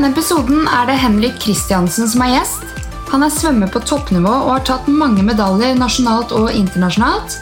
denne 0.00 0.14
episoden 0.14 0.62
er 0.64 0.86
det 0.88 0.94
Henrik 0.96 1.34
Kristiansen 1.42 2.06
som 2.08 2.22
er 2.24 2.30
gjest. 2.32 2.62
Han 3.10 3.20
er 3.20 3.32
svømmer 3.34 3.68
på 3.68 3.82
toppnivå 3.84 4.30
og 4.32 4.52
har 4.54 4.62
tatt 4.64 4.86
mange 4.88 5.20
medaljer 5.26 5.74
nasjonalt 5.76 6.30
og 6.32 6.54
internasjonalt. 6.56 7.34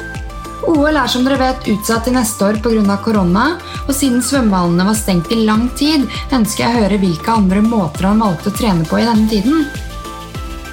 OL 0.66 0.98
er 0.98 1.06
som 1.06 1.22
dere 1.22 1.38
vet 1.38 1.68
utsatt 1.70 2.08
til 2.08 2.16
neste 2.16 2.42
år 2.48 2.58
pga. 2.64 2.96
korona, 3.04 3.44
og 3.86 3.94
siden 3.94 4.18
svømmehallene 4.18 4.88
var 4.88 4.98
stengt 4.98 5.30
i 5.30 5.44
lang 5.44 5.68
tid, 5.78 6.08
ønsker 6.32 6.64
jeg 6.64 6.72
å 6.72 6.80
høre 6.82 6.98
hvilke 6.98 7.30
andre 7.30 7.62
måter 7.62 8.08
han 8.08 8.24
valgte 8.26 8.50
å 8.50 8.56
trene 8.58 8.84
på 8.90 8.98
i 8.98 9.06
denne 9.06 9.28
tiden. 9.30 9.68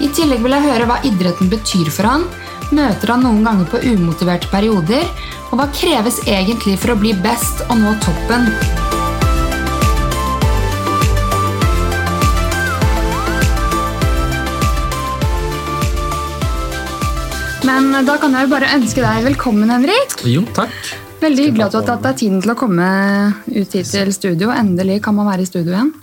I 0.02 0.09
tillegg 0.09 0.41
vil 0.41 0.57
jeg 0.57 0.65
høre 0.65 0.88
hva 0.89 0.97
idretten 1.05 1.54
betyr 1.54 1.93
for 1.93 2.09
han, 2.09 2.25
møter 2.71 3.13
han 3.13 3.21
noen 3.27 3.45
ganger 3.45 3.70
på 3.70 3.83
umotiverte 3.86 4.49
perioder, 4.49 5.05
og 5.52 5.61
hva 5.61 5.70
kreves 5.70 6.17
egentlig 6.25 6.80
for 6.81 6.95
å 6.95 6.99
bli 7.05 7.13
best 7.13 7.61
og 7.70 7.77
nå 7.77 7.94
toppen. 8.02 8.49
Men 17.65 17.89
da 18.05 18.15
kan 18.21 18.35
jeg 18.35 18.45
jo 18.45 18.51
bare 18.51 18.69
ønske 18.75 19.01
deg 19.01 19.25
velkommen, 19.25 19.71
Henrik. 19.73 20.13
Jo, 20.29 20.43
takk. 20.53 20.73
Veldig 21.23 21.47
hyggelig 21.47 21.63
at 21.65 21.73
du 21.73 21.77
har 21.79 21.85
tatt 21.88 22.03
deg 22.05 22.17
tiden 22.19 22.41
til 22.43 22.51
å 22.53 22.57
komme 22.59 22.88
ut 23.49 23.73
hit 23.73 23.89
til 23.89 24.11
studio. 24.13 24.51
Endelig 24.53 24.99
kan 25.05 25.15
man 25.17 25.25
være 25.31 25.45
i 25.45 25.49
studio 25.49 25.73
igjen. 25.73 25.93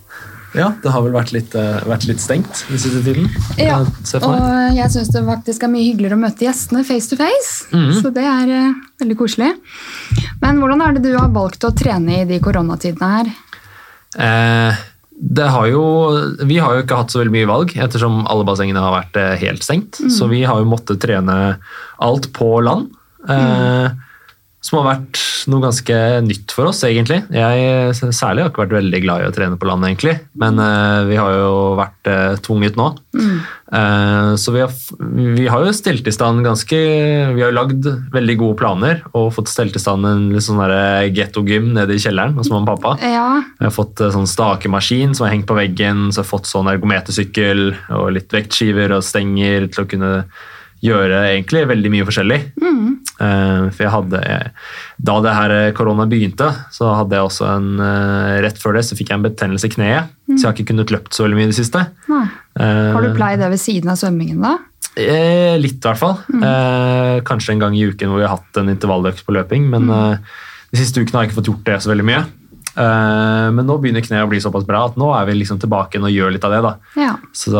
Ja, 0.58 0.72
det 0.82 0.90
har 0.92 1.04
vel 1.04 1.14
vært 1.14 1.30
litt, 1.32 1.54
eh, 1.56 1.78
vært 1.88 2.04
litt 2.08 2.20
stengt 2.20 2.64
den 2.68 2.80
siste 2.80 3.00
tiden. 3.06 3.30
Ja, 3.56 3.78
og 3.78 4.74
jeg 4.76 4.90
syns 4.92 5.08
det 5.14 5.22
faktisk 5.24 5.62
er 5.64 5.72
mye 5.72 5.86
hyggeligere 5.86 6.18
å 6.18 6.24
møte 6.26 6.44
gjestene 6.44 6.82
face 6.84 7.08
to 7.08 7.16
face. 7.16 7.68
Mhm. 7.70 7.94
Så 8.02 8.12
det 8.12 8.26
er 8.26 8.52
eh, 8.58 8.74
veldig 9.00 9.16
koselig. 9.16 9.52
Men 10.42 10.58
hvordan 10.60 10.82
er 10.82 10.98
det 10.98 11.06
du 11.06 11.16
har 11.16 11.30
valgt 11.32 11.64
å 11.64 11.72
trene 11.72 12.20
i 12.20 12.28
de 12.28 12.40
koronatidene 12.42 13.12
her? 13.14 13.32
Eh, 14.18 14.82
har 15.38 15.66
jo, 15.70 15.82
vi 16.48 16.58
har 16.58 16.74
jo 16.76 16.84
ikke 16.84 16.98
hatt 16.98 17.12
så 17.12 17.20
veldig 17.20 17.34
mye 17.34 17.50
valg, 17.50 17.74
ettersom 17.76 18.22
alle 18.30 18.46
bassengene 18.48 18.82
har 18.82 18.94
vært 18.96 19.18
eh, 19.20 19.34
helt 19.44 19.64
stengt. 19.64 20.00
Så 20.10 20.28
vi 20.30 20.42
har 20.48 20.60
jo 20.60 20.70
måttet 20.70 21.02
trene 21.04 21.56
alt 22.02 22.30
på 22.36 22.54
land. 22.64 22.90
Eh, 23.30 23.92
Som 24.62 24.78
har 24.78 24.92
vært 24.92 25.18
noe 25.50 25.62
ganske 25.64 25.96
nytt 26.22 26.52
for 26.54 26.70
oss, 26.70 26.84
egentlig. 26.86 27.18
Jeg 27.34 27.94
særlig 28.14 28.44
har 28.44 28.52
ikke 28.52 28.62
vært 28.62 28.76
veldig 28.76 29.00
glad 29.02 29.24
i 29.24 29.26
å 29.26 29.34
trene 29.34 29.58
på 29.58 29.66
land, 29.66 29.86
egentlig. 29.88 30.14
Men 30.38 30.60
uh, 30.62 31.02
vi 31.08 31.18
har 31.18 31.34
jo 31.34 31.56
vært 31.80 32.10
uh, 32.10 32.36
tvunget 32.44 32.78
nå. 32.78 32.92
Eh, 33.72 34.30
så 34.36 34.52
vi 34.52 34.60
har, 34.60 34.72
vi 35.00 35.46
har 35.48 35.64
jo 35.64 35.72
stelt 35.72 36.04
i 36.08 36.12
stand 36.12 36.42
ganske 36.44 36.76
Vi 36.76 37.40
har 37.40 37.48
jo 37.48 37.56
lagd 37.56 37.86
veldig 38.12 38.34
gode 38.40 38.58
planer 38.60 39.00
og 39.16 39.30
fått 39.32 39.48
stelt 39.48 39.76
i 39.78 39.80
stand 39.80 40.04
en 40.08 40.26
litt 40.34 40.44
sånn 40.44 40.60
gettogym 41.16 41.70
nede 41.76 41.96
i 41.96 42.02
kjelleren 42.02 42.36
hos 42.36 42.50
mamma 42.52 42.74
og 42.74 42.82
pappa. 42.82 42.94
Ja, 43.00 43.40
Jeg 43.56 43.70
har 43.70 43.74
fått 43.74 44.02
sånn 44.12 44.28
stakemaskin 44.28 45.16
som 45.16 45.26
har 45.26 45.32
hengt 45.32 45.48
på 45.48 45.56
veggen, 45.56 46.10
så 46.10 46.20
jeg 46.20 46.26
har 46.26 46.32
fått 46.34 46.50
sånn 46.50 46.68
ergometersykkel 46.72 47.70
og 47.96 48.10
litt 48.18 48.32
vektskiver 48.34 48.92
og 48.98 49.06
stenger 49.08 49.70
til 49.72 49.86
å 49.86 49.88
kunne 49.88 50.12
gjøre 50.82 51.20
egentlig 51.30 51.62
veldig 51.70 51.92
mye 51.94 52.06
forskjellig. 52.08 52.38
Eh, 52.58 52.92
for 53.18 53.82
jeg 53.84 53.92
hadde, 53.92 54.20
Da 54.98 55.14
det 55.22 55.34
her 55.36 55.50
eh, 55.54 55.72
korona 55.76 56.06
begynte, 56.10 56.48
så 56.74 56.88
hadde 56.96 57.14
jeg 57.18 57.28
også 57.28 57.46
en 57.52 57.68
eh, 57.78 58.40
Rett 58.42 58.58
før 58.58 58.74
det 58.78 58.84
så 58.88 58.96
fikk 58.98 59.12
jeg 59.12 59.20
en 59.20 59.26
betennelse 59.28 59.68
i 59.68 59.74
kneet, 59.76 60.10
så 60.32 60.38
jeg 60.40 60.48
har 60.48 60.56
ikke 60.56 60.70
kunnet 60.72 60.90
løpt 60.94 61.14
så 61.14 61.26
veldig 61.26 61.38
mye 61.38 61.46
i 61.46 61.52
det 61.52 61.58
siste. 61.60 61.84
nei. 62.08 62.24
Eh, 62.58 62.92
Har 62.96 63.02
du 63.04 63.12
pleid 63.16 63.38
det 63.42 63.50
ved 63.52 63.60
siden 63.62 63.92
av 63.92 64.00
svømmingen, 64.00 64.40
da? 64.42 64.56
Eh, 64.96 65.56
litt, 65.60 65.78
i 65.80 65.86
hvert 65.88 66.00
fall. 66.00 66.18
Eh, 66.36 67.20
kanskje 67.24 67.54
en 67.54 67.62
gang 67.62 67.76
i 67.76 67.86
uken 67.88 68.10
hvor 68.10 68.20
vi 68.20 68.26
har 68.26 68.34
hatt 68.36 68.58
en 68.60 68.68
intervalløkt 68.72 69.24
på 69.24 69.32
løping. 69.36 69.70
Men 69.72 69.88
eh, 69.88 70.16
de 70.72 70.80
siste 70.82 71.00
ukene 71.00 71.16
har 71.16 71.24
jeg 71.24 71.32
ikke 71.32 71.40
fått 71.40 71.48
gjort 71.52 71.68
det 71.70 71.78
så 71.84 71.92
veldig 71.92 72.04
mye. 72.10 72.22
Eh, 72.72 73.48
men 73.56 73.66
nå 73.68 73.78
begynner 73.80 74.04
kneet 74.04 74.24
å 74.24 74.30
bli 74.30 74.40
såpass 74.40 74.66
bra 74.68 74.86
at 74.88 74.98
nå 75.00 75.10
er 75.16 75.26
vi 75.28 75.38
liksom 75.40 75.60
tilbake 75.62 75.96
igjen 75.96 76.08
og 76.08 76.14
gjør 76.14 76.34
litt 76.36 76.44
av 76.48 76.54
det. 76.56 76.74
Ja. 77.00 77.14
Så 77.36 77.52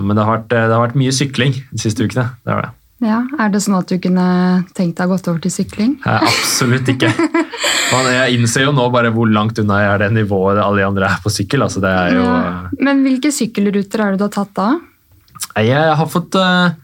men 0.00 0.16
det 0.16 0.24
har, 0.24 0.38
vært, 0.38 0.48
det 0.52 0.64
har 0.72 0.84
vært 0.86 0.98
mye 1.00 1.14
sykling 1.16 1.56
de 1.72 1.80
siste 1.82 2.04
ukene. 2.04 2.28
Det 2.44 2.54
har 2.54 2.68
det. 2.68 2.72
Ja. 3.04 3.20
Er 3.38 3.52
det 3.52 3.60
sånn 3.62 3.76
at 3.78 3.90
du 3.90 3.98
kunne 4.02 4.24
tenkt 4.74 4.98
deg 4.98 5.12
gått 5.12 5.28
over 5.30 5.38
til 5.44 5.52
sykling? 5.54 5.94
Nei, 6.02 6.16
absolutt 6.26 6.88
ikke. 6.90 7.12
Man, 7.92 8.08
jeg 8.12 8.38
innser 8.38 8.66
jo 8.66 8.74
nå 8.74 8.88
bare 8.94 9.12
hvor 9.14 9.30
langt 9.30 9.60
unna 9.62 9.78
jeg 9.84 9.92
er 9.94 10.02
det 10.04 10.10
nivået 10.18 10.58
alle 10.62 10.82
de 10.82 10.88
andre 10.88 11.12
er 11.12 11.22
på 11.22 11.32
sykkel. 11.32 11.62
altså 11.66 11.82
det 11.84 11.92
er 11.94 12.18
jo... 12.18 12.26
Ja. 12.26 12.50
Men 12.82 13.04
hvilke 13.06 13.30
sykkelruter 13.34 14.04
er 14.04 14.12
det 14.16 14.20
du 14.22 14.26
har 14.26 14.34
tatt 14.34 14.52
da? 14.58 14.68
Jeg 15.62 15.96
har 16.00 16.10
fått 16.10 16.34
eh, 16.38 16.74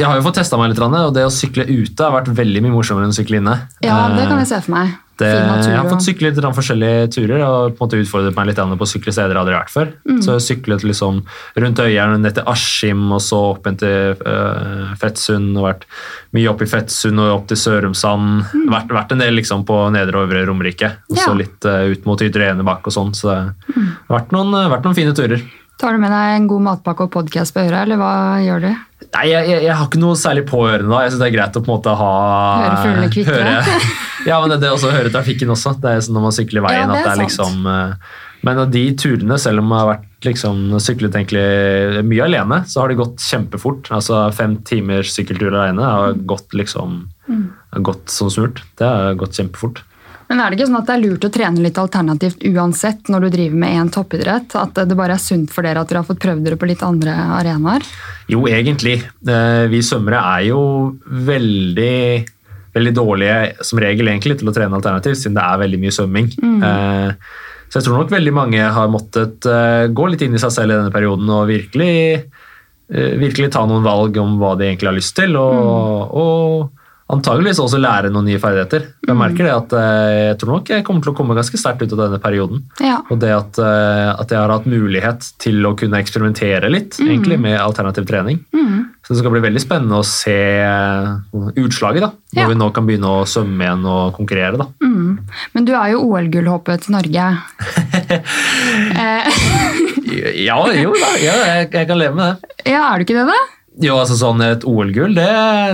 jeg 0.00 0.08
har 0.08 0.16
jo 0.16 0.24
fått 0.24 0.38
testa 0.40 0.56
meg 0.56 0.72
litt, 0.72 0.80
og 0.80 1.12
det 1.12 1.26
å 1.28 1.32
sykle 1.34 1.66
ute 1.68 2.06
har 2.06 2.14
vært 2.14 2.30
veldig 2.32 2.62
mye 2.64 2.72
morsommere 2.72 3.04
enn 3.04 3.12
å 3.12 3.18
sykle 3.18 3.40
inne. 3.42 3.56
Ja, 3.84 4.06
det 4.14 4.24
kan 4.24 4.38
Eh, 4.38 4.44
jeg 4.46 4.48
se 4.48 4.60
for 4.64 4.72
meg. 4.78 4.94
Det, 5.20 5.30
natur 5.46 5.70
jeg 5.70 5.78
har 5.78 5.90
fått 5.90 6.06
sykle 6.06 6.30
litt 6.30 6.40
grann 6.40 6.56
forskjellige 6.56 7.10
turer 7.16 7.44
og 7.44 7.74
på 7.74 7.78
en 7.78 7.86
måte 7.86 8.00
utfordret 8.00 8.36
meg 8.38 8.50
litt 8.50 8.60
på 8.60 8.86
å 8.86 8.90
sykle 8.90 9.14
steder 9.14 9.36
jeg 9.36 9.42
aldri 9.42 9.56
har 9.56 9.64
vært 9.64 9.74
før. 9.74 9.92
Mm. 10.08 10.20
Så 10.24 10.36
jeg 10.36 10.46
syklet 10.46 10.86
liksom 10.86 11.22
rundt 11.64 11.82
Øyeren 11.84 12.24
ned 12.24 12.36
til 12.38 12.48
Askim 12.50 13.06
og 13.12 13.22
så 13.24 13.40
opp 13.52 13.68
til 13.80 14.16
øh, 14.26 14.90
Fettsund. 15.00 15.52
og 15.58 15.68
Vært 15.68 15.86
mye 16.36 16.50
opp 16.52 16.64
i 16.64 16.70
Fettsund 16.70 17.20
og 17.22 17.34
opp 17.38 17.48
til 17.52 17.60
Sørumsand. 17.60 18.50
Vært, 18.72 18.92
vært 18.96 19.14
en 19.16 19.24
del 19.24 19.36
liksom 19.38 19.64
på 19.68 19.78
nedre 19.94 20.20
og 20.20 20.28
øvre 20.28 20.44
Romerike. 20.48 20.94
Og 21.10 21.16
så 21.16 21.20
Mm. 21.20 21.26
Ja. 21.30 21.32
Mm. 21.34 21.38
litt 21.38 21.64
øh, 21.64 21.90
ut 21.92 22.06
mot 22.06 22.22
Ytre 22.22 22.50
Enebakk 22.50 22.86
og 22.88 22.92
sånn. 22.94 23.14
Så 23.14 23.30
det 23.30 23.38
har 23.38 24.16
vært 24.18 24.32
øh, 24.34 24.70
vært 24.72 24.86
noen 24.88 24.98
fine 24.98 25.14
turer. 25.16 25.42
Tar 25.80 25.96
du 25.96 26.00
med 26.02 26.12
deg 26.12 26.34
en 26.36 26.46
god 26.50 26.60
matpakke 26.66 27.06
og 27.06 27.12
podkast 27.14 27.54
på 27.56 27.62
øret, 27.64 27.78
eller 27.86 27.96
hva 28.00 28.12
gjør 28.44 28.64
du? 28.66 28.70
Nei, 29.14 29.22
jeg, 29.30 29.46
jeg, 29.48 29.60
jeg 29.64 29.74
har 29.78 29.86
ikke 29.88 30.00
noe 30.02 30.16
særlig 30.20 30.42
på 30.50 30.58
ørene 30.68 30.90
da. 30.92 30.98
Jeg 31.06 31.12
synes 31.14 31.22
det 31.22 31.28
er 31.30 31.36
greit 31.38 31.56
å 31.56 31.62
på 31.64 31.70
en 31.70 31.76
måte 31.78 31.94
ha 31.96 32.10
Høre 32.60 32.80
fuglene 32.82 33.12
kvitre. 33.14 33.78
Ja, 34.28 34.36
men 34.42 34.52
det, 34.52 34.58
det 34.60 34.68
også 34.74 34.90
høre 34.92 35.12
trafikken 35.14 35.52
også. 35.54 35.72
Det 35.80 35.94
er 35.94 36.02
sånn 36.04 36.18
når 36.18 36.26
man 36.26 36.34
sykler 36.36 36.66
veien 36.66 36.82
Ja, 36.82 36.90
det 36.92 36.98
at 36.98 37.06
det 37.06 37.12
er 37.14 37.16
sant. 37.16 37.24
liksom 37.24 37.70
eh, 37.72 38.10
Men 38.44 38.60
av 38.66 38.74
de 38.76 38.82
turene, 39.00 39.38
selv 39.40 39.62
om 39.64 39.72
jeg 39.72 39.80
har 39.80 39.88
vært 39.94 40.28
liksom 40.28 40.60
syklet 40.84 41.16
egentlig 41.16 42.04
mye 42.10 42.26
alene, 42.26 42.58
så 42.68 42.82
har 42.82 42.92
det 42.92 42.98
gått 43.00 43.24
kjempefort. 43.24 43.88
Altså 43.96 44.20
fem 44.36 44.58
timers 44.68 45.14
sykkeltur 45.16 45.48
alene 45.56 45.88
har 45.94 46.20
gått 46.34 46.52
liksom 46.60 47.06
Mm. 47.30 47.44
gått 47.86 48.08
som 48.10 48.26
smurt. 48.26 48.56
Det 48.80 48.82
har 48.90 49.12
gått 49.14 49.36
kjempefort. 49.38 49.76
Men 50.30 50.40
er 50.40 50.50
det 50.50 50.60
ikke 50.60 50.68
sånn 50.70 50.78
at 50.78 50.86
det 50.86 50.94
er 50.94 51.02
lurt 51.02 51.24
å 51.26 51.32
trene 51.34 51.64
litt 51.64 51.78
alternativt 51.82 52.44
uansett 52.46 53.10
når 53.10 53.26
du 53.26 53.28
driver 53.34 53.60
med 53.64 53.76
én 53.80 53.92
toppidrett? 53.92 54.54
At 54.60 54.78
det 54.78 54.98
bare 54.98 55.16
er 55.18 55.22
sunt 55.22 55.50
for 55.50 55.66
dere 55.66 55.82
at 55.82 55.90
dere 55.90 56.04
har 56.04 56.06
fått 56.06 56.22
prøvd 56.22 56.44
dere 56.46 56.58
på 56.60 56.68
litt 56.70 56.84
andre 56.86 57.16
arenaer? 57.40 57.86
Jo, 58.30 58.44
egentlig. 58.46 59.00
Eh, 59.26 59.66
Vi 59.72 59.82
svømmere 59.82 60.22
er 60.38 60.48
jo 60.52 60.60
veldig, 61.04 62.00
veldig 62.78 62.94
dårlige 62.94 63.66
som 63.66 63.82
regel 63.82 64.12
egentlig 64.14 64.38
til 64.38 64.52
å 64.52 64.54
trene 64.54 64.78
alternativt, 64.78 65.18
siden 65.18 65.34
det 65.34 65.46
er 65.48 65.62
veldig 65.66 65.82
mye 65.82 65.96
svømming. 65.98 66.30
Mm. 66.38 66.66
Så 67.70 67.78
jeg 67.78 67.86
tror 67.86 68.00
nok 68.00 68.10
veldig 68.10 68.32
mange 68.34 68.70
har 68.74 68.90
måttet 68.90 69.46
eh, 69.46 69.86
gå 69.94 70.08
litt 70.10 70.24
inn 70.26 70.34
i 70.34 70.42
seg 70.42 70.50
selv 70.54 70.74
i 70.74 70.76
denne 70.76 70.94
perioden 70.94 71.28
og 71.30 71.46
virkelig, 71.50 72.26
eh, 72.90 73.12
virkelig 73.20 73.52
ta 73.54 73.62
noen 73.66 73.86
valg 73.86 74.18
om 74.18 74.38
hva 74.40 74.56
de 74.58 74.66
egentlig 74.66 74.90
har 74.90 74.96
lyst 74.96 75.14
til, 75.18 75.38
og, 75.38 76.14
og 76.18 76.79
antageligvis 77.10 77.58
også 77.62 77.78
lære 77.80 78.10
noen 78.14 78.26
nye 78.30 78.38
ferdigheter. 78.42 78.84
Jeg 79.06 79.16
merker 79.18 79.46
det 79.48 79.52
at 79.54 79.72
eh, 79.76 80.18
jeg 80.30 80.36
tror 80.40 80.52
nok 80.56 80.70
jeg 80.72 80.84
kommer 80.86 81.02
til 81.04 81.12
å 81.12 81.16
komme 81.18 81.34
ganske 81.38 81.58
sterkt 81.60 81.82
ut 81.84 81.92
av 81.96 82.04
denne 82.06 82.20
perioden. 82.22 82.62
Ja. 82.82 83.00
Og 83.10 83.18
det 83.22 83.32
at, 83.34 83.58
eh, 83.58 84.10
at 84.14 84.30
jeg 84.30 84.38
har 84.40 84.52
hatt 84.54 84.68
mulighet 84.70 85.30
til 85.42 85.58
å 85.66 85.74
kunne 85.78 85.98
eksperimentere 86.02 86.70
litt 86.70 87.00
egentlig, 87.02 87.40
med 87.42 87.58
alternativ 87.60 88.06
trening. 88.10 88.40
Mm. 88.54 88.86
Så 89.00 89.14
det 89.14 89.22
skal 89.22 89.32
bli 89.34 89.40
veldig 89.42 89.62
spennende 89.64 89.98
å 89.98 90.06
se 90.06 90.36
eh, 90.62 91.06
utslaget, 91.58 92.04
da, 92.06 92.12
når 92.36 92.42
Ja. 92.44 92.48
vi 92.52 92.58
nå 92.60 92.70
kan 92.76 92.86
begynne 92.86 93.10
å 93.10 93.26
svømme 93.26 93.64
igjen 93.66 93.84
og 93.90 94.14
konkurrere. 94.18 94.60
Da. 94.60 94.68
Mm. 94.84 95.18
Men 95.56 95.64
du 95.66 95.72
er 95.74 95.94
jo 95.96 96.04
OL-gullhåpet 96.06 96.86
til 96.86 96.94
Norge. 96.98 97.30
Ja, 100.40 100.56
jo 100.74 100.90
da, 100.98 101.10
ja, 101.22 101.34
jeg, 101.46 101.68
jeg 101.74 101.86
kan 101.88 101.98
leve 102.00 102.16
med 102.18 102.24
det. 102.32 102.54
ja, 102.72 102.80
er 102.90 102.98
du 103.00 103.04
ikke 103.06 103.16
det, 103.20 103.26
da? 103.30 103.36
Jo, 103.80 103.96
altså 104.00 104.16
sånn 104.20 104.42
Et 104.44 104.64
OL-gull, 104.68 105.14
det, 105.16 105.26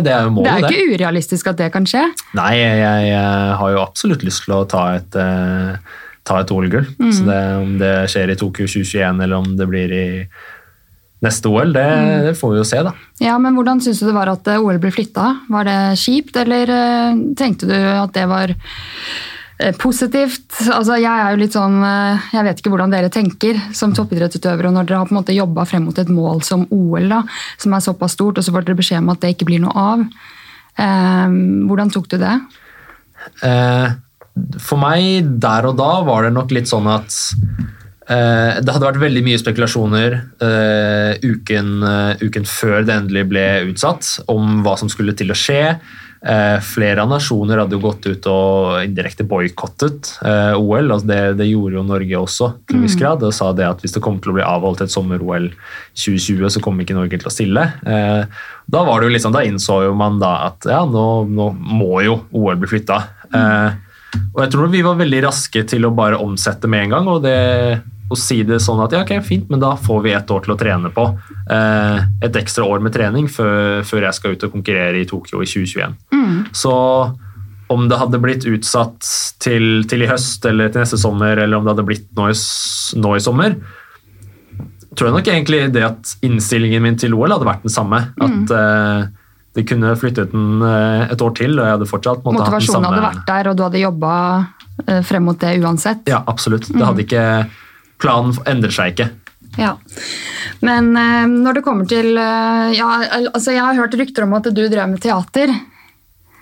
det 0.07 0.13
er 0.15 0.27
jo 0.29 0.35
målet. 0.39 0.63
Det 0.63 0.71
er 0.71 0.75
jo 0.75 0.83
ikke 0.87 0.99
urealistisk 1.01 1.49
at 1.53 1.61
det 1.61 1.71
kan 1.75 1.87
skje. 1.89 2.05
Nei, 2.39 2.51
jeg, 2.59 2.81
jeg, 2.83 3.07
jeg 3.11 3.55
har 3.63 3.73
jo 3.75 3.81
absolutt 3.83 4.27
lyst 4.27 4.45
til 4.47 4.55
å 4.59 4.65
ta 4.71 4.83
et, 4.99 5.17
uh, 5.19 6.03
ta 6.27 6.41
et 6.43 6.53
OL-gull. 6.55 6.87
Mm. 7.01 7.13
Så 7.13 7.27
det, 7.27 7.41
Om 7.63 7.73
det 7.83 7.95
skjer 8.13 8.35
i 8.35 8.39
Tokyo 8.39 8.69
2021 8.71 9.25
eller 9.27 9.37
om 9.43 9.57
det 9.59 9.67
blir 9.71 9.97
i 9.97 10.07
neste 11.25 11.49
OL, 11.49 11.73
det, 11.73 11.83
Mm. 11.97 12.25
det 12.29 12.35
får 12.39 12.51
vi 12.53 12.59
jo 12.61 12.65
se, 12.69 12.83
da. 12.85 12.93
Ja, 13.25 13.39
men 13.43 13.55
Hvordan 13.57 13.81
syns 13.83 14.03
du 14.03 14.07
det 14.07 14.15
var 14.15 14.29
at 14.29 14.47
eh, 14.53 14.61
OL 14.61 14.77
ble 14.79 14.91
flytta? 14.93 15.31
Var 15.49 15.65
det 15.65 15.79
kjipt, 15.99 16.37
eller 16.37 16.69
uh, 16.71 17.23
tenkte 17.39 17.67
du 17.71 17.75
at 17.75 18.13
det 18.15 18.27
var 18.29 18.53
positivt? 19.81 20.51
Altså, 20.69 20.99
Jeg 21.01 21.09
er 21.11 21.33
jo 21.33 21.41
litt 21.41 21.55
sånn, 21.57 21.79
eh, 21.81 22.29
jeg 22.37 22.45
vet 22.45 22.59
ikke 22.61 22.73
hvordan 22.75 22.93
dere 22.93 23.13
tenker 23.13 23.59
som 23.73 23.95
toppidrettsutøvere. 23.97 24.69
og 24.69 24.75
Når 24.77 24.87
dere 24.87 24.99
har 24.99 25.07
på 25.09 25.15
en 25.17 25.21
måte 25.23 25.37
jobba 25.37 25.65
frem 25.65 25.85
mot 25.85 25.99
et 25.99 26.09
mål 26.13 26.43
som 26.45 26.67
OL, 26.71 27.09
da, 27.09 27.23
som 27.59 27.73
er 27.73 27.85
såpass 27.85 28.13
stort, 28.13 28.39
og 28.39 28.45
så 28.45 28.53
får 28.53 28.67
dere 28.67 28.77
beskjed 28.77 28.99
om 29.01 29.15
at 29.15 29.21
det 29.21 29.35
ikke 29.35 29.49
blir 29.49 29.63
noe 29.65 29.73
av. 29.73 30.05
Eh, 30.77 31.29
hvordan 31.69 31.93
tok 31.93 32.09
du 32.13 32.19
det? 32.21 32.35
Eh, 33.43 33.97
for 34.61 34.81
meg 34.81 35.39
der 35.41 35.71
og 35.71 35.79
da 35.79 36.03
var 36.05 36.27
det 36.27 36.35
nok 36.37 36.53
litt 36.53 36.69
sånn 36.69 36.89
at 36.93 37.09
eh, 38.13 38.61
det 38.61 38.73
hadde 38.73 38.85
vært 38.85 39.01
veldig 39.01 39.23
mye 39.25 39.41
spekulasjoner 39.41 40.19
eh, 40.45 41.25
uken, 41.25 41.71
eh, 41.81 42.25
uken 42.27 42.45
før 42.45 42.85
det 42.85 42.99
endelig 43.01 43.25
ble 43.33 43.47
utsatt, 43.71 44.29
om 44.29 44.61
hva 44.67 44.77
som 44.77 44.93
skulle 44.93 45.17
til 45.17 45.33
å 45.33 45.39
skje. 45.39 45.79
Eh, 46.27 46.61
flere 46.61 47.05
av 47.05 47.11
nasjoner 47.13 47.61
hadde 47.61 47.77
jo 47.77 47.83
gått 47.85 48.07
ut 48.09 48.25
og 48.27 48.81
indirekte 48.83 49.23
boikottet 49.29 50.09
eh, 50.27 50.57
OL. 50.59 50.91
Altså 50.91 51.07
det, 51.07 51.19
det, 51.39 51.47
gjorde 51.53 51.79
jo 51.79 51.85
Norge 51.87 52.19
også 52.19 52.49
til 52.67 52.81
en 52.81 52.87
viss 52.87 52.97
grad, 52.99 53.23
og 53.23 53.35
sa 53.37 53.53
det 53.55 53.69
at 53.69 53.85
hvis 53.85 53.95
det 53.95 54.03
kommer 54.03 54.25
til 54.25 54.33
å 54.33 54.37
bli 54.41 54.47
avholdt 54.47 54.83
et 54.83 54.95
sommer-OL 54.95 55.53
2020, 55.95 56.49
så 56.51 56.63
kommer 56.65 56.83
ikke 56.83 56.99
Norge 56.99 57.21
til 57.23 57.31
å 57.31 57.35
stille. 57.35 57.69
Eh, 57.87 58.43
da 58.67 58.85
var 58.89 58.99
det 58.99 59.11
jo 59.11 59.15
liksom, 59.15 59.37
da 59.37 59.45
innså 59.47 59.81
jo 59.87 59.95
man 59.99 60.19
da 60.19 60.33
at 60.49 60.67
ja, 60.67 60.83
nå, 60.91 61.07
nå 61.31 61.51
må 61.55 62.03
jo 62.03 62.19
OL 62.35 62.59
bli 62.59 62.75
flytta. 62.75 63.03
Mm. 63.27 63.83
og 64.37 64.39
jeg 64.45 64.51
tror 64.53 64.69
vi 64.71 64.81
var 64.87 64.99
veldig 64.99 65.21
raske 65.25 65.65
til 65.67 65.87
å 65.87 65.95
bare 65.95 66.19
omsette 66.23 66.69
med 66.71 66.87
en 66.87 66.97
gang. 66.97 67.09
og 67.11 67.23
det 67.23 67.39
å 68.07 68.17
si 68.19 68.41
det 68.47 68.61
sånn 68.63 68.81
at 68.85 68.95
ja, 68.95 69.03
ok, 69.03 69.13
fint, 69.27 69.49
men 69.51 69.63
da 69.63 69.73
får 69.81 70.03
vi 70.05 70.15
ett 70.15 70.31
år 70.31 70.45
til 70.45 70.55
å 70.55 70.59
trene 70.61 70.91
på. 70.95 71.07
Eh, 71.51 72.05
et 72.27 72.39
ekstra 72.39 72.67
år 72.69 72.83
med 72.85 72.95
trening 72.95 73.27
før, 73.31 73.83
før, 73.87 74.07
jeg 74.07 74.19
skal 74.19 74.37
ut 74.37 74.47
og 74.47 74.53
konkurrere 74.55 75.01
i 75.01 75.09
Tokyo 75.09 75.43
i 75.43 75.49
2021. 75.51 75.97
Mm. 76.15 76.37
Så 76.55 76.75
om 77.73 77.89
det 77.91 77.99
hadde 77.99 78.23
blitt 78.23 78.47
utsatt 78.47 79.09
til, 79.43 79.83
til, 79.91 80.05
i 80.07 80.11
høst 80.11 80.47
eller 80.47 80.71
til 80.71 80.85
neste 80.85 81.01
sommer, 81.03 81.35
eller 81.35 81.59
om 81.59 81.67
det 81.67 81.75
hadde 81.75 81.89
blitt 81.89 82.07
nå 82.19 82.31
i, 82.31 82.39
nå 83.03 83.17
i 83.17 83.25
sommer, 83.25 83.59
tror 84.97 85.11
jeg 85.11 85.17
nok 85.19 85.31
egentlig 85.35 85.61
det 85.75 85.85
at 85.85 86.17
innstillingen 86.25 86.85
min 86.85 86.99
til 87.01 87.17
OL 87.17 87.35
hadde 87.35 87.49
vært 87.49 87.67
den 87.67 87.75
samme. 87.75 88.05
Mm. 88.17 88.27
At 88.27 88.55
eh, 88.55 89.27
det 89.57 89.67
kunne 89.69 89.97
flyttet 89.99 90.33
den 90.33 90.63
eh, 90.63 91.11
et 91.11 91.23
år 91.27 91.37
til, 91.37 91.59
og 91.59 91.65
jeg 91.65 91.79
hadde 91.79 91.91
fortsatt 91.91 92.25
måtte 92.25 92.39
Motivasjonen 92.45 92.89
hadde 92.91 93.05
vært 93.09 93.29
der, 93.29 93.51
og 93.51 93.59
du 93.59 93.67
hadde 93.67 93.83
jobba 93.83 94.15
eh, 94.87 95.03
frem 95.07 95.27
mot 95.27 95.39
det 95.43 95.55
uansett? 95.59 96.07
Ja, 96.13 96.23
absolutt. 96.29 96.69
Det 96.71 96.83
hadde 96.83 97.03
mm. 97.03 97.07
ikke 97.09 97.25
planen 98.03 98.37
endrer 98.49 98.75
seg 98.75 98.95
ikke. 98.95 99.11
Ja, 99.57 99.77
Men 100.65 100.93
eh, 100.97 101.25
når 101.31 101.59
det 101.59 101.65
kommer 101.65 101.89
til 101.89 102.17
eh, 102.21 102.75
ja, 102.77 102.89
altså 103.33 103.55
Jeg 103.55 103.65
har 103.65 103.79
hørt 103.79 103.95
rykter 103.97 104.27
om 104.27 104.35
at 104.37 104.51
du 104.53 104.67
drev 104.69 104.91
med 104.91 105.01
teater. 105.03 105.53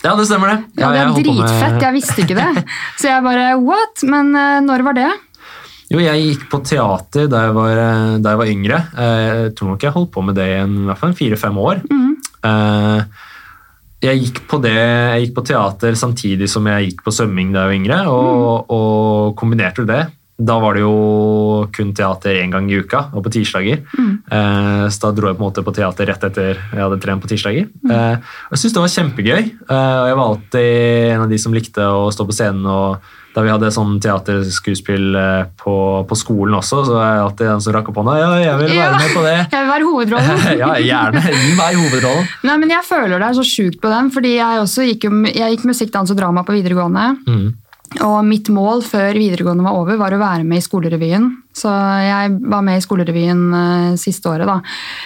Ja, 0.04 0.12
det 0.18 0.26
stemmer 0.28 0.50
det. 0.50 0.56
Ja, 0.82 0.90
det 0.92 1.00
er 1.00 1.12
dritfett. 1.16 1.76
Med... 1.76 1.84
Jeg 1.86 1.96
visste 1.96 2.24
ikke 2.24 2.36
det. 2.36 2.64
Så 3.00 3.08
jeg 3.08 3.24
bare 3.24 3.52
what? 3.62 4.02
Men 4.08 4.34
eh, 4.36 4.58
når 4.66 4.84
var 4.88 4.98
det? 4.98 5.12
Jo, 5.92 6.00
jeg 6.02 6.24
gikk 6.24 6.48
på 6.50 6.60
teater 6.66 7.28
da 7.30 7.44
jeg 7.46 7.54
var, 7.54 7.78
da 8.24 8.32
jeg 8.32 8.40
var 8.40 8.50
yngre. 8.50 8.78
Jeg 8.96 9.50
tror 9.54 9.74
nok 9.74 9.84
jeg 9.84 9.94
holdt 9.94 10.10
på 10.14 10.22
med 10.24 10.34
det 10.38 10.46
i, 10.48 10.56
en, 10.62 10.78
i 10.80 10.86
hvert 10.88 11.00
fall 11.02 11.12
fire-fem 11.14 11.58
år. 11.60 11.82
Mm. 11.92 13.02
Jeg 14.02 14.22
gikk 14.22 14.40
på 14.48 14.58
det, 14.64 14.72
jeg 14.72 15.26
gikk 15.26 15.34
på 15.36 15.44
teater 15.52 15.98
samtidig 16.00 16.48
som 16.50 16.66
jeg 16.72 16.88
gikk 16.88 17.04
på 17.04 17.12
svømming 17.14 17.52
da 17.52 17.66
jeg 17.66 17.70
var 17.70 17.76
yngre, 17.76 18.00
og, 18.10 18.32
mm. 18.32 18.74
og 18.78 19.36
kombinerte 19.38 19.84
det 19.92 20.00
da 20.34 20.56
var 20.58 20.74
det 20.74 20.82
jo 20.82 21.66
kun 21.74 21.92
teater 21.94 22.34
én 22.40 22.50
gang 22.50 22.66
i 22.66 22.80
uka, 22.82 23.04
og 23.14 23.22
på 23.22 23.30
tirsdager. 23.36 23.84
Mm. 23.94 24.14
Eh, 24.26 24.86
så 24.90 25.06
da 25.06 25.12
dro 25.14 25.30
jeg 25.30 25.38
på 25.38 25.44
en 25.44 25.46
måte 25.46 25.62
på 25.62 25.74
teater 25.76 26.10
rett 26.10 26.24
etter 26.26 26.56
jeg 26.58 26.80
hadde 26.82 26.98
trent 27.02 27.22
på 27.22 27.30
tirsdager. 27.30 27.68
Mm. 27.84 27.92
Eh, 27.94 28.32
Jeg 28.50 28.58
syntes 28.58 28.74
det 28.74 28.82
var 28.82 28.94
kjempegøy, 28.94 29.42
eh, 29.70 29.98
og 30.00 30.08
jeg 30.10 30.16
var 30.18 30.24
alltid 30.32 31.12
en 31.12 31.22
av 31.26 31.28
de 31.30 31.38
som 31.38 31.54
likte 31.54 31.86
å 31.86 32.10
stå 32.10 32.26
på 32.26 32.34
scenen. 32.34 32.66
og 32.66 32.98
Da 33.34 33.42
vi 33.42 33.50
hadde 33.50 33.70
sånn 33.74 33.96
teaterskuespill 34.02 35.16
på, 35.58 35.76
på, 36.06 36.18
skolen 36.18 36.54
også, 36.54 36.84
så 36.86 36.98
var 36.98 37.08
jeg 37.08 37.22
alltid 37.22 37.46
den 37.50 37.64
som 37.64 37.74
rakk 37.74 37.88
opp 37.90 37.96
hånda. 38.02 38.18
Ja, 38.18 38.28
jeg 38.42 38.58
vil 38.58 38.70
være 38.74 38.76
ja, 38.78 38.92
med 38.98 39.14
på 39.14 39.24
det. 39.24 39.38
Jeg 39.54 39.64
vil 39.64 39.72
være 39.72 39.88
hovedrollen. 39.88 40.44
ja, 40.62 40.70
gjerne. 40.82 41.24
Gi 41.30 41.56
meg 41.58 41.78
hovedrollen. 41.78 42.30
Nei, 42.46 42.56
men 42.62 42.74
Jeg 42.74 42.86
føler 42.86 43.22
deg 43.22 43.38
så 43.38 43.46
sjukt 43.46 43.80
på 43.82 43.90
den, 43.90 44.10
fordi 44.14 44.36
jeg 44.36 44.62
også 44.62 44.86
gikk, 44.90 45.10
jeg 45.30 45.56
gikk 45.56 45.66
musikk, 45.70 45.94
dans 45.94 46.10
og 46.10 46.18
drama 46.18 46.42
på 46.46 46.54
videregående. 46.58 47.10
Mm. 47.26 47.52
Og 48.02 48.24
mitt 48.26 48.50
mål 48.50 48.82
før 48.86 49.14
videregående 49.14 49.66
var 49.66 49.78
over, 49.78 49.98
var 50.00 50.14
å 50.16 50.22
være 50.22 50.46
med 50.48 50.58
i 50.58 50.64
Skolerevyen. 50.64 51.30
Så 51.54 51.70
jeg 52.02 52.36
var 52.50 52.64
med 52.66 52.80
i 52.80 52.84
Skolerevyen 52.84 53.42
uh, 53.54 53.96
siste 54.00 54.30
året. 54.30 54.48
Da. 54.50 54.58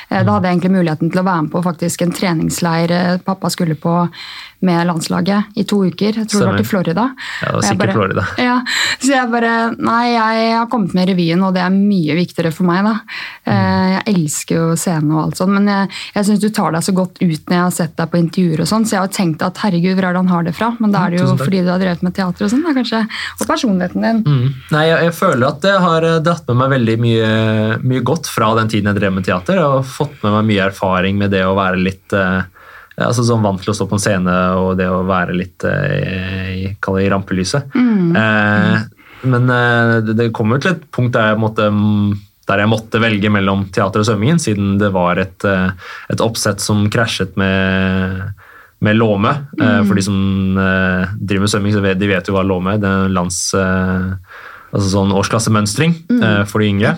Uh, 0.08 0.22
da 0.24 0.34
hadde 0.34 0.48
jeg 0.48 0.58
egentlig 0.58 0.76
muligheten 0.78 1.12
til 1.12 1.22
å 1.22 1.26
være 1.26 1.46
med 1.46 1.52
på 1.52 1.64
faktisk 1.66 2.04
en 2.04 2.14
treningsleir 2.16 2.94
uh, 2.94 3.16
pappa 3.24 3.50
skulle 3.52 3.76
på 3.78 3.96
med 4.60 4.86
landslaget 4.88 5.58
i 5.60 5.64
to 5.68 5.84
uker. 5.86 6.16
Jeg 6.16 6.26
tror 6.26 6.40
Stemmer. 6.40 6.44
det 6.44 6.50
var 6.50 6.58
til 6.58 6.66
Florida. 6.66 7.04
Ja, 7.42 7.46
det 7.46 7.54
var 7.54 7.66
sikkert 7.68 7.84
bare, 7.84 7.96
Florida. 7.98 8.24
Ja, 8.48 8.56
så 8.98 9.12
jeg 9.12 9.30
bare 9.30 9.52
Nei, 9.78 10.04
jeg 10.14 10.56
har 10.56 10.66
kommet 10.72 10.94
med 10.96 11.06
i 11.06 11.12
revyen, 11.12 11.44
og 11.46 11.54
det 11.54 11.62
er 11.62 11.74
mye 11.74 12.16
viktigere 12.18 12.50
for 12.54 12.66
meg. 12.66 12.88
da. 12.88 12.94
Mm. 13.46 13.92
Jeg 13.92 14.14
elsker 14.14 14.58
jo 14.58 14.64
scenen 14.80 15.12
og 15.14 15.20
alt 15.22 15.38
sånt, 15.38 15.54
men 15.54 15.70
jeg, 15.70 15.92
jeg 16.16 16.28
syns 16.28 16.42
du 16.42 16.48
tar 16.54 16.74
deg 16.74 16.86
så 16.88 16.94
godt 16.96 17.20
ut 17.20 17.38
når 17.50 17.54
jeg 17.54 17.62
har 17.62 17.76
sett 17.76 17.94
deg 18.00 18.10
på 18.10 18.18
intervjuer 18.18 18.64
og 18.64 18.70
sånn, 18.72 18.86
så 18.88 18.96
jeg 18.96 19.04
har 19.04 19.14
tenkt 19.14 19.44
at 19.46 19.62
herregud, 19.62 19.94
hvor 19.98 20.08
er 20.08 20.16
det 20.16 20.22
han 20.24 20.32
har 20.32 20.48
det 20.48 20.54
fra? 20.58 20.72
Men 20.82 20.94
da 20.94 21.04
er 21.04 21.14
det 21.14 21.22
jo 21.22 21.36
fordi 21.38 21.62
du 21.62 21.70
har 21.70 21.82
drevet 21.82 22.02
med 22.06 22.16
teater 22.18 22.48
og 22.48 22.52
sånn, 22.52 22.66
kanskje. 22.80 23.04
Og 23.38 23.46
personligheten 23.52 24.08
din. 24.08 24.20
Mm. 24.26 24.58
Nei, 24.74 24.84
jeg, 24.90 25.06
jeg, 25.06 25.16
føler 25.18 25.48
at 25.52 25.62
det 25.64 25.76
har 25.86 26.08
dratt 26.38 26.49
med 26.49 26.61
meg 26.61 26.75
veldig 26.76 26.96
mye, 27.02 27.32
mye, 27.82 28.05
godt 28.06 28.29
fra 28.31 28.52
den 28.58 28.70
tiden 28.70 28.90
jeg 28.93 29.00
drev 29.00 29.17
med 29.17 29.26
teater, 29.26 29.61
og 29.64 29.87
fått 29.87 30.23
med 30.23 30.38
meg 30.38 30.46
mye 30.52 30.69
erfaring 30.70 31.19
med 31.19 31.35
det 31.35 31.44
å 31.46 31.56
være 31.58 31.81
litt 31.81 32.14
eh, 32.14 32.46
altså 32.99 33.25
sånn 33.26 33.44
vant 33.44 33.61
til 33.62 33.73
å 33.73 33.76
stå 33.76 33.87
på 33.88 33.99
en 33.99 34.02
scene 34.02 34.37
og 34.58 34.76
det 34.79 34.88
å 34.90 35.05
være 35.06 35.37
litt 35.37 35.64
eh, 35.67 36.55
i, 36.55 36.70
i 36.70 37.11
rampelyset. 37.11 37.75
Mm. 37.75 38.17
Eh, 38.17 38.79
men 39.29 39.50
eh, 39.50 40.14
det 40.14 40.31
kom 40.35 40.55
jo 40.55 40.62
til 40.62 40.76
et 40.76 40.88
punkt 40.94 41.14
der 41.17 41.32
jeg, 41.32 41.40
måtte, 41.43 41.70
der 42.49 42.62
jeg 42.62 42.70
måtte 42.70 43.02
velge 43.02 43.32
mellom 43.35 43.69
teater 43.75 44.02
og 44.02 44.08
svømmingen, 44.08 44.43
siden 44.43 44.76
det 44.81 44.93
var 44.94 45.20
et, 45.23 45.46
eh, 45.46 45.70
et 46.12 46.23
oppsett 46.25 46.62
som 46.62 46.87
krasjet 46.93 47.38
med, 47.38 48.29
med 48.85 48.99
Låme. 48.99 49.35
Eh, 49.58 49.79
mm. 49.79 49.88
For 49.88 49.99
de 49.99 50.06
som 50.06 50.20
driver 50.58 51.46
med 51.46 51.55
svømming, 51.55 51.99
de 51.99 52.12
vet 52.14 52.31
jo 52.31 52.38
hva 52.38 52.46
Låme 52.46 52.76
er. 52.76 52.82
Det 52.82 52.94
er 52.94 53.19
lands 53.19 53.43
altså 54.72 54.86
sånn 54.92 55.14
årsklassemønstring 55.16 55.94
mm. 56.08 56.24
for 56.50 56.62
de 56.62 56.70
yngre. 56.72 56.94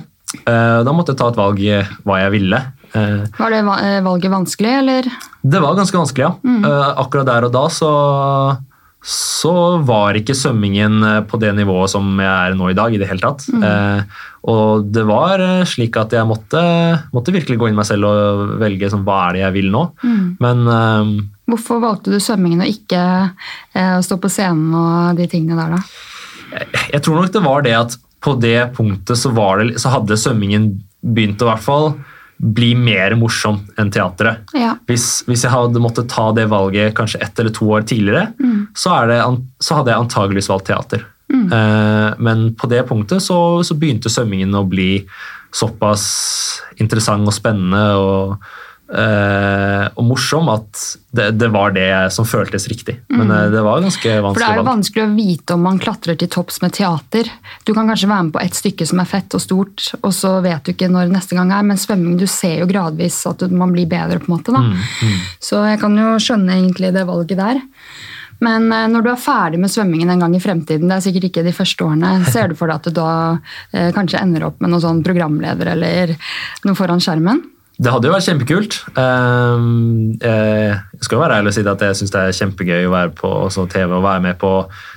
Da 0.46 0.92
måtte 0.94 1.14
jeg 1.14 1.18
ta 1.18 1.28
et 1.30 1.38
valg 1.38 1.64
hva 2.06 2.20
jeg 2.22 2.34
ville. 2.36 2.60
Eh, 2.92 3.22
var 3.38 3.52
det 3.54 3.60
eh, 3.60 4.00
valget 4.02 4.32
vanskelig, 4.32 4.72
eller? 4.82 5.06
Det 5.42 5.60
var 5.62 5.78
ganske 5.78 5.96
vanskelig, 5.96 6.26
ja. 6.26 6.32
Mm. 6.42 6.64
Eh, 6.64 6.88
akkurat 7.02 7.28
der 7.28 7.46
og 7.46 7.54
da 7.54 7.62
så, 7.70 7.92
så 9.06 9.54
var 9.86 10.18
ikke 10.18 10.34
svømmingen 10.36 11.04
på 11.30 11.38
det 11.42 11.52
nivået 11.58 11.92
som 11.92 12.08
jeg 12.18 12.30
er 12.30 12.58
nå 12.58 12.72
i 12.72 12.76
dag. 12.78 12.94
i 12.94 12.98
det 12.98 13.08
hele 13.10 13.22
tatt. 13.22 13.46
Mm. 13.50 14.04
og 14.50 14.86
det 14.88 15.04
var 15.04 15.42
slik 15.68 15.96
at 16.00 16.12
jeg 16.16 16.26
måtte, 16.26 16.60
måtte, 17.12 17.32
virkelig 17.32 17.58
gå 17.60 17.68
inn 17.68 17.76
meg 17.76 17.86
selv 17.86 18.08
og 18.08 18.56
velge 18.60 18.90
sånn, 18.90 19.04
hva 19.04 19.28
er 19.28 19.36
det 19.36 19.44
jeg 19.44 19.56
vil 19.60 19.70
nå. 19.70 19.84
Mm. 20.02 20.26
Men 20.40 21.28
Hvorfor 21.50 21.82
valgte 21.82 22.12
du 22.14 22.20
svømmingen 22.22 22.62
og 22.62 22.70
ikke 22.70 23.00
å 23.74 24.02
stå 24.06 24.18
på 24.22 24.30
scenen 24.30 24.74
og 24.74 25.18
de 25.18 25.26
tingene 25.30 25.58
der, 25.58 25.76
da? 25.76 26.10
Jeg, 26.50 27.02
tror 27.04 27.20
nok 27.20 27.34
det 27.34 27.42
var 27.44 27.66
det 27.66 27.74
at 27.78 27.98
på 28.20 28.36
det 28.40 28.72
punktet 28.76 29.18
så, 29.18 29.32
det, 29.32 29.74
så 29.80 29.92
hadde 29.94 30.18
svømmingen 30.20 30.72
begynt 31.00 31.40
å 31.42 31.48
hvert 31.48 31.64
fall 31.64 31.92
bli 32.40 32.72
mer 32.76 33.14
morsom 33.20 33.58
enn 33.80 33.90
teatret. 33.92 34.48
Ja. 34.56 34.72
Hvis, 34.88 35.22
hvis, 35.28 35.44
jeg 35.44 35.52
hadde 35.52 35.82
måttet 35.82 36.08
ta 36.12 36.30
det 36.36 36.46
valget 36.52 36.94
kanskje 36.96 37.20
ett 37.24 37.40
eller 37.40 37.52
to 37.56 37.68
år 37.76 37.84
tidligere, 37.88 38.30
mm. 38.40 38.70
så, 38.72 38.94
det, 39.10 39.18
så, 39.60 39.76
hadde 39.76 39.92
jeg 39.92 40.04
antageligvis 40.06 40.48
valgt 40.48 40.70
teater. 40.70 41.04
Mm. 41.30 41.44
Eh, 41.52 42.08
men 42.24 42.46
på 42.58 42.70
det 42.72 42.86
punktet 42.88 43.22
så, 43.24 43.38
så 43.66 43.76
begynte 43.76 44.12
svømmingen 44.12 44.56
å 44.56 44.64
bli 44.68 45.04
såpass 45.52 46.06
interessant 46.80 47.28
og 47.28 47.36
spennende. 47.36 47.84
og 48.00 48.50
Uh, 48.90 49.86
og 49.94 50.02
morsom 50.02 50.48
at 50.50 50.80
det, 51.14 51.28
det, 51.38 51.46
var 51.54 51.70
det 51.76 52.10
som 52.10 52.26
føltes 52.26 52.64
riktig. 52.66 52.96
Men 53.12 53.30
uh, 53.30 53.44
det 53.52 53.60
var 53.62 53.84
ganske 53.84 54.16
vanskelig. 54.16 54.32
For 54.34 54.42
Det 54.42 54.48
er 54.48 54.58
jo 54.58 54.64
vanskelig 54.66 55.04
å 55.04 55.12
vite 55.14 55.54
om 55.54 55.62
man 55.62 55.78
klatrer 55.78 56.18
til 56.18 56.30
topps 56.32 56.58
med 56.64 56.74
teater. 56.74 57.30
Du 57.62 57.70
kan 57.70 57.86
kanskje 57.86 58.08
være 58.10 58.26
med 58.26 58.34
på 58.34 58.42
et 58.42 58.58
stykke 58.58 58.88
som 58.90 59.02
er 59.02 59.10
fett 59.12 59.36
og 59.38 59.44
stort, 59.44 59.92
og 60.00 60.10
så 60.16 60.32
vet 60.42 60.66
du 60.66 60.72
ikke 60.74 60.90
når 60.90 61.12
neste 61.12 61.38
gang 61.38 61.52
er. 61.54 61.68
Men 61.68 61.78
svømming, 61.78 62.16
du 62.18 62.26
ser 62.30 62.64
jo 62.64 62.66
gradvis 62.70 63.20
at 63.30 63.44
man 63.54 63.76
blir 63.76 63.86
bedre. 63.90 64.18
på 64.18 64.26
en 64.26 64.34
måte. 64.34 64.56
Mm, 64.58 64.74
mm. 64.74 65.20
Så 65.50 65.62
jeg 65.70 65.78
kan 65.84 65.94
jo 65.94 66.16
skjønne 66.26 66.58
egentlig 66.58 66.90
det 66.98 67.06
valget 67.06 67.38
der. 67.38 67.62
Men 68.42 68.66
uh, 68.74 68.88
når 68.90 69.06
du 69.06 69.12
er 69.14 69.22
ferdig 69.22 69.62
med 69.62 69.70
svømmingen 69.70 70.10
en 70.10 70.26
gang 70.26 70.34
i 70.34 70.42
fremtiden, 70.42 70.90
det 70.90 70.98
er 70.98 71.06
sikkert 71.06 71.28
ikke 71.30 71.46
de 71.46 71.54
første 71.54 71.86
årene, 71.86 72.16
ser 72.34 72.50
du 72.50 72.58
for 72.58 72.66
deg 72.66 72.82
at 72.82 72.90
du 72.90 72.98
da 72.98 73.14
kanskje 73.94 74.18
ender 74.18 74.50
opp 74.50 74.58
med 74.58 74.74
noen 74.74 74.82
sånn 74.82 75.06
programleder 75.06 75.76
eller 75.76 76.16
noe 76.66 76.74
foran 76.74 77.06
skjermen? 77.06 77.44
Det 77.80 77.88
hadde 77.88 78.10
jo 78.10 78.12
vært 78.12 78.26
kjempekult. 78.28 78.74
Ehm, 79.00 80.18
eh, 80.20 80.76
jeg 80.98 81.06
skal 81.06 81.16
jo 81.16 81.22
være 81.22 81.38
ærlig 81.40 81.48
og 81.48 81.54
si 81.56 81.62
at 81.64 81.84
jeg 81.86 81.96
syns 81.96 82.12
det 82.12 82.20
er 82.20 82.36
kjempegøy 82.36 82.88
å 82.88 82.92
være 82.92 83.12
på 83.16 83.30
TV 83.72 83.94
og 83.96 84.04
være 84.04 84.24
med 84.26 84.36
på 84.42 84.50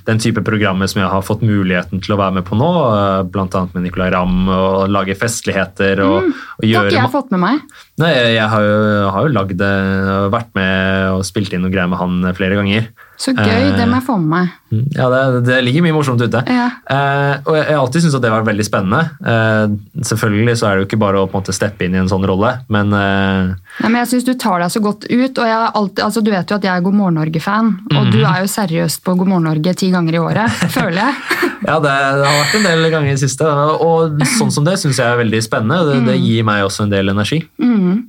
den 0.10 0.20
type 0.20 0.44
programmer 0.44 0.92
som 0.92 1.00
jeg 1.00 1.12
har 1.14 1.24
fått 1.24 1.46
muligheten 1.48 2.04
til 2.04 2.16
å 2.16 2.20
være 2.20 2.42
med 2.42 2.48
på 2.50 2.60
nå, 2.60 2.72
eh, 2.90 3.22
bl.a. 3.32 3.64
med 3.72 3.86
Nicolay 3.86 4.12
Ramm, 4.12 4.50
og 4.52 4.92
lage 4.92 5.16
festligheter. 5.16 6.04
Og, 6.04 6.28
mm, 6.28 6.36
og 6.60 6.68
gjøre... 6.68 6.68
Det 6.68 6.76
har 6.76 6.92
ikke 6.92 7.00
jeg 7.00 7.16
fått 7.16 7.32
med 7.32 7.44
meg. 7.46 7.64
Nei, 8.04 8.12
Jeg 8.34 8.52
har 8.52 8.68
jo, 8.68 8.78
har 9.16 9.30
jo 9.30 9.34
lagd 9.40 9.58
det, 9.64 9.74
vært 10.36 10.52
med 10.60 11.08
og 11.14 11.24
spilt 11.28 11.56
inn 11.56 11.64
noe 11.64 11.72
greier 11.72 11.88
med 11.88 12.04
han 12.04 12.36
flere 12.36 12.60
ganger. 12.60 12.92
Så 13.24 13.32
gøy, 13.32 13.70
det 13.78 13.86
må 13.88 14.02
jeg 14.02 14.04
få 14.04 14.18
med 14.20 14.32
meg. 14.34 14.56
Mm, 14.74 14.88
ja, 14.98 15.06
det, 15.12 15.44
det 15.48 15.60
ligger 15.64 15.86
mye 15.86 15.96
morsomt 15.96 16.22
ute. 16.24 16.42
Ja. 16.50 16.66
Eh, 16.92 17.36
og 17.46 17.56
jeg, 17.56 17.68
har 17.70 17.80
alltid 17.80 18.04
syntes 18.04 18.18
at 18.18 18.26
det 18.26 18.32
var 18.34 18.46
veldig 18.48 18.66
spennende. 18.68 19.02
Eh, 19.32 19.76
selvfølgelig 20.10 20.56
så 20.60 20.68
er 20.68 20.74
det 20.76 20.84
jo 20.84 20.88
ikke 20.90 21.00
bare 21.04 21.22
å 21.22 21.30
på 21.30 21.38
en 21.38 21.44
måte 21.44 21.56
steppe 21.56 21.86
inn 21.86 21.96
i 21.96 22.02
en 22.02 22.10
sånn 22.12 22.26
rolle, 22.28 22.56
men 22.74 22.92
eh... 22.98 23.54
Nei, 23.80 23.90
Men 23.90 24.02
jeg 24.04 24.12
syns 24.12 24.28
du 24.28 24.34
tar 24.38 24.62
deg 24.62 24.74
så 24.74 24.82
godt 24.84 25.08
ut. 25.10 25.40
og 25.40 25.48
alltid, 25.50 26.04
altså, 26.06 26.22
Du 26.22 26.30
vet 26.34 26.52
jo 26.52 26.58
at 26.60 26.68
jeg 26.68 26.74
er 26.74 26.84
God 26.86 26.98
morgen 26.98 27.18
Norge-fan, 27.22 27.72
og 27.94 28.10
mm. 28.10 28.12
du 28.14 28.20
er 28.22 28.44
jo 28.44 28.52
seriøst 28.52 29.04
på 29.06 29.16
God 29.22 29.32
morgen 29.32 29.48
Norge 29.50 29.76
ti 29.80 29.90
ganger 29.94 30.18
i 30.18 30.22
året, 30.22 30.60
føler 30.78 31.00
jeg. 31.00 31.16
ja, 31.70 31.78
det, 31.80 31.94
det, 31.94 32.28
har 32.28 32.40
vært 32.42 32.58
en 32.60 32.68
del 32.68 32.88
ganger 32.90 33.14
i 33.14 33.16
det 33.16 33.24
siste, 33.24 33.54
og 33.88 34.26
sånn 34.36 34.52
som 34.54 34.68
det 34.68 34.76
syns 34.82 35.00
jeg 35.00 35.08
er 35.08 35.22
veldig 35.22 35.44
spennende. 35.46 35.80
Det, 35.90 36.02
mm. 36.02 36.10
det, 36.12 36.20
gir 36.24 36.48
meg 36.48 36.66
også 36.68 36.88
en 36.88 36.94
del 36.94 37.14
energi. 37.14 37.44
Mm. 37.62 38.04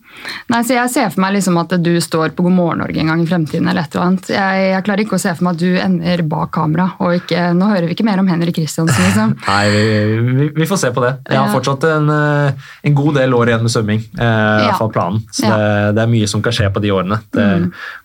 Nei, 0.50 0.60
så 0.64 0.76
Jeg 0.76 0.92
ser 0.92 1.10
for 1.12 1.24
meg 1.24 1.36
liksom 1.36 1.58
at 1.60 1.72
du 1.84 1.92
står 2.02 2.34
på 2.36 2.46
God 2.46 2.56
morgen 2.56 2.82
Norge 2.84 3.00
en 3.00 3.12
gang 3.12 3.22
i 3.22 3.28
fremtiden. 3.28 3.68
eller 3.68 3.86
et 3.86 3.94
eller 3.94 4.08
annet. 4.08 4.30
Jeg, 4.34 4.66
jeg 4.72 4.86
klarer 4.86 5.03
ikke 5.04 5.18
å 5.18 5.22
se 5.22 5.32
for 5.36 5.46
meg 5.46 5.56
at 5.56 5.62
du 5.62 5.78
ender 5.80 6.22
bak 6.28 6.52
kamera. 6.54 6.88
og 7.00 7.16
ikke, 7.18 7.46
Nå 7.56 7.68
hører 7.70 7.88
vi 7.88 7.96
ikke 7.96 8.06
mer 8.06 8.22
om 8.22 8.28
Henrik 8.30 8.56
Kristiansen. 8.58 9.00
liksom. 9.06 9.34
Nei, 9.50 9.64
vi, 9.72 9.82
vi, 10.40 10.48
vi, 10.56 10.68
får 10.70 10.82
se 10.84 10.92
på 10.94 11.04
det. 11.04 11.12
Jeg 11.30 11.40
har 11.40 11.52
fortsatt 11.52 11.86
en, 11.90 12.08
eh, 12.14 12.70
en 12.90 12.96
god 12.98 13.20
del 13.20 13.36
år 13.36 13.52
igjen 13.52 13.66
med 13.66 13.74
svømming. 13.74 14.04
Eh, 14.18 14.64
Ja. 14.64 14.78
planen. 14.94 15.22
Så 15.32 15.46
Ja. 15.48 15.56
det, 15.56 15.94
det 15.96 16.02
er 16.04 16.12
mye 16.12 16.28
som 16.28 16.42
kan 16.42 16.52
skje 16.52 16.70
på 16.72 16.82
de 16.82 16.92
årene. 16.92 17.20
Det 17.32 17.46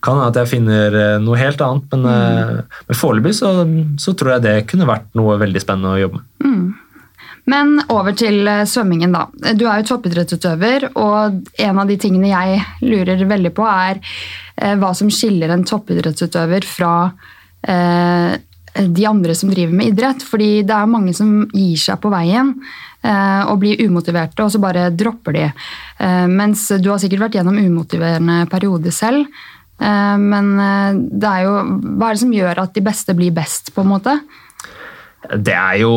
kan 0.02 0.16
hende 0.16 0.30
at 0.30 0.40
jeg 0.42 0.52
finner 0.54 0.96
eh, 0.96 1.18
noe 1.20 1.38
helt 1.38 1.62
annet, 1.62 1.90
men, 1.92 2.06
mm. 2.06 2.62
men 2.90 2.98
foreløpig 2.98 3.36
så, 3.36 3.52
så 4.00 4.16
tror 4.18 4.38
jeg 4.38 4.46
det 4.48 4.68
kunne 4.72 4.88
vært 4.90 5.10
noe 5.18 5.38
veldig 5.42 5.62
spennende 5.62 5.96
å 5.96 6.00
jobbe 6.00 6.22
med. 6.22 6.79
Men 7.50 7.80
over 7.90 8.16
til 8.18 8.48
eh, 8.48 8.66
svømmingen, 8.70 9.16
da. 9.16 9.54
Du 9.58 9.66
er 9.68 9.82
jo 9.82 9.90
toppidrettsutøver, 9.94 10.90
og 11.00 11.40
en 11.62 11.82
av 11.82 11.90
de 11.90 11.98
tingene 12.02 12.32
jeg 12.32 12.60
lurer 12.86 13.26
veldig 13.30 13.54
på, 13.56 13.66
er 13.66 14.02
eh, 14.02 14.76
hva 14.80 14.92
som 14.98 15.10
skiller 15.14 15.54
en 15.54 15.66
toppidrettsutøver 15.68 16.68
fra 16.68 16.94
eh, 17.64 18.36
de 18.80 19.08
andre 19.10 19.36
som 19.38 19.52
driver 19.52 19.74
med 19.76 19.94
idrett. 19.94 20.26
Fordi 20.26 20.52
det 20.68 20.76
er 20.76 20.92
mange 20.92 21.16
som 21.18 21.42
gir 21.54 21.80
seg 21.82 22.00
på 22.04 22.12
veien 22.14 22.54
og 23.00 23.62
blir 23.62 23.80
umotiverte, 23.88 24.44
og 24.44 24.52
så 24.52 24.60
bare 24.60 24.90
dropper 24.92 25.32
de. 25.32 25.44
Mens 26.28 26.66
du 26.84 26.90
har 26.92 26.98
sikkert 27.00 27.22
vært 27.24 27.38
gjennom 27.38 27.56
umotiverende 27.56 28.42
perioder 28.52 28.92
selv. 28.92 29.24
Men 29.80 30.50
det 31.08 31.30
er 31.30 31.46
jo, 31.46 31.54
hva 31.96 32.10
er 32.10 32.18
det 32.18 32.24
som 32.26 32.36
gjør 32.36 32.60
at 32.66 32.76
de 32.76 32.84
beste 32.84 33.16
blir 33.16 33.32
best, 33.38 33.72
på 33.72 33.86
en 33.86 33.92
måte? 33.94 34.18
Det 35.32 35.56
er 35.56 35.80
jo 35.80 35.94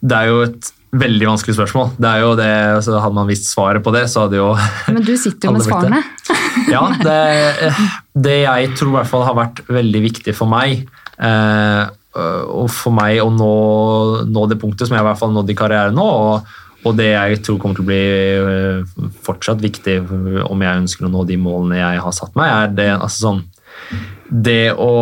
det 0.00 0.16
er 0.16 0.30
jo 0.30 0.44
et 0.48 0.70
veldig 0.90 1.28
vanskelig 1.28 1.54
spørsmål. 1.54 1.92
Det 2.00 2.08
er 2.08 2.22
jo 2.24 2.30
det, 2.38 2.50
altså 2.78 2.98
Hadde 2.98 3.18
man 3.20 3.28
visst 3.30 3.50
svaret 3.52 3.84
på 3.84 3.92
det, 3.94 4.06
så 4.10 4.24
hadde 4.24 4.40
jo 4.40 4.48
Men 4.94 5.04
du 5.06 5.12
sitter 5.20 5.50
jo 5.50 5.56
med 5.58 5.66
svarene. 5.66 6.02
Ja, 6.70 6.82
det, 6.98 7.70
det 8.26 8.36
jeg 8.42 8.72
tror 8.78 8.90
i 8.90 8.96
hvert 8.98 9.10
fall 9.10 9.22
har 9.28 9.36
vært 9.38 9.62
veldig 9.70 10.00
viktig 10.02 10.34
for 10.36 10.50
meg, 10.50 10.82
eh, 11.22 11.84
og 12.18 12.66
for 12.74 12.94
meg 12.94 13.20
å 13.22 13.28
nå, 13.30 13.52
nå 14.26 14.42
det 14.50 14.58
punktet 14.60 14.88
som 14.88 14.96
jeg 14.96 15.04
i 15.04 15.06
hvert 15.06 15.20
fall 15.20 15.30
nådde 15.34 15.54
i 15.54 15.58
karrieren 15.58 15.94
nå, 15.94 16.04
og, 16.04 16.50
og 16.82 16.96
det 16.98 17.12
jeg 17.12 17.38
tror 17.46 17.60
kommer 17.62 17.78
til 17.78 17.86
å 17.86 17.90
bli 17.90 18.00
eh, 18.02 19.08
fortsatt 19.26 19.62
viktig 19.62 19.96
om 20.42 20.66
jeg 20.66 20.82
ønsker 20.82 21.06
å 21.06 21.12
nå 21.14 21.24
de 21.28 21.38
målene 21.40 21.78
jeg 21.78 22.02
har 22.02 22.16
satt 22.18 22.34
meg, 22.38 22.50
er 22.50 22.74
det, 22.74 22.90
altså 22.98 23.28
sånn, 23.28 23.42
det, 24.30 24.74
å, 24.74 24.92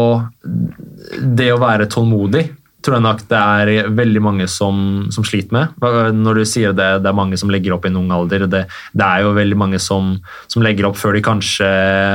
det 1.40 1.50
å 1.54 1.60
være 1.64 1.88
tålmodig 1.90 2.44
tror 2.88 2.96
jeg 2.96 3.04
nok 3.04 3.20
det 3.28 3.38
er 3.38 3.90
veldig 3.92 4.22
mange 4.24 4.48
som, 4.48 4.80
som 5.12 5.26
sliter 5.26 5.52
med. 5.54 5.76
Når 6.16 6.40
du 6.40 6.44
sier 6.48 6.72
det, 6.72 6.88
det 7.04 7.10
er 7.10 7.18
mange 7.18 7.36
som 7.40 7.52
legger 7.52 7.76
opp 7.76 7.84
i 7.84 7.92
en 7.92 8.00
ung 8.00 8.08
alder. 8.14 8.46
Det, 8.48 8.64
det 8.96 9.04
er 9.04 9.26
jo 9.26 9.36
veldig 9.36 9.60
mange 9.60 9.82
som, 9.82 10.16
som 10.48 10.64
legger 10.64 10.88
opp 10.88 10.96
før 10.96 11.18
de 11.18 11.24
kanskje 11.26 11.68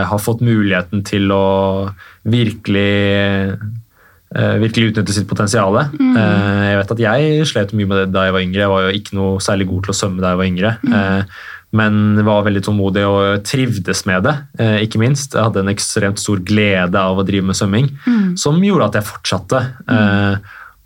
har 0.09 0.23
fått 0.23 0.41
muligheten 0.43 1.05
til 1.05 1.29
å 1.35 1.45
virkelig 2.25 2.89
eh, 3.53 4.55
virkelig 4.63 4.91
utnytte 4.91 5.13
sitt 5.13 5.29
potensial. 5.29 5.77
Mm. 5.93 6.17
jeg 6.17 6.77
vet 6.81 6.93
at 6.97 7.01
jeg 7.05 7.49
slet 7.53 7.73
mye 7.77 7.89
med 7.91 7.99
det 8.01 8.11
da 8.15 8.27
jeg 8.27 8.37
var 8.37 8.47
yngre. 8.47 8.65
Jeg 8.65 8.73
var 8.73 8.87
jo 8.87 9.01
ikke 9.01 9.19
noe 9.19 9.41
særlig 9.43 9.69
god 9.69 9.85
til 9.85 9.93
å 9.93 9.99
svømme 10.01 10.23
da 10.23 10.33
jeg 10.33 10.41
var 10.41 10.53
yngre. 10.53 10.77
Mm 10.89 11.51
men 11.73 12.21
var 12.25 12.45
veldig 12.45 12.61
tålmodig 12.67 13.03
og 13.09 13.45
trivdes 13.49 14.03
med 14.05 14.27
det, 14.27 14.33
eh, 14.61 14.83
ikke 14.85 15.01
minst. 15.01 15.33
Jeg 15.33 15.41
hadde 15.41 15.63
en 15.63 15.71
ekstremt 15.73 16.21
stor 16.21 16.41
glede 16.45 16.99
av 16.99 17.17
å 17.17 17.25
drive 17.25 17.49
med 17.49 17.57
svømming, 17.57 17.87
som 18.37 18.61
gjorde 18.61 18.91
at 18.91 18.99
jeg 18.99 19.09
fortsatte. 19.09 19.61
Eh, 19.89 20.35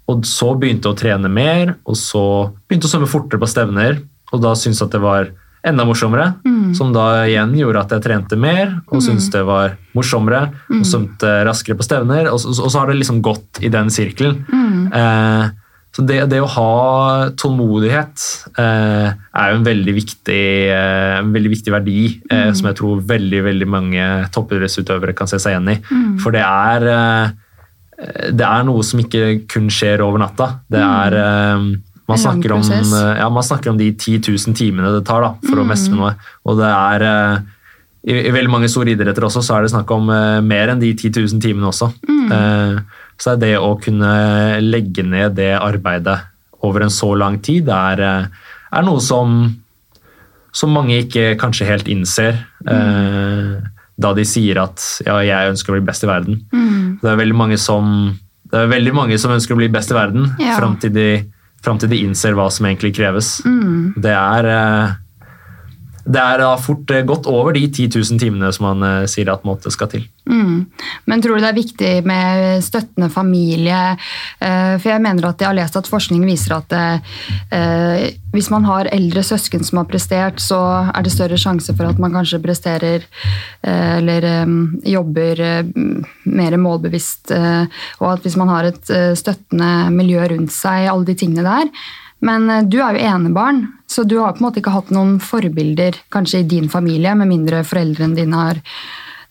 og 0.07 0.23
så 0.27 0.53
begynte 0.55 0.87
jeg 0.87 0.95
å 0.95 0.99
trene 0.99 1.29
mer, 1.31 1.75
og 1.83 1.97
så 1.99 2.23
begynte 2.67 2.87
jeg 2.87 2.91
å 2.91 2.95
svømme 2.95 3.11
fortere 3.11 3.41
på 3.41 3.49
stevner. 3.51 3.99
Og 4.31 4.41
da 4.43 4.53
syntes 4.55 4.79
jeg 4.79 4.87
at 4.87 4.95
det 4.95 5.03
var 5.03 5.29
enda 5.67 5.83
morsommere, 5.87 6.29
som 6.77 6.93
da 6.95 7.25
igjen 7.27 7.51
gjorde 7.57 7.81
at 7.83 7.93
jeg 7.95 8.03
trente 8.05 8.37
mer 8.39 8.77
og 8.87 9.01
syntes 9.03 9.27
det 9.33 9.41
var 9.43 9.73
morsommere 9.97 10.45
og 10.71 10.85
svømte 10.87 11.31
raskere 11.47 11.75
på 11.75 11.83
stevner. 11.83 12.29
Og 12.31 12.39
så, 12.39 12.53
og 12.55 12.71
så 12.71 12.79
har 12.79 12.87
det 12.91 12.99
liksom 13.01 13.21
gått 13.25 13.59
i 13.59 13.71
den 13.73 13.89
sirkelen. 13.91 14.45
Eh, 14.93 15.49
så 15.97 16.03
det, 16.05 16.19
det 16.29 16.39
å 16.43 16.49
ha 16.53 17.29
tålmodighet 17.39 18.23
eh, 18.61 19.07
er 19.11 19.51
jo 19.51 19.57
en 19.57 19.65
veldig 19.65 19.95
viktig, 19.97 20.43
eh, 20.69 21.15
en 21.23 21.31
veldig 21.33 21.51
viktig 21.55 21.73
verdi 21.73 22.01
eh, 22.29 22.51
som 22.53 22.67
jeg 22.69 22.77
tror 22.77 23.01
veldig 23.09 23.39
veldig 23.47 23.67
mange 23.67 24.05
toppidrettsutøvere 24.35 25.15
kan 25.17 25.27
se 25.31 25.39
seg 25.41 25.55
igjen 25.55 25.71
i. 25.73 25.77
For 26.21 26.35
det 26.35 26.43
er, 26.45 26.85
eh, 26.93 27.31
det 27.97 28.45
er 28.45 28.65
noe 28.67 28.83
som 28.85 28.99
ikke 29.01 29.47
kun 29.49 29.69
skjer 29.73 30.03
over 30.05 30.21
natta. 30.21 30.51
Det 30.69 30.81
er 30.81 31.15
eh, 31.17 31.67
man 32.07 32.19
snakker, 32.21 32.53
om, 32.55 32.61
eh, 32.61 33.17
ja, 33.19 33.27
man 33.33 33.43
snakker 33.43 33.73
om 33.73 33.77
de 33.79 33.89
10 33.91 34.21
000 34.29 34.55
timene 34.55 34.93
det 34.93 35.03
tar 35.09 35.25
da, 35.25 35.33
for 35.43 35.59
å 35.59 35.65
mestre 35.67 35.95
noe. 35.97 36.13
Og 36.47 36.59
det 36.61 36.69
er 36.69 37.05
eh, 37.09 37.39
i, 38.07 38.19
I 38.29 38.31
veldig 38.31 38.53
mange 38.53 38.69
store 38.71 38.93
idretter 38.93 39.25
også, 39.27 39.41
så 39.43 39.57
er 39.57 39.65
det 39.65 39.73
snakk 39.73 39.91
om 39.91 40.07
eh, 40.13 40.37
mer 40.45 40.71
enn 40.71 40.79
de 40.79 40.93
10 40.93 41.17
000 41.17 41.41
timene 41.43 41.67
også. 41.73 41.89
Eh, 42.31 42.77
så 43.17 43.33
er 43.33 43.41
det 43.41 43.53
å 43.59 43.73
kunne 43.81 44.11
legge 44.61 45.03
ned 45.03 45.35
det 45.39 45.55
arbeidet 45.57 46.19
over 46.63 46.85
en 46.85 46.93
så 46.93 47.11
lang 47.17 47.39
tid, 47.43 47.65
det 47.67 47.75
er, 47.75 48.03
eh, 48.05 48.53
er 48.77 48.85
noe 48.85 49.01
som, 49.03 49.41
som 50.55 50.71
mange 50.73 51.01
ikke 51.03 51.33
kanskje 51.41 51.67
helt 51.69 51.89
innser. 51.91 52.39
eh, 52.69 53.73
da 53.99 54.13
de 54.13 54.23
sier 54.25 54.59
at 54.61 54.83
ja, 55.05 55.15
jeg 55.25 55.51
ønsker 55.53 55.73
å 55.73 55.77
bli 55.79 55.85
best 55.87 56.03
i 56.03 56.07
verden. 56.07 56.41
Det 57.01 57.09
er 57.11 57.17
som 57.57 57.87
det 58.47 58.59
er 58.61 58.67
veldig 58.71 58.93
mange 58.95 59.17
som 59.19 59.31
ønsker 59.35 59.55
å 59.55 59.57
bli 59.59 59.67
best 59.67 59.91
i 59.91 59.95
verden, 59.97 60.29
Ja. 60.39 60.55
fram 60.57 60.77
til, 60.79 60.93
de- 60.93 61.25
innser 62.05 62.33
hva 62.37 62.45
som 62.51 62.65
egentlig 62.69 62.93
kreves. 62.95 63.41
Det 63.99 64.13
er 64.13 64.45
eh, 64.45 64.93
det 66.07 66.21
er 66.23 66.39
da 66.39 66.53
fort 66.61 66.91
eh, 66.93 67.03
gått 67.07 67.27
over 67.27 67.55
de 67.55 67.65
10 67.67 67.89
000 67.97 68.21
timene 68.21 68.51
som 68.55 68.69
man 68.69 68.85
eh, 68.87 69.07
sier 69.11 69.29
at 69.33 69.43
måtte 69.47 69.71
skal 69.73 69.89
til. 69.91 70.05
Mm. 70.27 70.65
Men 71.07 71.23
tror 71.23 71.37
du 71.37 71.43
det 71.43 71.49
er 71.49 71.57
viktig 71.57 71.91
med 72.07 72.63
støttende 72.63 73.09
familie? 73.11 73.97
Eh, 74.39 74.75
For 74.79 74.91
jeg 74.93 75.03
mener 75.03 75.29
at 75.29 75.43
jeg 75.43 75.49
har 75.49 75.57
lest 75.57 75.77
at 75.79 75.89
forskning 75.91 76.23
viser 76.27 76.57
at 76.57 76.77
eh, 76.77 78.07
hvis 78.33 78.49
man 78.53 78.67
har 78.67 78.89
eldre 78.93 79.23
søsken 79.25 79.63
som 79.65 79.81
har 79.81 79.89
prestert, 79.89 80.41
så 80.43 80.59
er 80.91 81.05
det 81.05 81.13
større 81.15 81.39
sjanse 81.41 81.75
for 81.75 81.89
at 81.89 81.99
man 81.99 82.15
kanskje 82.15 82.41
presterer 82.43 83.03
eh, 83.03 83.93
eller 83.99 84.27
eh, 84.31 84.57
jobber 84.95 85.43
eh, 85.43 85.63
mer 86.25 86.57
målbevisst. 86.61 87.31
eh, 87.31 87.63
Og 87.99 88.11
at 88.13 88.27
hvis 88.27 88.39
man 88.39 88.51
har 88.53 88.71
et 88.71 88.91
eh, 88.93 89.13
støttende 89.17 89.91
miljø 89.95 90.27
rundt 90.31 90.53
seg, 90.55 90.87
alle 90.91 91.07
de 91.07 91.17
tingene 91.19 91.47
der. 91.47 91.71
Men 92.25 92.49
eh, 92.49 92.63
du 92.65 92.79
er 92.81 92.97
jo 92.97 93.03
enebarn, 93.15 93.63
så 93.87 94.03
du 94.07 94.17
har 94.19 94.33
på 94.33 94.41
en 94.41 94.47
måte 94.49 94.61
ikke 94.61 94.73
hatt 94.73 94.89
noen 94.95 95.17
forbilder 95.23 95.95
kanskje 96.13 96.39
i 96.43 96.47
din 96.49 96.69
familie, 96.69 97.13
med 97.15 97.29
mindre 97.29 97.63
foreldrene 97.67 98.15
dine 98.17 98.35
har 98.41 98.59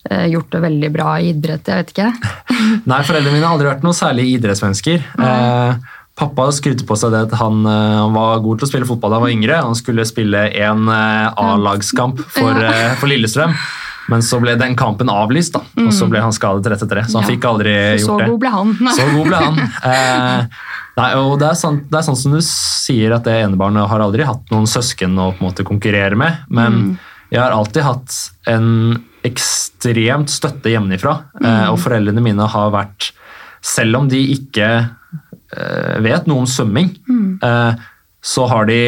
eh, 0.09 0.25
gjort 0.31 0.51
det 0.55 0.61
veldig 0.63 0.91
bra 0.95 1.17
i 1.19 1.31
idrett. 1.33 1.67
jeg 1.67 1.83
vet 1.83 1.93
ikke. 1.95 2.09
Nei, 2.91 3.01
foreldrene 3.03 3.35
mine 3.35 3.45
har 3.45 3.57
aldri 3.57 3.69
vært 3.73 3.83
noe 3.85 3.97
særlig 3.97 4.29
idrettsmennesker. 4.37 5.03
Eh, 5.19 5.73
pappa 6.17 6.47
skrudde 6.55 6.87
på 6.89 6.95
seg 6.97 7.11
det 7.13 7.25
at 7.27 7.35
han, 7.37 7.59
han 7.67 8.15
var 8.15 8.39
god 8.41 8.57
til 8.61 8.65
å 8.65 8.71
spille 8.71 8.87
fotball 8.89 9.11
da 9.13 9.19
han 9.19 9.27
var 9.27 9.35
yngre. 9.35 9.59
Han 9.67 9.75
skulle 9.77 10.07
spille 10.09 10.47
en 10.63 10.87
A-lagskamp 10.89 12.23
for, 12.33 12.57
Ja. 12.57 12.95
for 12.97 13.11
Lillestrøm. 13.11 13.53
Men 14.07 14.21
så 14.23 14.39
ble 14.39 14.53
den 14.55 14.73
kampen 14.79 15.09
avlyst, 15.11 15.51
da, 15.57 15.61
og 15.83 15.91
så 15.91 16.07
ble 16.09 16.21
han 16.23 16.31
skadet 16.31 16.69
rett 16.71 16.81
etter 16.85 17.01
det. 17.01 17.05
Så 17.11 17.19
han 17.19 17.25
Ja. 17.27 17.35
fikk 17.35 17.43
aldri 17.49 17.73
Så 17.99 18.15
gjort 18.15 18.21
det. 18.23 18.25
Så 18.25 18.31
god 18.31 18.39
ble 18.39 18.51
han. 18.55 18.69
Så 18.95 19.07
god 19.11 19.27
ble 19.27 19.41
han. 19.43 19.57
Eh, 19.91 20.45
nei, 20.97 21.09
og 21.19 21.35
det 21.41 21.51
er, 21.51 21.57
sant, 21.59 21.85
det 21.91 21.99
er 21.99 22.07
sånn 22.07 22.19
som 22.19 22.33
du 22.35 22.39
sier 22.45 23.15
at 23.15 23.27
det 23.27 23.35
enebarnet 23.43 23.89
har 23.91 24.03
aldri 24.03 24.25
hatt 24.27 24.49
noen 24.53 24.67
søsken 24.69 25.17
å 25.17 25.31
på 25.33 25.41
en 25.41 25.49
måte 25.49 25.65
konkurrere 25.67 26.17
med, 26.19 26.47
men 26.49 26.97
jeg 27.31 27.41
har 27.41 27.53
alltid 27.53 27.83
hatt 27.83 28.17
en 28.47 28.69
ekstremt 29.27 30.31
støtte 30.31 30.71
hjemmefra. 30.71 31.17
Mm. 31.41 31.47
og 31.73 31.79
foreldrene 31.83 32.23
mine 32.23 32.47
har 32.53 32.73
vært, 32.75 33.11
selv 33.65 33.99
om 33.99 34.09
de 34.11 34.21
ikke 34.37 34.67
eh, 34.79 35.95
vet 36.05 36.27
noe 36.29 36.45
om 36.45 36.49
svømming, 36.49 36.93
eh, 37.43 37.87
så, 38.23 38.45
har 38.47 38.69
de, 38.69 38.81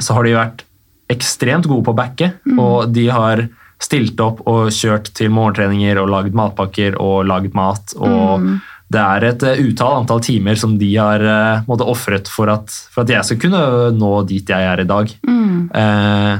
så 0.00 0.18
har 0.18 0.28
de 0.28 0.36
vært 0.36 0.66
ekstremt 1.08 1.68
gode 1.68 1.86
på 1.86 1.94
å 1.94 1.98
backe, 1.98 2.32
og 2.60 2.92
de 2.92 3.08
har 3.08 3.46
stilt 3.80 4.18
opp 4.20 4.42
og 4.50 4.72
kjørt 4.74 5.12
til 5.16 5.30
morgentreninger 5.32 6.00
og 6.02 6.10
lagd 6.12 6.36
matpakker 6.36 6.98
og 7.00 7.22
lagd 7.30 7.54
mat. 7.56 7.94
og 7.96 8.50
Det 8.88 9.00
er 9.00 9.26
et 9.28 9.42
eh, 9.44 9.64
utall 9.68 9.98
antall 10.00 10.22
timer 10.24 10.56
som 10.60 10.78
de 10.80 10.88
har 10.94 11.24
uh, 11.24 11.82
ofret 11.84 12.30
for, 12.32 12.48
for 12.92 13.04
at 13.04 13.12
jeg 13.12 13.26
skal 13.28 13.42
kunne 13.42 13.64
nå 13.96 14.12
dit 14.28 14.48
jeg 14.48 14.70
er 14.70 14.80
i 14.80 14.88
dag. 14.88 15.12
Eh, 15.82 16.38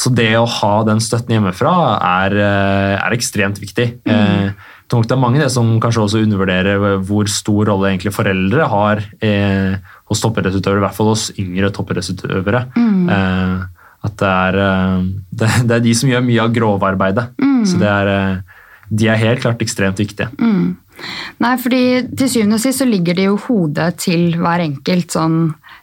så 0.00 0.10
det 0.14 0.32
å 0.38 0.46
ha 0.46 0.74
den 0.86 1.00
støtten 1.02 1.34
hjemmefra 1.34 1.72
er, 1.98 2.36
uh, 2.38 2.94
er 2.98 3.16
ekstremt 3.16 3.58
viktig. 3.62 3.88
Mm. 4.06 4.50
Uh, 4.50 4.68
det 4.90 5.14
er 5.14 5.20
mange 5.20 5.38
det 5.38 5.50
som 5.54 5.76
kanskje 5.82 6.02
også 6.02 6.22
undervurderer 6.24 6.98
hvor 7.06 7.28
stor 7.30 7.68
rolle 7.70 7.92
egentlig 7.92 8.10
foreldre 8.14 8.66
har 8.72 9.02
eh, 9.22 9.76
hos 10.10 10.22
toppidrettsutøvere, 10.24 10.80
i 10.80 10.84
hvert 10.84 10.96
fall 10.96 11.12
hos 11.12 11.28
yngre 11.38 11.70
toppidrettsutøvere. 11.74 12.64
Eh, 13.14 13.60
at 14.08 14.16
det 14.18 14.30
er, 14.30 14.58
eh, 14.64 15.04
det, 15.42 15.50
det 15.68 15.76
er 15.76 15.84
de 15.84 15.94
som 15.94 16.10
gjør 16.10 16.26
mye 16.26 16.42
av 16.42 16.54
grovarbeidet. 16.56 17.26
Så 17.70 17.78
det 17.78 17.90
er, 17.90 18.12
eh, 18.16 18.62
de 18.90 19.10
er 19.12 19.22
helt 19.22 19.44
klart 19.44 19.62
ekstremt 19.62 20.02
viktige. 20.02 20.30
Nei, 21.40 21.56
fordi 21.60 21.82
til 22.16 22.28
syvende 22.28 22.58
og 22.58 22.62
sist 22.62 22.82
så 22.82 22.88
ligger 22.88 23.16
det 23.16 23.28
jo 23.30 23.38
hodet 23.46 23.94
til 24.02 24.34
hver 24.40 24.60
enkelt 24.60 25.14
sånn 25.14 25.38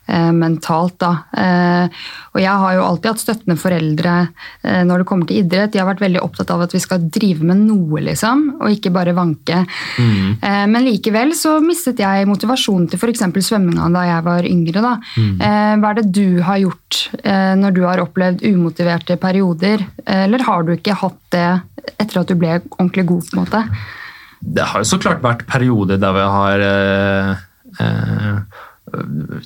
eh, 0.05 0.29
mentalt. 0.35 0.99
Da. 1.01 1.11
Eh, 1.33 2.03
og 2.35 2.41
jeg 2.43 2.61
har 2.63 2.75
jo 2.77 2.85
alltid 2.85 3.09
hatt 3.09 3.23
støttende 3.23 3.57
foreldre 3.59 4.13
eh, 4.27 4.83
når 4.85 5.01
det 5.01 5.07
kommer 5.09 5.29
til 5.29 5.41
idrett. 5.41 5.73
De 5.73 5.81
har 5.81 5.89
vært 5.89 6.03
veldig 6.05 6.21
opptatt 6.21 6.53
av 6.53 6.61
at 6.67 6.75
vi 6.75 6.81
skal 6.83 7.07
drive 7.09 7.47
med 7.47 7.63
noe, 7.65 8.03
liksom, 8.05 8.45
og 8.59 8.75
ikke 8.75 8.93
bare 8.93 9.15
vanke. 9.17 9.63
Mm. 9.97 10.37
Men 10.71 10.85
likevel 10.85 11.33
så 11.37 11.57
mistet 11.63 11.99
jeg 12.01 12.27
motivasjonen 12.29 12.87
til 12.91 13.01
f.eks. 13.01 13.25
svømminga 13.47 13.89
da 13.93 14.05
jeg 14.07 14.25
var 14.27 14.47
yngre. 14.47 14.83
Da. 14.83 14.93
Mm. 15.17 15.81
hva 15.81 15.89
er 15.89 15.99
det 15.99 16.07
du 16.13 16.41
har 16.45 16.59
gjort 16.61 16.99
når 17.57 17.75
du 17.75 17.81
har 17.87 18.01
opplevd 18.03 18.43
umotiverte 18.45 19.17
perioder? 19.21 19.83
Eller 20.05 20.45
har 20.47 20.65
du 20.67 20.75
ikke 20.75 20.97
hatt 21.01 21.19
det 21.33 21.47
etter 21.97 22.21
at 22.21 22.29
du 22.29 22.37
ble 22.37 22.59
ordentlig 22.59 23.07
god? 23.09 23.31
på 23.31 23.37
en 23.37 23.43
måte? 23.43 23.63
Det 24.39 24.65
har 24.69 24.83
jo 24.83 24.89
så 24.89 24.99
klart 25.01 25.23
vært 25.25 25.45
perioder 25.49 25.99
der 26.01 26.15
vi 26.15 26.25
har 26.35 26.63
eh, 26.67 27.31
eh, 27.83 28.63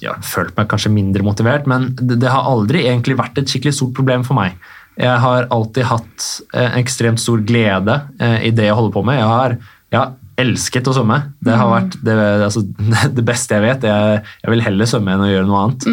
ja, 0.04 0.16
følt 0.26 0.54
meg 0.58 0.70
kanskje 0.72 0.94
mindre 0.94 1.26
motivert, 1.26 1.68
men 1.70 1.92
det, 1.98 2.20
det 2.22 2.32
har 2.32 2.48
aldri 2.50 2.86
egentlig 2.86 3.18
vært 3.20 3.42
et 3.42 3.50
skikkelig 3.50 3.76
stort 3.78 3.96
problem 3.98 4.26
for 4.28 4.38
meg. 4.38 4.58
Jeg 5.00 5.22
har 5.24 5.48
alltid 5.54 5.88
hatt 5.88 6.26
eh, 6.54 6.78
ekstremt 6.82 7.22
stor 7.22 7.42
glede 7.48 7.96
eh, 8.22 8.50
i 8.50 8.52
det 8.56 8.68
jeg 8.68 8.78
holder 8.78 8.96
på 8.98 9.06
med. 9.08 9.22
Jeg 9.22 9.30
har, 9.32 9.56
jeg 9.94 10.00
har 10.02 10.12
elsket 10.42 10.90
å 10.90 10.96
svømme. 10.96 11.20
Det 11.44 11.56
har 11.58 11.72
vært 11.72 11.98
det, 12.06 12.18
altså, 12.48 12.64
det 13.18 13.26
beste 13.26 13.58
jeg 13.58 13.66
vet. 13.66 13.88
Jeg, 13.88 14.24
jeg 14.44 14.54
vil 14.54 14.66
heller 14.66 14.90
svømme 14.90 15.16
enn 15.16 15.26
å 15.26 15.32
gjøre 15.32 15.50
noe 15.50 15.64
annet. 15.66 15.88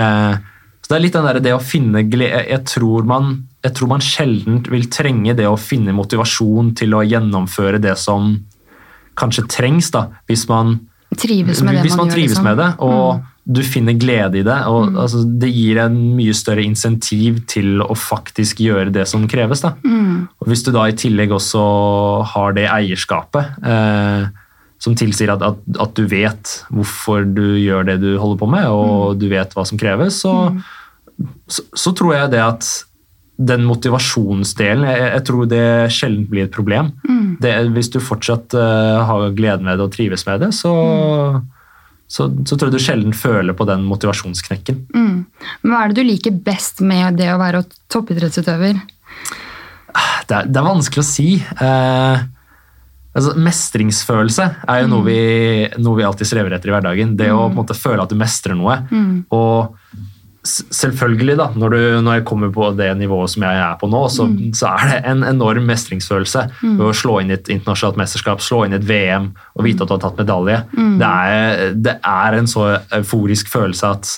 Eh, 0.00 0.52
så 0.84 0.92
det 0.92 0.96
er 0.96 1.04
litt 1.06 1.16
den 1.16 1.26
der, 1.28 1.40
det 1.40 1.56
å 1.56 1.64
finne 1.64 2.04
glede 2.12 2.44
jeg, 2.44 2.60
tror 2.68 3.06
man, 3.08 3.34
jeg 3.64 3.72
tror 3.78 3.88
man 3.94 4.02
sjelden 4.04 4.58
vil 4.68 4.88
trenge 4.92 5.34
det 5.36 5.46
å 5.48 5.56
finne 5.60 5.94
motivasjon 5.96 6.74
til 6.76 6.96
å 6.96 7.04
gjennomføre 7.04 7.80
det 7.82 7.96
som 8.00 8.34
kanskje 9.18 9.46
trengs, 9.48 9.88
da, 9.94 10.08
hvis 10.28 10.48
man, 10.50 10.76
Trives 11.14 11.60
med 11.62 11.76
det 11.76 11.84
hvis 11.84 11.94
man, 11.94 12.08
man 12.08 12.10
gjør? 12.10 12.16
trives 12.16 12.32
liksom. 12.34 12.46
med 12.48 12.58
det, 12.58 12.68
og 12.82 13.22
du 13.44 13.60
finner 13.62 13.94
glede 14.00 14.40
i 14.40 14.44
det. 14.44 14.56
og 14.66 14.96
altså, 14.98 15.20
Det 15.24 15.50
gir 15.52 15.78
en 15.82 15.96
mye 16.16 16.34
større 16.34 16.64
insentiv 16.64 17.42
til 17.50 17.82
å 17.84 17.94
faktisk 17.94 18.62
gjøre 18.64 18.90
det 18.92 19.04
som 19.06 19.26
kreves. 19.28 19.62
Da. 19.62 19.74
Og 19.84 20.48
Hvis 20.48 20.64
du 20.64 20.72
da 20.74 20.86
i 20.88 20.96
tillegg 20.96 21.34
også 21.36 21.64
har 22.32 22.56
det 22.56 22.64
eierskapet 22.72 23.60
eh, 23.62 24.24
som 24.80 24.96
tilsier 24.98 25.34
at, 25.36 25.44
at, 25.44 25.60
at 25.80 25.92
du 25.94 26.08
vet 26.08 26.56
hvorfor 26.72 27.28
du 27.36 27.54
gjør 27.60 27.86
det 27.92 28.00
du 28.02 28.10
holder 28.18 28.40
på 28.40 28.48
med, 28.56 28.66
og 28.72 29.20
du 29.20 29.28
vet 29.30 29.54
hva 29.54 29.64
som 29.68 29.78
kreves, 29.80 30.18
så, 30.24 30.34
så, 31.46 31.68
så 31.76 31.94
tror 31.94 32.16
jeg 32.16 32.34
det 32.34 32.42
at 32.42 32.72
den 33.36 33.64
motivasjonsdelen, 33.66 34.84
jeg, 34.86 35.06
jeg 35.16 35.24
tror 35.26 35.46
det 35.50 35.62
sjelden 35.90 36.26
blir 36.30 36.44
et 36.46 36.52
problem. 36.54 36.92
Det, 37.42 37.50
hvis 37.74 37.88
du 37.90 37.98
fortsatt 37.98 38.54
uh, 38.54 39.02
har 39.08 39.32
gleden 39.34 39.66
ved 39.66 39.80
det 39.80 39.86
og 39.88 39.92
trives 39.96 40.22
med 40.28 40.44
det, 40.44 40.50
så, 40.54 40.70
så, 42.06 42.28
så 42.46 42.54
tror 42.56 42.68
jeg 42.70 42.76
du 42.76 42.84
sjelden 42.84 43.16
føler 43.16 43.56
på 43.58 43.66
den 43.66 43.82
motivasjonsknekken. 43.90 44.84
Mm. 44.94 45.16
Men 45.64 45.72
hva 45.74 45.80
er 45.82 45.90
det 45.90 45.98
du 46.04 46.06
liker 46.12 46.36
best 46.46 46.78
med 46.86 47.18
det 47.18 47.32
å 47.34 47.40
være 47.42 47.64
toppidrettsutøver? 47.90 48.78
Det 50.28 50.34
er, 50.38 50.46
det 50.48 50.58
er 50.62 50.66
vanskelig 50.70 51.02
å 51.02 51.06
si. 51.06 51.28
Eh, 51.42 52.22
altså, 53.18 53.34
mestringsfølelse 53.38 54.46
er 54.70 54.80
jo 54.84 54.88
noe, 54.94 55.04
vi, 55.06 55.18
noe 55.82 55.98
vi 55.98 56.06
alltid 56.06 56.30
strever 56.30 56.54
etter 56.56 56.70
i 56.70 56.74
hverdagen. 56.74 57.16
Det 57.18 57.28
å 57.34 57.44
på 57.48 57.52
en 57.52 57.58
måte 57.60 57.76
føle 57.78 58.02
at 58.06 58.14
du 58.14 58.18
mestrer 58.18 58.54
noe. 58.58 58.78
Og 59.34 59.74
s- 59.74 60.13
selvfølgelig, 60.44 61.36
da, 61.40 61.46
når, 61.56 61.72
du, 61.72 61.82
når 62.04 62.18
jeg 62.18 62.24
kommer 62.28 62.50
på 62.52 62.68
det 62.76 62.90
nivået 62.98 63.32
som 63.32 63.46
jeg 63.46 63.60
er 63.64 63.78
på 63.80 63.88
nå, 63.88 64.02
så, 64.12 64.26
så 64.56 64.74
er 64.74 64.90
det 64.90 64.98
en 65.10 65.24
enorm 65.24 65.64
mestringsfølelse 65.70 66.44
ved 66.62 66.84
å 66.84 66.92
slå 66.96 67.18
inn 67.22 67.32
et 67.32 67.48
internasjonalt 67.52 68.00
mesterskap, 68.02 68.44
slå 68.44 68.64
inn 68.66 68.76
et 68.76 68.84
VM 68.84 69.30
og 69.32 69.64
vite 69.64 69.84
at 69.84 69.90
du 69.90 69.96
har 69.96 70.02
tatt 70.04 70.20
medalje. 70.20 70.60
Det, 71.00 71.10
er, 71.10 71.76
det 71.88 71.96
er 71.98 72.38
en 72.38 72.50
så 72.50 72.68
euforisk 72.98 73.48
følelse 73.52 73.94
at, 73.96 74.14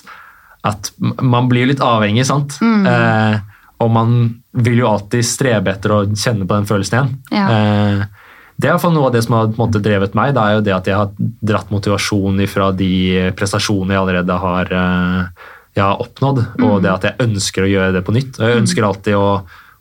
at 0.67 0.91
man 0.99 1.47
blir 1.51 1.71
litt 1.71 1.83
avhengig, 1.83 2.27
sant? 2.27 2.59
Eh, 2.61 3.39
og 3.83 3.91
man 3.93 4.15
vil 4.57 4.81
jo 4.81 4.89
alltid 4.89 5.25
strebe 5.25 5.73
etter 5.73 5.93
å 5.93 6.05
kjenne 6.11 6.47
på 6.47 6.55
den 6.55 6.67
følelsen 6.69 6.97
igjen. 6.97 7.17
Ja. 7.31 7.49
Eh, 7.53 8.23
det 8.57 8.71
er 8.71 8.89
noe 8.89 9.09
av 9.09 9.13
det 9.13 9.21
som 9.21 9.35
har 9.37 9.51
måte, 9.53 9.79
drevet 9.85 10.15
meg. 10.17 10.31
Det 10.33 10.41
er 10.41 10.55
jo 10.55 10.63
det 10.65 10.73
at 10.73 10.87
jeg 10.89 10.97
har 10.97 11.11
dratt 11.45 11.69
motivasjon 11.69 12.41
fra 12.49 12.71
de 12.73 13.29
prestasjonene 13.37 13.93
jeg 13.93 14.01
allerede 14.01 14.37
har, 14.41 14.71
eh, 14.73 15.45
jeg 15.77 15.85
har 15.85 16.01
oppnådd, 16.03 16.43
og 16.65 16.81
det 16.83 16.91
at 16.93 17.07
jeg 17.07 17.27
ønsker 17.27 17.65
å 17.65 17.71
gjøre 17.71 17.95
det 17.95 18.03
på 18.07 18.15
nytt. 18.15 18.39
Og 18.39 18.49
jeg 18.49 18.61
ønsker 18.63 18.87
alltid 18.87 19.17
å, 19.17 19.29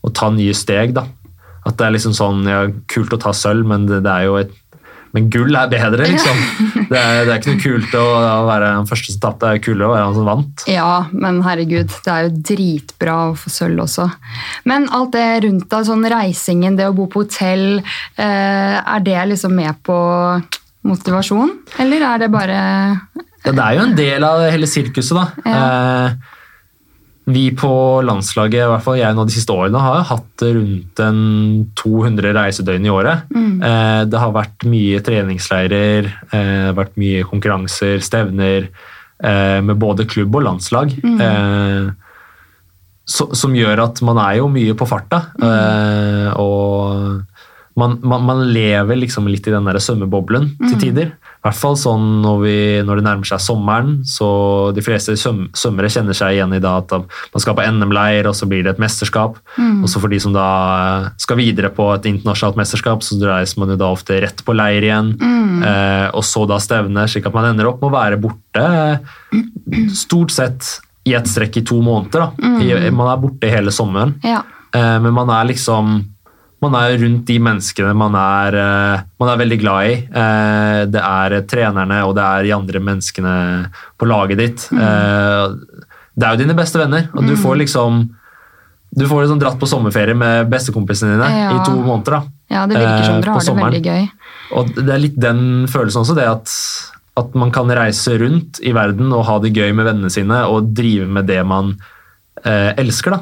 å 0.05 0.13
ta 0.15 0.31
nye 0.35 0.55
steg. 0.57 0.95
da. 0.97 1.07
At 1.67 1.79
det 1.81 1.89
er 1.89 1.97
liksom 1.97 2.15
sånn, 2.17 2.45
ja, 2.47 2.63
Kult 2.93 3.17
å 3.17 3.21
ta 3.21 3.33
sølv, 3.35 3.67
men 3.69 3.89
det, 3.89 4.03
det 4.07 4.13
er 4.13 4.29
jo 4.29 4.39
et 4.43 4.55
men 5.17 5.31
gull 5.33 5.55
er 5.57 5.71
bedre, 5.73 6.05
liksom. 6.11 6.41
Det 6.91 6.99
er, 7.01 7.23
det 7.25 7.33
er 7.33 7.39
ikke 7.41 7.53
noe 7.55 7.63
kult 7.63 7.95
å, 7.97 8.03
å 8.21 8.43
være 8.47 8.67
den 8.77 8.89
første 8.91 9.15
som 9.15 9.23
tapte, 9.23 9.49
det 9.49 9.59
er 9.59 9.63
kulere 9.65 9.87
å 9.89 9.95
være 9.95 10.05
han 10.05 10.17
som 10.19 10.29
vant. 10.29 10.65
Ja, 10.69 10.91
men 11.17 11.39
herregud, 11.47 11.95
det 12.05 12.13
er 12.13 12.27
jo 12.27 12.43
dritbra 12.51 13.15
å 13.31 13.33
få 13.41 13.53
sølv 13.55 13.87
også. 13.87 14.05
Men 14.69 14.85
alt 14.95 15.15
det 15.17 15.25
rundt 15.47 15.67
deg, 15.73 15.87
sånn 15.89 16.05
reisingen, 16.13 16.77
det 16.77 16.91
å 16.91 16.95
bo 16.95 17.09
på 17.11 17.25
hotell, 17.25 17.81
eh, 18.21 18.77
er 18.77 19.07
det 19.07 19.17
liksom 19.33 19.57
med 19.57 19.81
på 19.89 19.97
motivasjon? 20.87 21.57
Eller 21.83 22.07
er 22.07 22.23
det 22.23 22.31
bare 22.37 22.61
Ja, 23.47 23.53
det 23.55 23.63
er 23.63 23.77
jo 23.79 23.85
en 23.87 23.95
del 23.99 24.25
av 24.27 24.41
hele 24.51 24.67
sirkuset, 24.67 25.15
da. 25.17 25.27
Eh, 25.47 26.33
vi 27.27 27.49
på 27.59 27.69
landslaget, 28.07 28.61
i 28.63 28.71
hvert 28.71 28.85
fall 28.85 28.99
jeg 29.01 29.15
nå 29.19 29.25
de 29.27 29.35
siste 29.35 29.51
årene, 29.55 29.81
har 29.83 30.05
hatt 30.07 30.43
rundt 30.47 31.01
en 31.03 31.17
200 31.75 32.31
reisedøgn 32.37 32.87
i 32.87 32.93
året. 32.95 33.25
Eh, 33.35 34.03
det 34.07 34.21
har 34.23 34.31
vært 34.35 34.67
mye 34.71 35.01
treningsleirer, 35.03 36.07
eh, 36.31 36.69
vært 36.79 36.95
mye 37.03 37.25
konkurranser, 37.27 37.99
stevner, 37.99 38.69
eh, 39.23 39.61
med 39.61 39.77
både 39.83 40.07
klubb 40.07 40.37
og 40.39 40.43
landslag. 40.47 40.95
Eh, 41.03 41.91
så, 43.07 43.29
som 43.39 43.53
gjør 43.55 43.85
at 43.85 44.03
man 44.03 44.19
er 44.19 44.39
jo 44.39 44.49
mye 44.51 44.75
på 44.75 44.87
farta. 44.87 45.27
eh, 45.43 46.31
og 46.39 47.23
man, 47.77 47.99
man, 48.03 48.23
man 48.25 48.39
lever 48.55 48.97
liksom 48.97 49.27
litt 49.29 49.47
i 49.49 49.53
den 49.53 49.67
der 49.69 49.77
svømmeboblen 49.83 50.49
til 50.63 50.79
tider. 50.81 51.11
I 51.13 51.45
hvert 51.45 51.59
fall 51.59 51.77
sånn 51.77 52.07
når, 52.23 52.39
vi, 52.41 52.55
når 52.89 52.99
det 52.99 53.05
nærmer 53.05 53.29
seg 53.29 53.43
sommeren, 53.45 53.99
så 54.09 54.29
de 54.75 54.85
fleste 54.85 55.13
svøm, 55.21 55.43
svømmere 55.57 55.91
kjenner 55.93 56.17
seg 56.17 56.39
igjen 56.39 56.57
i 56.57 56.61
da 56.63 56.79
at 56.81 56.95
man 56.97 57.45
skal 57.45 57.59
på 57.59 57.67
NM-leir, 57.69 58.31
og 58.31 58.39
så 58.39 58.49
blir 58.49 58.65
det 58.65 58.73
et 58.73 58.81
mesterskap. 58.83 59.37
Og 59.61 59.87
så 59.93 60.01
for 60.01 60.13
de 60.13 60.23
som 60.25 60.33
da 60.35 60.47
skal 61.21 61.41
videre 61.43 61.71
på 61.77 61.91
et 61.93 62.09
internasjonalt 62.09 62.59
mesterskap, 62.63 63.05
så 63.05 63.21
reiser 63.21 63.61
man 63.61 63.75
jo 63.75 63.79
da 63.85 63.93
ofte 63.93 64.19
rett 64.25 64.41
på 64.47 64.57
leir 64.57 64.89
igjen, 64.89 65.13
eh, 65.69 66.09
og 66.17 66.25
så 66.25 66.47
da 66.49 66.59
stevne, 66.63 67.07
slik 67.13 67.29
at 67.29 67.37
man 67.37 67.53
ender 67.53 67.69
opp 67.71 67.85
med 67.85 67.93
å 67.93 67.97
være 67.99 68.21
borte 68.25 68.67
stort 69.93 70.33
sett 70.33 70.79
i 71.07 71.15
et 71.15 71.29
strekk 71.29 71.61
i 71.61 71.67
to 71.67 71.79
måneder. 71.85 72.25
Da. 72.25 72.53
I, 72.65 72.91
man 72.91 73.13
er 73.13 73.21
borte 73.21 73.53
hele 73.53 73.75
sommeren. 73.75 74.17
Ja. 74.27 74.41
Eh, 74.75 74.97
men 75.05 75.13
man 75.15 75.31
er 75.31 75.53
liksom 75.53 75.99
man 76.65 76.75
er 76.79 76.97
rundt 77.03 77.27
de 77.29 77.37
menneskene 77.43 77.93
man 77.97 78.15
er, 78.17 78.57
eh, 78.57 79.01
man 79.21 79.29
er 79.33 79.41
veldig 79.43 79.59
glad 79.61 79.91
i. 79.91 79.97
Eh, 80.09 80.83
det 80.89 81.03
er 81.03 81.41
trenerne 81.49 82.03
og 82.07 82.15
det 82.17 82.25
er 82.25 82.47
de 82.47 82.55
andre 82.57 82.81
menneskene 82.81 83.35
på 83.99 84.09
laget 84.09 84.41
ditt. 84.41 84.69
Eh, 84.73 85.83
det 86.17 86.25
er 86.25 86.33
jo 86.33 86.41
dine 86.41 86.57
beste 86.57 86.81
venner, 86.81 87.11
og 87.13 87.27
du 87.29 87.35
får 87.37 87.61
liksom 87.65 88.07
du 88.97 89.05
får 89.05 89.27
liksom 89.27 89.41
dratt 89.43 89.59
på 89.61 89.69
sommerferie 89.69 90.17
med 90.17 90.49
bestekompisene 90.49 91.19
dine 91.19 91.29
Ja. 91.29 91.51
i 91.53 91.65
to 91.67 91.75
måneder. 91.77 92.11
da. 92.17 92.23
ja, 92.49 92.67
det 92.67 92.79
virker 92.81 93.05
som 93.05 93.21
dere 93.21 93.33
har 93.35 93.41
det 93.41 93.57
veldig 93.65 93.83
gøy. 93.85 94.09
Og 94.57 94.75
det 94.75 94.95
er 94.95 95.03
litt 95.03 95.19
den 95.21 95.67
følelsen 95.69 96.01
også, 96.01 96.15
det 96.17 96.25
at, 96.25 96.49
at 97.21 97.35
man 97.35 97.51
kan 97.51 97.69
reise 97.69 98.17
rundt 98.17 98.61
i 98.63 98.73
verden 98.73 99.13
og 99.13 99.27
ha 99.27 99.39
det 99.39 99.53
gøy 99.53 99.75
med 99.75 99.85
vennene 99.85 100.09
sine 100.11 100.47
og 100.49 100.73
drive 100.73 101.07
med 101.07 101.27
det 101.27 101.45
man 101.45 101.75
eh, 102.47 102.71
elsker, 102.79 103.17
da. 103.17 103.21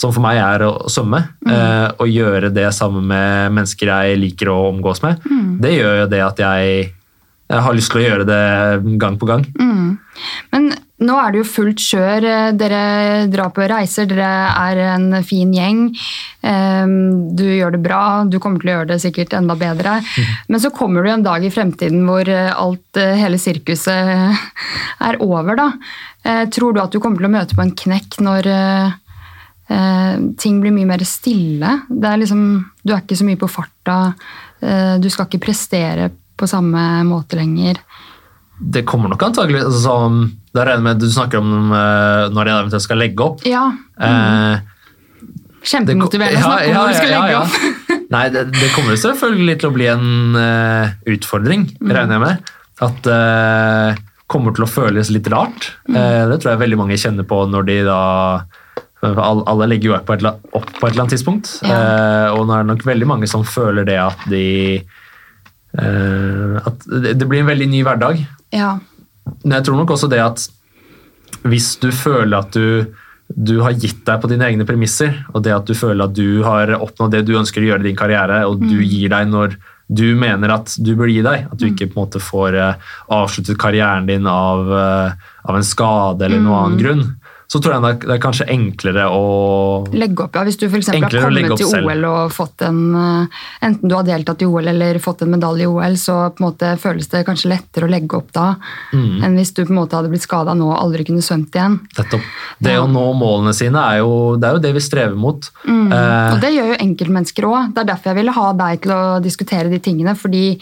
Som 0.00 0.12
for 0.14 0.22
meg 0.24 0.38
er 0.38 0.64
å 0.66 0.72
svømme. 0.90 1.18
Eh, 1.46 1.88
og 1.98 2.08
gjøre 2.08 2.52
det 2.54 2.68
sammen 2.76 3.08
med 3.10 3.52
mennesker 3.56 3.90
jeg 3.90 4.20
liker 4.22 4.52
å 4.52 4.58
omgås 4.70 5.02
med. 5.02 5.20
Det 5.60 5.74
gjør 5.74 6.02
jo 6.04 6.08
det 6.12 6.22
at 6.24 6.42
jeg, 6.44 6.90
jeg 7.50 7.64
har 7.66 7.74
lyst 7.74 7.90
til 7.90 8.00
å 8.00 8.04
gjøre 8.06 8.26
det 8.28 8.98
gang 9.02 9.16
på 9.18 9.26
gang. 9.26 9.42
Men 10.52 10.70
nå 11.00 11.14
er 11.16 11.32
det 11.32 11.40
jo 11.40 11.48
fullt 11.48 11.80
kjør. 11.80 12.24
Dere 12.60 12.80
drar 13.32 13.50
på 13.56 13.64
reiser, 13.70 14.06
dere 14.10 14.28
er 14.52 14.80
en 14.94 15.06
fin 15.26 15.50
gjeng. 15.56 15.80
Ehm, 16.46 17.34
Du 17.34 17.42
gjør 17.48 17.72
det 17.72 17.82
bra, 17.82 18.22
du 18.28 18.38
kommer 18.38 18.60
til 18.60 18.70
å 18.70 18.74
gjøre 18.78 18.90
det 18.92 19.00
sikkert 19.02 19.32
enda 19.38 19.56
bedre. 19.56 19.96
Men 20.48 20.60
så 20.60 20.70
kommer 20.70 21.02
det 21.02 21.12
en 21.14 21.22
dag 21.26 21.44
i 21.44 21.50
fremtiden 21.50 22.04
hvor 22.06 22.28
eh, 22.28 22.52
alt, 22.52 22.96
eh, 23.00 23.16
hele 23.16 23.38
sirkuset 23.40 24.36
er 25.08 25.20
over. 25.24 25.56
da. 25.56 25.68
Eh, 26.24 26.44
Tror 26.52 26.74
du 26.76 26.80
at 26.84 26.92
du 26.92 27.00
kommer 27.00 27.18
til 27.18 27.30
å 27.30 27.34
møte 27.38 27.56
på 27.56 27.64
en 27.64 27.74
knekk 27.74 28.20
når 28.20 28.50
ting 30.40 30.56
blir 30.58 30.72
mye 30.74 30.88
mer 30.88 31.02
stille? 31.06 31.76
Det 31.88 32.08
er 32.10 32.18
liksom, 32.18 32.40
du 32.82 32.92
er 32.92 33.04
ikke 33.04 33.18
så 33.20 33.26
mye 33.28 33.38
på 33.38 33.46
farta, 33.50 33.98
du 34.98 35.06
skal 35.08 35.28
ikke 35.28 35.44
prestere 35.44 36.08
på 36.40 36.48
samme 36.50 36.82
måte 37.08 37.36
lenger. 37.38 37.78
Det 38.60 38.82
kommer 38.88 39.08
nok 39.12 39.22
antagelig 39.24 39.62
altså, 39.62 39.80
sånn, 39.86 40.18
Da 40.52 40.66
regner 40.66 40.80
jeg 40.80 40.84
med 40.84 40.98
at 40.98 41.04
du 41.04 41.12
snakker 41.14 41.40
om 41.40 41.70
uh, 41.72 42.26
når 42.34 42.50
jeg 42.50 42.58
eventuelt 42.64 42.84
skal 42.88 43.00
legge 43.04 43.24
opp. 43.30 43.44
Ja, 43.48 43.68
Eh, 44.00 44.60
Kjempemotiverende 45.60 46.40
å 46.40 46.46
snakke 46.48 46.68
om 46.70 46.76
når 46.78 46.88
du 46.88 46.96
skal 46.96 47.10
legge 47.12 47.40
opp. 47.42 47.56
Nei, 48.14 48.22
det, 48.32 48.44
det 48.56 48.70
kommer 48.74 48.96
selvfølgelig 48.98 49.56
til 49.60 49.68
å 49.68 49.74
bli 49.74 49.88
en 49.92 50.06
uh, 50.38 50.94
utfordring, 51.12 51.66
Mm. 51.80 51.90
regner 51.94 52.16
jeg 52.16 52.22
med. 52.24 52.52
At 52.80 53.08
eh, 53.12 53.98
kommer 54.30 54.54
til 54.56 54.64
å 54.64 54.70
føles 54.70 55.10
litt 55.12 55.28
rart. 55.28 55.66
Eh, 55.92 56.22
det 56.30 56.38
tror 56.40 56.54
jeg 56.54 56.62
veldig 56.62 56.78
mange 56.80 56.96
kjenner 56.96 57.26
på 57.28 57.42
når 57.52 57.66
de 57.68 57.76
da 57.84 57.98
Alle 59.04 59.66
legger 59.68 59.90
jo 59.90 59.94
opp 59.98 60.06
på 60.08 60.16
et, 60.16 60.24
eller 60.24 60.88
annet 60.90 61.12
tidspunkt. 61.14 61.52
Ja. 61.64 62.32
Og 62.36 62.42
nå 62.48 62.52
er 62.56 62.64
det 62.64 62.70
nok 62.72 62.82
veldig 62.88 63.08
mange 63.08 63.28
som 63.30 63.44
føler 63.48 63.84
det 63.88 63.96
at 64.00 64.24
de 64.32 64.80
At 65.78 66.86
det 66.90 67.26
blir 67.28 67.44
en 67.44 67.50
veldig 67.50 67.68
ny 67.70 67.84
hverdag. 67.86 68.24
Ja. 68.54 68.72
Men 69.44 69.58
jeg 69.58 69.68
tror 69.68 69.78
nok 69.78 69.94
også 69.94 70.10
det 70.10 70.22
at 70.24 70.48
hvis 71.46 71.74
du 71.80 71.88
føler 71.94 72.40
at 72.40 72.56
du, 72.56 72.86
du 73.30 73.60
har 73.64 73.76
gitt 73.78 74.02
deg 74.06 74.20
på 74.20 74.30
dine 74.30 74.48
egne 74.48 74.66
premisser, 74.68 75.22
og 75.32 75.44
det 75.46 75.54
at 75.54 75.68
du 75.68 75.76
føler 75.78 76.08
at 76.08 76.16
du 76.16 76.42
har 76.46 76.74
oppnådd 76.76 77.14
det 77.14 77.26
du 77.28 77.36
ønsker 77.38 77.62
å 77.62 77.70
gjøre 77.70 77.84
i 77.86 77.90
din 77.90 78.00
karriere, 78.00 78.42
og 78.48 78.64
du 78.64 78.80
gir 78.82 79.12
deg 79.12 79.30
når 79.30 79.56
du 79.90 80.06
mener 80.14 80.52
at 80.54 80.76
du 80.78 80.92
bør 80.98 81.10
gi 81.10 81.22
deg, 81.24 81.48
at 81.50 81.58
du 81.58 81.66
ikke 81.66 81.88
på 81.90 81.98
en 81.98 82.04
måte 82.04 82.22
får 82.22 82.56
eh, 82.58 82.90
avsluttet 83.10 83.58
karrieren 83.58 84.06
din 84.06 84.28
av, 84.30 84.68
eh, 84.70 85.30
av 85.50 85.58
en 85.58 85.66
skade 85.66 86.26
eller 86.26 86.38
noen 86.38 86.58
annen 86.60 86.78
grunn, 86.78 87.02
så 87.50 87.58
tror 87.58 87.72
jeg 87.74 87.82
det 87.82 87.88
er, 87.90 87.96
det 88.06 88.14
er 88.14 88.20
kanskje 88.22 88.46
enklere 88.54 89.04
å 89.10 89.22
Legge 89.90 90.22
opp, 90.22 90.36
ja. 90.38 90.44
Hvis 90.46 90.58
du 90.60 90.66
eksempel 90.68 91.02
har 91.10 91.24
kommet 91.26 91.48
til 91.50 91.56
til 91.58 91.70
selv. 91.72 91.88
OL 91.90 92.04
og 92.06 92.32
fått 92.34 92.62
en 92.62 92.78
eh, 92.94 93.40
Enten 93.66 93.90
du 93.90 93.94
har 93.96 94.06
deltatt 94.06 94.44
i 94.44 94.46
OL 94.46 94.70
eller 94.70 95.00
fått 95.02 95.24
en 95.26 95.32
medalje 95.34 95.66
i 95.66 95.70
OL, 95.70 95.96
så 95.98 96.18
på 96.30 96.44
en 96.44 96.46
måte 96.46 96.70
føles 96.78 97.10
det 97.10 97.24
kanskje 97.26 97.50
lettere 97.50 97.88
å 97.88 97.90
legge 97.90 98.16
opp 98.20 98.30
da 98.36 98.46
Mm. 98.90 99.22
enn 99.24 99.36
hvis 99.38 99.52
du 99.54 99.64
på 99.64 99.70
en 99.70 99.78
måte 99.80 99.94
hadde 99.96 100.10
blitt 100.10 100.24
skada 100.24 100.54
nå 100.54 100.66
og 100.70 100.78
aldri 100.78 101.04
kunne 101.06 101.22
svømt 101.22 101.54
igjen. 101.54 101.76
Nettopp. 101.98 102.24
Det 102.58 102.76
å 102.80 102.86
nå 102.90 103.04
målene 103.18 103.52
sine 103.54 103.78
er 103.92 104.00
jo 104.00 104.36
det, 104.40 104.48
er 104.48 104.56
jo 104.58 104.62
det 104.64 104.72
vi 104.74 104.82
strever 104.84 105.16
mot. 105.18 105.50
Mm. 105.66 105.92
Eh, 105.92 106.32
Og 106.34 106.40
det 106.42 106.52
gjør 106.54 106.70
jo 106.72 106.78
enkeltmennesker 106.86 107.46
òg. 107.50 107.74
Det 107.74 107.82
er 107.84 107.90
derfor 107.92 108.10
jeg 108.12 108.18
ville 108.20 108.34
ha 108.36 108.46
deg 108.62 108.80
til 108.86 108.94
å 108.94 109.02
diskutere 109.22 109.70
de 109.70 109.78
tingene. 109.78 110.14
fordi 110.16 110.58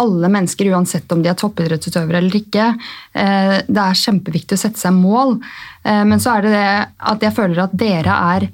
alle 0.00 0.28
mennesker, 0.32 0.70
uansett 0.72 1.10
om 1.12 1.22
de 1.22 1.30
er 1.30 1.38
toppidrettsutøvere 1.38 2.20
eller 2.20 2.36
ikke, 2.40 2.68
eh, 3.14 3.56
det 3.66 3.82
er 3.82 4.02
kjempeviktig 4.02 4.56
å 4.56 4.62
sette 4.62 4.80
seg 4.80 4.94
mål. 4.96 5.40
Eh, 5.84 6.04
Men 6.04 6.20
så 6.20 6.36
er 6.36 6.42
det 6.42 6.52
det 6.52 6.70
at 6.98 7.20
jeg 7.20 7.36
føler 7.36 7.64
at 7.64 7.76
dere 7.76 8.14
er 8.34 8.48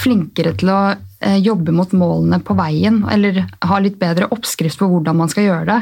flinkere 0.00 0.56
til 0.56 0.72
å 0.72 0.80
eh, 1.20 1.36
jobbe 1.36 1.72
mot 1.72 1.90
målene 1.92 2.40
på 2.42 2.56
veien, 2.56 3.04
eller 3.10 3.46
ha 3.62 3.78
litt 3.78 3.98
bedre 3.98 4.30
oppskrift 4.30 4.78
på 4.78 4.88
hvordan 4.88 5.16
man 5.16 5.28
skal 5.28 5.44
gjøre 5.44 5.66
det, 5.66 5.80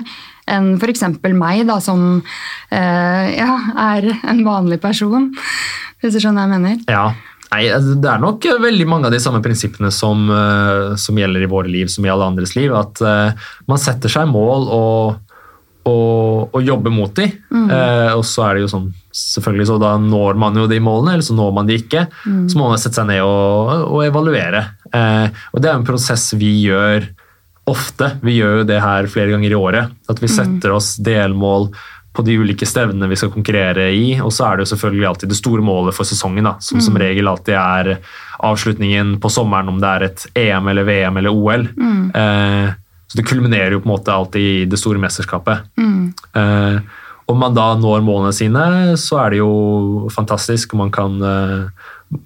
enn 0.49 0.77
f.eks. 0.79 1.03
meg, 1.35 1.67
da, 1.69 1.79
som 1.81 2.23
ja, 2.71 3.53
er 3.77 4.07
en 4.25 4.41
vanlig 4.47 4.81
person. 4.81 5.29
Hvis 6.01 6.15
du 6.17 6.23
skjønner 6.23 6.47
hva 6.47 6.57
jeg 6.57 6.63
mener? 6.63 6.79
Ja. 6.89 7.13
Nei, 7.53 7.63
altså, 7.73 7.95
Det 7.97 8.11
er 8.11 8.21
nok 8.23 8.49
eh, 8.49 8.61
veldig 8.63 8.89
mange 8.89 9.09
av 9.09 9.15
de 9.15 9.23
samme 9.23 9.41
prinsippene 9.45 9.91
som, 9.95 10.27
eh, 10.33 10.97
som 11.01 11.19
gjelder 11.19 11.45
i 11.45 11.51
våre 11.51 11.71
liv 11.73 11.89
som 11.93 12.05
i 12.05 12.13
alle 12.13 12.29
andres 12.29 12.55
liv. 12.59 12.75
At 12.77 13.01
eh, 13.01 13.49
man 13.71 13.81
setter 13.81 14.13
seg 14.13 14.29
mål 14.31 14.69
og, 14.75 15.37
og, 15.89 16.51
og 16.53 16.59
jobber 16.65 16.93
mot 16.95 17.15
de. 17.17 17.31
Eh, 17.33 18.11
og 18.13 18.25
så 18.29 18.49
er 18.49 18.57
det 18.57 18.67
jo 18.67 18.73
sånn, 18.75 18.91
selvfølgelig 19.17 19.71
så 19.71 19.79
da 19.81 19.95
når 20.03 20.41
man 20.41 20.61
jo 20.61 20.69
de 20.71 20.81
målene, 20.85 21.17
eller 21.17 21.29
så 21.29 21.37
når 21.37 21.55
man 21.57 21.71
de 21.71 21.79
ikke. 21.81 22.05
Så 22.25 22.61
må 22.61 22.69
man 22.69 22.81
sette 22.81 23.01
seg 23.01 23.09
ned 23.09 23.25
og, 23.25 23.89
og 23.89 24.05
evaluere. 24.07 24.67
Og 24.89 25.63
det 25.63 25.71
er 25.71 25.75
en 25.75 25.89
prosess 25.89 26.31
vi 26.39 26.53
gjør 26.69 27.09
ofte. 27.69 28.15
Vi 28.25 28.39
gjør 28.39 28.61
jo 28.61 28.69
det 28.69 28.81
her 28.81 29.09
flere 29.13 29.33
ganger 29.35 29.53
i 29.53 29.59
året. 29.59 29.97
At 30.09 30.21
vi 30.23 30.31
setter 30.33 30.73
oss 30.77 30.95
delmål 31.05 31.69
på 32.19 32.25
de 32.27 32.35
ulike 32.43 32.67
stevnene 32.67 33.07
vi 33.11 33.17
skal 33.19 33.31
konkurrere 33.31 33.89
i. 33.95 34.19
Og 34.19 34.33
så 34.35 34.49
er 34.49 34.59
det 34.59 34.67
jo 34.67 34.73
selvfølgelig 34.73 35.07
alltid 35.13 35.31
det 35.31 35.39
store 35.39 35.63
målet 35.63 35.95
for 35.95 36.09
sesongen, 36.09 36.51
da, 36.51 36.57
som 36.59 36.83
som 36.83 36.99
regel 36.99 37.31
alltid 37.31 37.55
er 37.55 37.95
avslutningen 38.43 39.17
på 39.23 39.31
sommeren, 39.31 39.71
om 39.71 39.79
det 39.83 39.95
er 39.95 40.07
et 40.09 40.27
EM 40.43 40.71
eller 40.73 40.87
VM 40.89 41.23
eller 41.23 41.35
OL. 41.35 41.69
Eh, 42.19 42.71
så 43.09 43.19
det 43.19 43.27
kulminerer 43.29 43.73
jo 43.73 43.83
på 43.83 43.89
en 43.89 43.95
måte 43.95 44.15
alltid 44.15 44.43
i 44.43 44.65
det 44.69 44.81
store 44.81 45.01
mesterskapet. 45.01 45.71
Eh, 46.37 46.81
om 47.29 47.39
man 47.41 47.55
da 47.57 47.71
når 47.77 48.03
målene 48.05 48.33
sine, 48.37 48.65
så 49.01 49.21
er 49.23 49.33
det 49.33 49.41
jo 49.43 50.09
fantastisk. 50.13 50.75
Man 50.77 50.91
kan, 50.93 51.17
eh, 51.23 51.69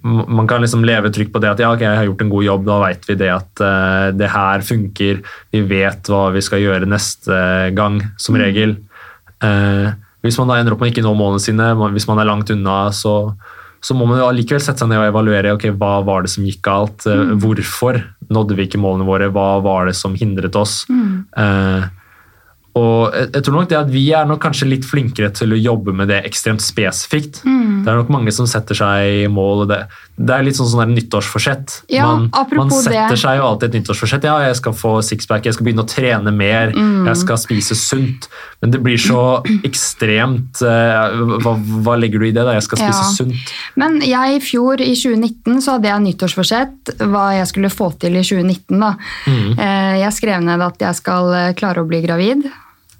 man 0.03 0.47
kan 0.47 0.63
liksom 0.63 0.85
leve 0.87 1.11
trygt 1.11 1.33
på 1.33 1.41
det 1.43 1.51
at 1.51 1.59
ja, 1.59 1.73
okay, 1.73 1.87
jeg 1.87 2.01
har 2.01 2.07
gjort 2.07 2.23
en 2.23 2.31
god 2.31 2.43
jobb, 2.43 2.65
da 2.65 2.79
vet 2.85 3.09
vi 3.09 3.17
det 3.19 3.31
at 3.31 3.63
eh, 3.63 4.07
det 4.15 4.31
her 4.31 4.63
funker. 4.63 5.21
Vi 5.51 5.61
vet 5.67 6.07
hva 6.11 6.29
vi 6.35 6.43
skal 6.43 6.63
gjøre 6.63 6.87
neste 6.87 7.35
gang, 7.75 7.99
som 8.17 8.39
regel. 8.39 8.77
Eh, 9.43 9.89
hvis 10.23 10.39
man 10.39 10.51
da 10.51 10.59
ender 10.59 10.75
opp 10.75 10.83
med 10.83 10.93
ikke 10.93 11.03
nå 11.03 11.13
målene 11.19 11.43
sine, 11.43 11.73
hvis 11.95 12.07
man 12.07 12.21
er 12.21 12.29
langt 12.29 12.51
unna, 12.53 12.77
så, 12.95 13.33
så 13.83 13.95
må 13.97 14.07
man 14.07 14.21
jo 14.21 14.29
allikevel 14.29 14.63
sette 14.63 14.83
seg 14.83 14.91
ned 14.91 15.01
og 15.01 15.09
evaluere 15.09 15.55
ok, 15.57 15.67
hva 15.79 15.97
var 16.07 16.23
det 16.23 16.31
som 16.31 16.45
gikk 16.47 16.61
galt. 16.65 17.03
Mm. 17.03 17.35
Hvorfor 17.43 17.99
nådde 18.33 18.57
vi 18.57 18.69
ikke 18.69 18.81
målene 18.81 19.07
våre? 19.07 19.27
Hva 19.33 19.57
var 19.65 19.91
det 19.91 19.97
som 19.99 20.15
hindret 20.19 20.55
oss? 20.59 20.83
Eh, 20.89 21.89
og 22.73 23.13
jeg, 23.13 23.43
tror 23.45 23.53
nok 23.59 23.67
det 23.69 23.77
at 23.77 23.89
Vi 23.93 24.01
er 24.17 24.25
nok 24.25 24.39
kanskje 24.41 24.65
litt 24.65 24.85
flinkere 24.89 25.29
til 25.35 25.53
å 25.53 25.59
jobbe 25.61 25.93
med 25.93 26.07
det 26.09 26.23
ekstremt 26.25 26.61
spesifikt. 26.63 27.43
Det 27.45 27.91
er 27.91 27.99
nok 27.99 28.09
mange 28.09 28.31
som 28.33 28.47
setter 28.49 28.73
seg 28.73 29.27
mål. 29.29 29.67
Det, 29.69 29.77
det 30.17 30.33
er 30.33 30.45
litt 30.47 30.57
sånn, 30.57 30.69
sånn 30.71 30.93
nyttårsforsett. 30.95 31.83
Ja, 31.93 32.07
man, 32.15 32.29
man 32.57 32.71
setter 32.73 33.13
det. 33.13 33.19
seg 33.21 33.37
jo 33.37 33.45
alltid 33.45 33.69
et 33.69 33.77
nyttårsforsett. 33.81 34.25
Ja, 34.25 34.39
jeg 34.47 34.55
skal 34.57 34.73
få 34.79 34.93
sixpack, 35.05 35.45
jeg 35.45 35.53
skal 35.53 35.67
begynne 35.67 35.85
å 35.85 35.89
trene 35.91 36.33
mer, 36.33 36.71
Mm. 36.73 37.05
jeg 37.11 37.17
skal 37.21 37.37
spise 37.37 37.75
sunt. 37.77 38.25
Men 38.61 38.71
det 38.73 38.81
blir 38.81 38.97
så 38.97 39.43
ekstremt 39.69 40.61
uh, 40.65 41.13
hva, 41.43 41.53
hva 41.85 41.95
legger 41.99 42.23
du 42.23 42.27
i 42.29 42.33
det? 42.33 42.41
da? 42.47 42.55
Jeg 42.57 42.65
skal 42.65 42.81
spise 42.81 43.03
Ja. 43.03 43.11
sunt. 43.19 43.53
Men 43.79 43.99
jeg 44.01 44.39
i 44.39 44.41
fjor, 44.43 44.81
i 44.81 44.95
2019, 44.97 45.61
så 45.61 45.75
hadde 45.77 45.91
jeg 45.91 46.05
nyttårsforsett 46.07 46.95
hva 47.03 47.27
jeg 47.37 47.51
skulle 47.51 47.69
få 47.73 47.91
til 48.01 48.17
i 48.17 48.23
2019. 48.25 48.79
da. 48.81 48.93
Mm. 49.27 49.53
Eh, 49.59 49.93
Jeg 50.03 50.13
skrev 50.17 50.41
ned 50.43 50.61
at 50.65 50.79
jeg 50.81 50.95
skal 51.03 51.33
eh, 51.37 51.53
klare 51.53 51.83
å 51.83 51.87
bli 51.87 52.01
gravid. 52.05 52.47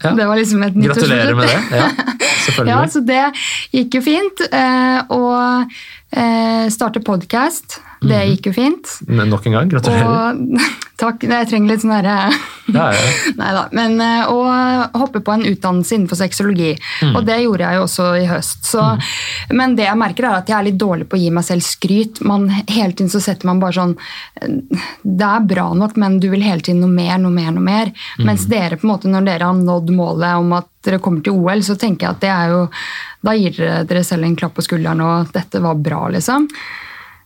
Ja. 0.04 0.12
Det 0.18 0.26
var 0.28 0.36
liksom 0.40 0.64
et 0.68 0.76
Gratulerer 0.76 1.36
med 1.36 1.48
det. 1.48 1.60
Ja, 1.80 1.88
selvfølgelig. 2.46 2.74
Ja, 2.74 2.88
så 2.92 3.00
det 3.08 3.24
gikk 3.72 3.96
jo 4.00 4.02
fint. 4.04 4.42
Eh, 4.52 5.00
Og 5.16 5.72
eh, 6.18 6.66
starte 6.74 7.00
podkast, 7.04 7.80
det 8.08 8.22
Mhm. 8.24 8.32
gikk 8.36 8.46
jo 8.52 8.54
fint. 8.54 8.96
Men 9.08 9.30
Nok 9.30 9.46
en 9.48 9.54
gang, 9.60 9.70
gratulerer. 9.70 10.08
Og 10.08 10.60
takk, 11.04 11.24
jeg 11.28 11.48
trenger 11.50 11.68
litt 11.74 11.82
sånn 11.84 11.92
herre 11.96 12.32
Ja, 12.72 12.86
ja. 12.96 13.00
Nei 13.40 13.50
da. 13.56 13.64
Men 13.76 14.00
eh, 14.00 14.30
å 14.32 14.38
hoppe 14.96 15.20
på 15.26 15.34
en 15.34 15.44
utdannelse 15.50 15.96
innenfor 15.98 16.16
sexologi. 16.20 16.70
Mm. 17.02 17.16
Og 17.18 17.26
det 17.28 17.40
gjorde 17.44 17.66
jeg 17.68 17.76
jo 17.80 17.84
også 17.88 18.06
i 18.22 18.28
høst. 18.30 18.64
Så, 18.70 18.84
Men 19.52 19.76
det 19.76 19.84
jeg 19.90 19.98
merker, 20.00 20.30
er 20.30 20.38
at 20.40 20.48
jeg 20.52 20.56
er 20.60 20.68
litt 20.70 20.78
dårlig 20.80 21.10
på 21.12 21.18
å 21.18 21.22
gi 21.24 21.30
meg 21.36 21.44
selv 21.44 21.66
skryt. 21.68 22.22
Man, 22.24 22.48
hele 22.50 22.94
tiden 22.94 23.10
så 23.12 23.20
setter 23.24 23.50
man 23.50 23.60
bare 23.60 23.76
sånn 23.80 23.96
eh, 24.42 24.54
Det 25.04 25.28
er 25.28 25.48
bra 25.50 25.70
nok, 25.74 25.98
men 26.00 26.20
du 26.24 26.30
vil 26.32 26.46
hele 26.46 26.62
tiden 26.64 26.80
noe 26.86 26.94
mer, 26.94 27.18
noe 27.20 27.32
mer, 27.36 27.52
noe 27.52 27.64
mer. 27.68 27.92
Mm. 28.20 28.26
Mens 28.30 28.46
dere, 28.52 28.78
på 28.80 28.88
en 28.88 28.94
måte, 28.94 29.12
når 29.12 29.28
dere 29.28 29.50
har 29.52 29.60
nådd 29.60 29.92
målet 29.98 30.38
om 30.40 30.54
at 30.60 30.70
dere 30.84 31.00
kommer 31.04 31.24
til 31.24 31.36
OL, 31.40 31.62
så 31.64 31.76
tenker 31.80 32.08
jeg 32.08 32.16
at 32.16 32.24
det 32.24 32.32
er 32.32 32.50
jo 32.52 32.62
Da 33.24 33.32
gir 33.40 33.54
dere 33.56 33.84
dere 33.88 34.02
selv 34.04 34.26
en 34.28 34.36
klapp 34.36 34.56
på 34.58 34.64
skulderen, 34.66 35.00
og 35.04 35.30
dette 35.36 35.60
var 35.64 35.76
bra, 35.80 36.02
liksom. 36.12 36.48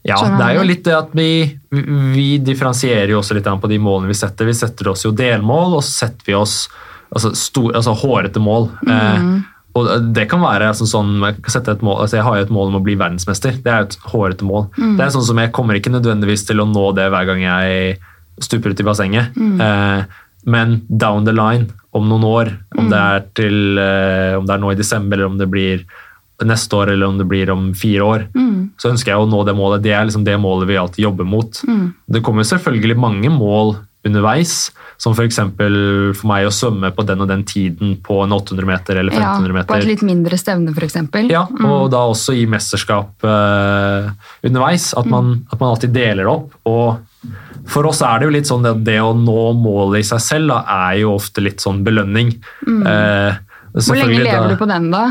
Ja, 0.07 0.17
det 0.23 0.45
er 0.45 0.55
jo 0.55 0.65
litt 0.67 0.85
det 0.87 0.95
at 0.95 1.11
vi, 1.17 1.29
vi 1.69 2.27
differensierer 2.39 3.11
jo 3.11 3.19
også 3.19 3.35
litt 3.35 3.47
på 3.47 3.69
de 3.71 3.79
målene 3.81 4.11
vi 4.11 4.15
setter. 4.17 4.47
Vi 4.47 4.55
setter 4.55 4.93
oss 4.93 5.03
jo 5.03 5.11
delmål, 5.11 5.77
og 5.79 5.83
så 5.83 6.07
setter 6.07 6.29
vi 6.29 6.37
oss 6.37 6.55
altså, 7.11 7.33
stor, 7.35 7.73
altså 7.75 7.95
hårete 7.97 8.41
mål. 8.43 8.69
Eh, 8.87 9.25
og 9.77 9.89
det 10.15 10.25
kan 10.31 10.41
være 10.41 10.71
altså, 10.71 10.87
sånn, 10.89 11.17
jeg, 11.21 11.41
mål, 11.83 12.05
altså, 12.05 12.17
jeg 12.17 12.25
har 12.25 12.37
jo 12.39 12.45
et 12.47 12.53
mål 12.55 12.71
om 12.71 12.79
å 12.79 12.83
bli 12.85 12.95
verdensmester. 12.97 13.59
Det 13.63 13.73
er 13.73 13.83
jo 13.83 13.89
et 13.89 13.99
hårete 14.13 14.47
mål. 14.47 14.69
Det 14.77 15.03
er 15.03 15.11
sånn 15.13 15.27
som 15.27 15.43
Jeg 15.43 15.53
kommer 15.55 15.77
ikke 15.77 15.93
nødvendigvis 15.93 16.47
til 16.47 16.63
å 16.63 16.69
nå 16.69 16.87
det 16.97 17.09
hver 17.13 17.27
gang 17.29 17.43
jeg 17.43 17.99
stuper 18.43 18.73
ut 18.73 18.81
i 18.81 18.87
bassenget. 18.87 19.37
Eh, 19.37 20.23
men 20.47 20.81
down 20.87 21.27
the 21.27 21.35
line, 21.35 21.67
om 21.97 22.07
noen 22.07 22.25
år, 22.27 22.51
om 22.77 22.89
det 22.91 22.97
er 22.97 23.23
til, 23.35 23.77
eh, 23.81 24.37
om 24.37 24.45
det 24.47 24.55
er 24.55 24.61
nå 24.63 24.71
i 24.71 24.79
desember, 24.79 25.17
eller 25.17 25.33
om 25.33 25.39
det 25.39 25.49
blir 25.51 25.83
neste 26.45 26.75
år, 26.77 26.91
eller 26.93 27.07
om 27.09 27.17
det 27.17 27.25
blir 27.25 27.49
om 27.49 27.71
fire 27.73 28.03
år, 28.05 28.27
så 28.77 28.91
ønsker 28.91 29.13
jeg 29.13 29.17
å 29.23 29.25
nå 29.29 29.39
det 29.47 29.55
målet. 29.57 29.81
Det 29.81 29.91
er 29.97 30.05
liksom 30.05 30.23
det 30.27 30.35
målet 30.39 30.67
vi 30.69 30.77
alltid 30.77 31.03
jobber 31.07 31.25
mot. 31.25 31.61
Det 32.07 32.21
kommer 32.23 32.45
selvfølgelig 32.45 32.97
mange 33.01 33.29
mål 33.33 33.77
underveis, 34.07 34.69
som 35.01 35.11
f.eks. 35.17 35.35
For, 35.57 35.73
for 36.15 36.27
meg 36.29 36.45
å 36.47 36.51
svømme 36.53 36.91
på 36.95 37.03
den 37.09 37.19
og 37.25 37.27
den 37.27 37.41
tiden 37.43 37.95
på 38.05 38.21
en 38.23 38.31
800 38.31 38.65
meter 38.69 38.99
eller 39.01 39.11
Ja, 39.17 39.33
1500 39.33 39.65
på 39.67 39.75
et 39.81 39.87
litt 39.89 40.03
mindre 40.05 40.37
stevne, 40.39 40.71
f.eks. 40.77 40.95
Ja, 41.33 41.41
og 41.67 41.89
da 41.91 42.03
også 42.13 42.35
i 42.37 42.45
mesterskap 42.49 43.25
eh, 43.27 44.07
underveis. 44.47 44.93
At 44.97 45.09
man, 45.11 45.33
at 45.51 45.59
man 45.59 45.73
alltid 45.73 45.91
deler 45.97 46.29
opp. 46.31 46.53
Og 46.69 47.01
for 47.67 47.89
oss 47.89 47.99
er 48.05 48.21
det 48.21 48.29
jo 48.29 48.35
litt 48.37 48.47
sånn 48.47 48.69
at 48.69 48.79
det 48.87 48.99
å 49.03 49.09
nå 49.17 49.49
målet 49.59 50.05
i 50.05 50.07
seg 50.13 50.21
selv 50.23 50.53
da, 50.53 50.61
er 50.87 51.01
jo 51.01 51.15
ofte 51.17 51.43
litt 51.43 51.59
sånn 51.65 51.81
belønning. 51.83 52.31
Eh, 52.63 53.41
Hvor 53.73 53.97
lenge 53.99 54.21
lever 54.23 54.45
da- 54.45 54.53
du 54.53 54.61
på 54.61 54.69
den, 54.69 54.87
da? 54.93 55.03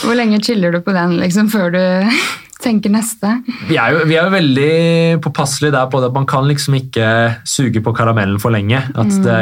Hvor 0.00 0.16
lenge 0.16 0.40
chiller 0.44 0.72
du 0.72 0.80
på 0.84 0.94
den 0.96 1.18
liksom, 1.20 1.50
før 1.52 1.74
du 1.74 1.80
tenker 2.64 2.92
neste? 2.92 3.30
Vi 3.68 3.76
er, 3.76 3.92
jo, 3.92 4.04
vi 4.08 4.16
er 4.16 4.26
jo 4.28 4.34
veldig 4.34 4.72
påpasselige 5.24 5.74
der 5.74 5.88
på 5.92 6.00
det 6.00 6.08
at 6.08 6.16
man 6.16 6.28
kan 6.30 6.48
liksom 6.48 6.78
ikke 6.78 7.06
suge 7.48 7.82
på 7.84 7.94
karamellen 7.96 8.40
for 8.40 8.54
lenge. 8.54 8.80
At 8.94 9.12
det, 9.24 9.38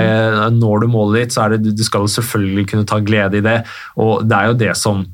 Når 0.58 0.82
du 0.82 0.90
målet 0.90 1.20
ditt, 1.20 1.36
så 1.36 1.46
er 1.46 1.56
det, 1.56 1.76
du 1.78 1.84
skal 1.86 2.08
selvfølgelig 2.10 2.68
kunne 2.72 2.88
ta 2.88 2.98
glede 2.98 3.38
i 3.38 3.44
det. 3.44 3.60
Og 4.02 4.24
det 4.26 4.38
er 4.38 4.50
jo 4.50 4.62
det 4.66 4.76
som 4.80 5.04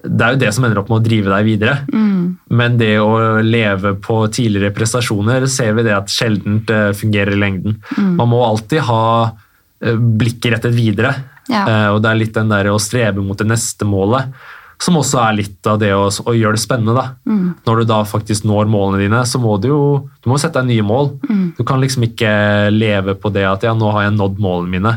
det 0.00 0.24
er 0.24 0.32
jo 0.32 0.40
det 0.40 0.50
som 0.56 0.64
ender 0.64 0.78
opp 0.80 0.88
med 0.88 1.02
å 1.02 1.04
drive 1.04 1.28
deg 1.28 1.44
videre. 1.44 1.74
Men 2.50 2.78
det 2.80 2.94
å 3.02 3.40
leve 3.44 3.94
på 4.00 4.22
tidligere 4.32 4.72
prestasjoner 4.74 5.44
ser 5.50 5.74
vi 5.76 5.84
det 5.86 5.92
at 5.92 6.12
sjelden 6.12 6.62
eh, 6.72 6.92
fungerer 6.96 7.36
i 7.36 7.40
lengden. 7.40 7.76
Man 7.98 8.30
må 8.32 8.40
alltid 8.46 8.80
ha 8.88 9.02
eh, 9.28 9.98
blikket 9.98 10.56
rettet 10.56 10.74
videre. 10.74 11.12
Ja. 11.50 11.66
Eh, 11.66 11.88
og 11.92 12.00
det 12.02 12.10
er 12.10 12.20
litt 12.22 12.34
den 12.36 12.50
der 12.52 12.70
å 12.72 12.80
strebe 12.80 13.22
mot 13.24 13.38
det 13.38 13.48
neste 13.50 13.88
målet. 13.88 14.32
Som 14.80 14.96
også 14.96 15.18
er 15.20 15.34
litt 15.36 15.66
av 15.68 15.76
det 15.82 15.90
å, 15.92 16.06
å 16.08 16.32
gjøre 16.32 16.56
det 16.56 16.62
spennende. 16.62 16.94
da. 16.96 17.10
Når 17.66 17.82
du 17.82 17.84
da 17.90 17.98
faktisk 18.08 18.46
når 18.48 18.64
målene 18.72 19.02
dine, 19.02 19.20
så 19.28 19.36
må 19.42 19.58
du 19.60 19.68
jo 19.68 19.80
du 20.24 20.30
må 20.32 20.38
sette 20.40 20.62
deg 20.62 20.70
nye 20.70 20.82
mål. 20.88 21.10
Du 21.58 21.62
kan 21.68 21.80
liksom 21.82 22.06
ikke 22.08 22.30
leve 22.72 23.14
på 23.20 23.28
det 23.34 23.44
at 23.44 23.62
ja, 23.66 23.74
nå 23.76 23.90
har 23.92 24.06
jeg 24.08 24.16
nådd 24.16 24.38
målene 24.40 24.72
mine. 24.78 24.94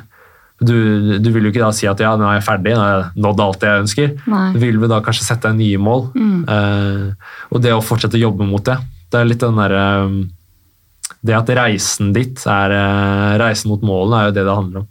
Du, 0.63 1.17
du 1.19 1.27
vil 1.33 1.43
jo 1.43 1.51
ikke 1.51 1.63
da 1.65 1.73
si 1.75 1.87
at 1.89 1.99
ja, 1.99 2.13
nå 2.15 2.23
er 2.29 2.37
jeg 2.37 2.45
ferdig, 2.47 2.75
nå 2.77 2.79
har 2.79 2.93
jeg 2.93 3.23
nådd 3.25 3.41
alt 3.43 3.59
det 3.59 3.67
jeg 3.67 3.83
ønsker. 3.83 4.13
Nei. 4.31 4.45
Du 4.53 4.59
vil 4.61 4.77
vel 4.79 4.91
da 4.93 5.01
kanskje 5.03 5.25
sette 5.27 5.49
deg 5.51 5.59
nye 5.59 5.81
mål. 5.83 6.05
Eh, 6.47 7.33
og 7.51 7.63
det 7.65 7.73
å 7.75 7.81
fortsette 7.83 8.15
å 8.15 8.23
jobbe 8.23 8.47
mot 8.47 8.63
det. 8.63 8.77
Det 9.11 9.19
er 9.19 9.27
litt 9.27 9.43
den 9.43 9.59
derre 9.59 9.83
Det 11.23 11.35
at 11.35 11.49
reisen 11.59 12.13
ditt 12.15 12.41
er 12.49 12.71
eh, 12.75 13.33
Reisen 13.39 13.69
mot 13.71 13.83
målene 13.85 14.21
er 14.21 14.29
jo 14.29 14.35
det 14.39 14.45
det 14.47 14.55
handler 14.55 14.85
om. 14.85 14.87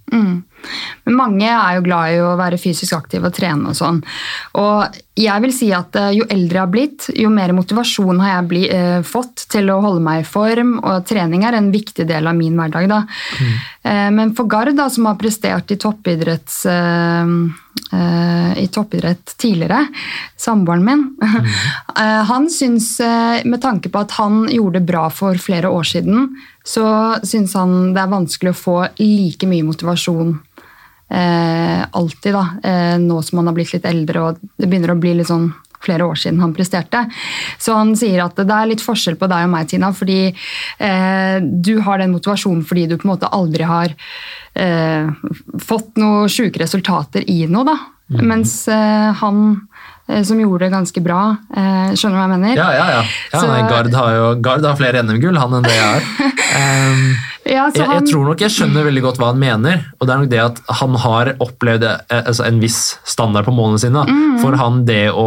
Men 1.04 1.18
mange 1.18 1.48
er 1.48 1.78
jo 1.78 1.86
glad 1.86 2.14
i 2.14 2.20
å 2.22 2.34
være 2.40 2.60
fysisk 2.60 2.96
aktive 2.96 3.30
og 3.30 3.36
trene 3.36 3.72
og 3.72 3.78
sånn. 3.78 4.02
Og 4.60 5.00
jeg 5.18 5.44
vil 5.44 5.52
si 5.52 5.68
at 5.76 5.96
eh, 5.98 6.12
jo 6.16 6.26
eldre 6.30 6.56
jeg 6.56 6.64
har 6.64 6.72
blitt, 6.72 7.08
jo 7.20 7.32
mer 7.32 7.52
motivasjon 7.56 8.22
har 8.22 8.36
jeg 8.36 8.48
bli, 8.52 8.62
eh, 8.72 9.00
fått 9.04 9.46
til 9.52 9.68
å 9.72 9.80
holde 9.84 10.04
meg 10.04 10.22
i 10.22 10.28
form, 10.28 10.78
og 10.80 11.04
trening 11.08 11.44
er 11.44 11.58
en 11.58 11.72
viktig 11.74 12.06
del 12.08 12.30
av 12.30 12.38
min 12.38 12.56
hverdag. 12.56 12.88
Da. 12.88 13.02
Eh, 13.84 14.08
men 14.14 14.32
for 14.38 14.48
Gard, 14.48 14.72
da, 14.78 14.88
som 14.92 15.10
har 15.10 15.20
prestert 15.20 15.74
i 15.74 15.80
toppidretts... 15.80 16.64
Eh, 16.70 17.36
eh, 17.92 18.58
i 18.62 18.66
toppidrett 18.68 19.34
tidligere, 19.40 19.86
samboeren 20.36 20.84
min, 20.84 21.02
Mm. 21.22 21.46
han 22.30 22.50
syns, 22.50 23.00
eh, 23.00 23.44
med 23.44 23.60
tanke 23.62 23.88
på 23.88 24.00
at 24.00 24.10
han 24.10 24.48
gjorde 24.48 24.80
det 24.80 24.86
bra 24.86 25.08
for 25.10 25.34
flere 25.34 25.68
år 25.68 25.82
siden, 25.82 26.28
så 26.64 27.16
syns 27.24 27.54
han 27.54 27.94
det 27.94 28.02
er 28.02 28.12
vanskelig 28.12 28.52
å 28.52 28.58
få 28.58 28.76
like 28.98 29.46
mye 29.46 29.66
motivasjon 29.66 30.38
eh, 31.12 31.82
alltid, 31.90 32.32
da, 32.34 32.46
eh, 32.62 32.96
nå 33.02 33.20
som 33.22 33.40
han 33.40 33.50
har 33.50 33.58
blitt 33.58 33.74
litt 33.76 33.88
eldre 33.88 34.24
og 34.24 34.40
det 34.40 34.68
begynner 34.68 34.94
å 34.94 35.00
bli 35.00 35.14
litt 35.18 35.30
sånn 35.30 35.50
flere 35.82 36.06
år 36.06 36.18
siden 36.18 36.40
han 36.40 36.54
presterte. 36.54 37.04
Så 37.58 37.74
han 37.74 37.94
sier 37.98 38.22
at 38.24 38.38
det 38.38 38.54
er 38.54 38.68
litt 38.70 38.84
forskjell 38.84 39.18
på 39.20 39.28
deg 39.30 39.48
og 39.48 39.54
meg, 39.54 39.68
Tina, 39.70 39.90
fordi 39.96 40.20
eh, 40.30 41.38
du 41.42 41.74
har 41.86 42.02
den 42.02 42.14
motivasjonen 42.14 42.62
fordi 42.68 42.86
du 42.90 42.96
på 42.98 43.08
en 43.08 43.14
måte 43.14 43.30
aldri 43.34 43.66
har 43.66 43.94
eh, 44.54 45.10
fått 45.62 45.98
noe 46.02 46.28
sjuke 46.32 46.62
resultater 46.62 47.26
i 47.26 47.42
noe, 47.50 47.66
da. 47.72 47.78
Mens 48.12 48.66
eh, 48.68 49.10
han 49.22 49.44
som 50.26 50.40
gjorde 50.40 50.66
det 50.66 50.72
ganske 50.74 51.02
bra, 51.04 51.36
eh, 51.54 51.92
skjønner 51.94 52.16
du 52.16 52.20
hva 52.20 52.24
jeg 52.26 52.32
mener? 52.34 52.56
Ja, 52.58 52.70
ja, 52.74 52.86
ja. 52.98 53.02
ja 53.32 53.40
Så- 53.40 53.68
Gard, 53.70 53.92
har 53.94 54.14
jo, 54.16 54.24
Gard 54.42 54.64
har 54.66 54.76
flere 54.76 55.02
NM-gull 55.02 55.38
han 55.38 55.54
enn 55.58 55.68
det 55.68 55.76
jeg 55.76 55.86
har. 55.90 56.02
Um, 56.52 57.04
Ja, 57.42 57.64
jeg, 57.74 57.82
jeg 57.82 58.04
tror 58.06 58.28
nok 58.28 58.42
jeg 58.44 58.54
skjønner 58.54 58.84
veldig 58.86 59.02
godt 59.02 59.16
hva 59.18 59.32
han 59.32 59.40
mener. 59.42 59.80
og 59.98 60.06
det 60.06 60.12
er 60.14 60.20
nok 60.20 60.30
det 60.30 60.38
at 60.38 60.60
Han 60.78 60.94
har 61.02 61.32
opplevd 61.42 61.82
eh, 61.88 62.20
altså 62.20 62.46
en 62.46 62.60
viss 62.62 62.98
standard 63.02 63.48
på 63.48 63.54
målene 63.56 63.82
sine. 63.82 64.04
Mm. 64.06 64.36
For 64.38 64.54
han 64.60 64.84
det 64.86 65.08
å 65.10 65.26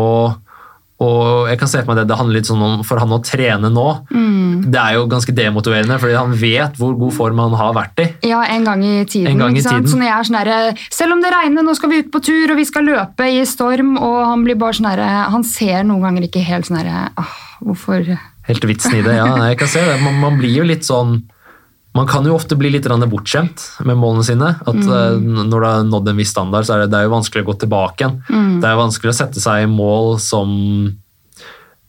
og 1.00 1.50
jeg 1.50 1.60
kan 1.60 1.68
se 1.68 1.82
for 1.82 1.90
meg 1.92 1.98
det, 2.00 2.08
det 2.08 2.18
handler 2.18 2.38
litt 2.40 2.48
sånn 2.48 2.62
om 2.64 2.84
For 2.88 2.98
han 3.02 3.10
å 3.12 3.20
trene 3.24 3.68
nå, 3.74 3.88
Mm. 4.16 4.72
det 4.72 4.80
er 4.80 4.94
jo 4.96 5.08
ganske 5.12 5.34
demotiverende. 5.36 5.98
fordi 6.00 6.16
han 6.16 6.32
vet 6.34 6.78
hvor 6.80 6.94
god 6.98 7.14
form 7.14 7.38
han 7.40 7.52
har 7.60 7.74
vært 7.74 8.00
i. 8.00 8.08
Ja, 8.30 8.42
en 8.44 8.64
gang 8.64 8.82
i 8.84 9.04
tiden. 9.04 9.28
En 9.34 9.38
gang 9.38 9.58
i 9.58 9.62
tiden. 9.62 9.84
Så 9.88 9.98
når 10.00 10.08
jeg 10.08 10.16
er 10.20 10.24
sånn 10.30 10.46
der, 10.46 10.78
Selv 10.90 11.12
om 11.14 11.22
det 11.22 11.32
regner, 11.34 11.64
nå 11.64 11.76
skal 11.76 11.90
vi 11.90 12.00
ut 12.00 12.12
på 12.12 12.22
tur, 12.24 12.52
og 12.52 12.58
vi 12.58 12.64
skal 12.66 12.84
løpe 12.88 13.28
i 13.28 13.44
storm, 13.46 13.98
og 13.98 14.26
han 14.26 14.44
blir 14.46 14.56
bare 14.56 14.74
sånn 14.74 14.88
herre 14.90 15.30
Han 15.32 15.44
ser 15.44 15.84
noen 15.84 16.02
ganger 16.02 16.24
ikke 16.30 16.44
helt 16.44 16.66
sånn 16.66 16.78
herre 16.78 17.10
«Åh, 17.18 17.36
Hvorfor 17.66 18.18
Helt 18.48 18.62
vitsen 18.64 18.94
i 18.96 19.02
det, 19.02 19.16
ja. 19.16 19.26
Jeg 19.50 19.58
kan 19.58 19.68
se 19.68 19.80
det. 19.84 20.00
Man, 20.02 20.20
man 20.22 20.38
blir 20.38 20.54
jo 20.60 20.64
litt 20.64 20.84
sånn 20.86 21.24
man 21.96 22.08
kan 22.08 22.26
jo 22.28 22.36
ofte 22.36 22.58
bli 22.60 22.70
litt 22.74 22.88
bortskjemt 22.90 23.62
med 23.88 23.96
målene 23.98 24.26
sine. 24.28 24.50
at 24.60 24.76
mm. 24.76 25.48
Når 25.48 25.56
du 25.56 25.66
har 25.66 25.86
nådd 25.88 26.10
en 26.12 26.20
viss 26.20 26.34
standard, 26.36 26.68
så 26.68 26.76
er 26.76 26.84
det, 26.84 26.92
det 26.92 27.00
er 27.00 27.08
jo 27.08 27.14
vanskelig 27.16 27.46
å 27.46 27.48
gå 27.48 27.56
tilbake 27.64 28.04
igjen. 28.04 28.18
Det 28.62 28.68
er 28.68 28.82
vanskelig 28.82 29.14
å 29.14 29.18
sette 29.22 29.40
seg 29.44 29.64
i 29.64 29.70
mål 29.72 30.18
som 30.20 30.52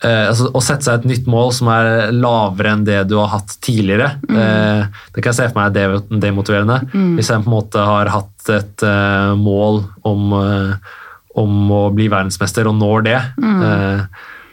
eh, 0.04 0.28
altså, 0.28 0.52
Å 0.54 0.62
sette 0.62 0.86
seg 0.86 1.00
et 1.00 1.08
nytt 1.10 1.26
mål 1.30 1.50
som 1.58 1.72
er 1.74 2.12
lavere 2.14 2.76
enn 2.76 2.86
det 2.86 3.00
du 3.10 3.16
har 3.18 3.32
hatt 3.34 3.56
tidligere. 3.66 4.12
Eh, 4.30 4.86
det 5.10 5.24
kan 5.24 5.32
jeg 5.32 5.40
se 5.40 5.48
for 5.50 5.58
meg 5.60 5.80
er 5.82 5.96
de- 5.98 6.20
demotiverende. 6.22 6.78
Hvis 7.18 7.32
jeg 7.32 7.42
på 7.42 7.50
en 7.50 7.56
måte 7.58 7.82
har 7.90 8.12
hatt 8.14 8.54
et 8.54 8.86
eh, 8.86 9.34
mål 9.42 9.82
om, 10.06 10.32
eh, 10.38 10.96
om 11.42 11.70
å 11.82 11.82
bli 11.94 12.06
verdensmester 12.12 12.70
og 12.70 12.78
når 12.78 13.06
det, 13.10 13.20
eh, 13.42 14.06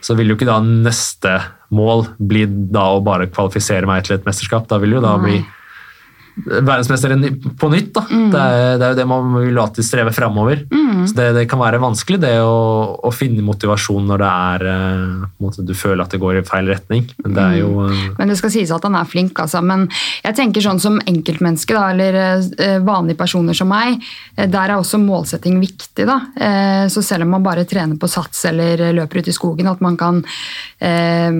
så 0.04 0.18
vil 0.18 0.32
jo 0.32 0.36
ikke 0.36 0.50
da 0.50 0.58
neste 0.60 1.38
mål 1.74 2.06
blir 2.18 2.48
da 2.48 2.86
å 2.94 3.02
bare 3.04 3.28
kvalifisere 3.30 3.88
meg 3.88 4.06
til 4.06 4.18
et 4.18 4.26
mesterskap. 4.28 4.68
Da 4.70 4.80
vil 4.82 4.96
jo 4.96 5.04
da 5.04 5.16
bli 5.20 5.40
verdensmester 6.34 7.14
på 7.60 7.68
nytt. 7.70 7.92
Da. 7.94 8.02
Det, 8.10 8.40
er, 8.40 8.78
det 8.78 8.86
er 8.86 8.94
jo 8.94 8.98
det 8.98 9.06
man 9.08 9.30
vil 9.38 9.60
alltid 9.62 9.86
streve 9.86 10.12
framover. 10.14 10.64
Så 11.04 11.14
det, 11.18 11.28
det 11.36 11.44
kan 11.50 11.60
være 11.60 11.80
vanskelig 11.82 12.18
det 12.22 12.32
å, 12.42 12.56
å 12.98 13.12
finne 13.14 13.44
motivasjon 13.44 14.06
når 14.08 14.22
det 14.22 14.30
er 14.30 14.64
måte, 15.42 15.64
du 15.66 15.74
føler 15.78 16.04
at 16.04 16.14
det 16.14 16.20
går 16.22 16.40
i 16.40 16.44
feil 16.46 16.70
retning. 16.72 17.06
Men 17.22 17.36
det 17.36 17.46
jo 17.60 17.70
uh... 17.86 18.04
Men 18.18 18.32
det 18.32 18.38
skal 18.40 18.54
sies 18.54 18.72
at 18.74 18.86
han 18.86 18.98
er 18.98 19.08
flink, 19.10 19.38
altså. 19.40 19.62
Men 19.64 19.86
jeg 20.24 20.38
tenker 20.38 20.64
sånn 20.64 20.82
som 20.82 21.00
enkeltmenneske, 21.02 21.76
da, 21.76 21.88
eller 21.94 22.20
eh, 22.20 22.78
vanlige 22.84 23.20
personer 23.20 23.56
som 23.56 23.70
meg, 23.70 24.00
der 24.34 24.62
er 24.64 24.76
også 24.78 24.98
målsetting 25.02 25.60
viktig, 25.62 26.08
da. 26.08 26.18
Så 26.90 27.02
selv 27.04 27.26
om 27.26 27.34
man 27.36 27.44
bare 27.44 27.66
trener 27.68 27.98
på 28.00 28.10
sats 28.10 28.44
eller 28.50 28.88
løper 28.96 29.22
ut 29.22 29.30
i 29.30 29.36
skogen, 29.36 29.70
at 29.70 29.82
man 29.84 29.98
kan 30.00 30.24
eh, 30.82 31.30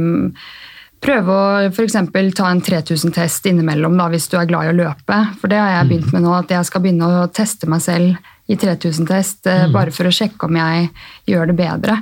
prøve 1.05 1.35
å 1.37 1.71
f.eks. 1.71 1.97
ta 2.35 2.49
en 2.51 2.61
3000-test 2.65 3.47
innimellom 3.51 3.97
da, 4.01 4.07
hvis 4.13 4.29
du 4.33 4.39
er 4.41 4.49
glad 4.51 4.67
i 4.69 4.73
å 4.73 4.77
løpe. 4.79 5.19
For 5.41 5.53
det 5.53 5.59
har 5.61 5.71
jeg 5.77 5.91
begynt 5.91 6.13
med 6.17 6.25
nå, 6.25 6.33
at 6.39 6.49
jeg 6.55 6.65
skal 6.71 6.85
begynne 6.85 7.09
å 7.23 7.27
teste 7.35 7.69
meg 7.71 7.83
selv 7.85 8.17
i 8.49 8.57
3000-test, 8.61 9.47
Mm. 9.49 9.73
bare 9.73 9.91
for 9.93 10.05
å 10.09 10.13
sjekke 10.13 10.45
om 10.49 10.57
jeg 10.57 10.91
gjør 11.31 11.47
det 11.53 11.57
bedre. 11.57 11.99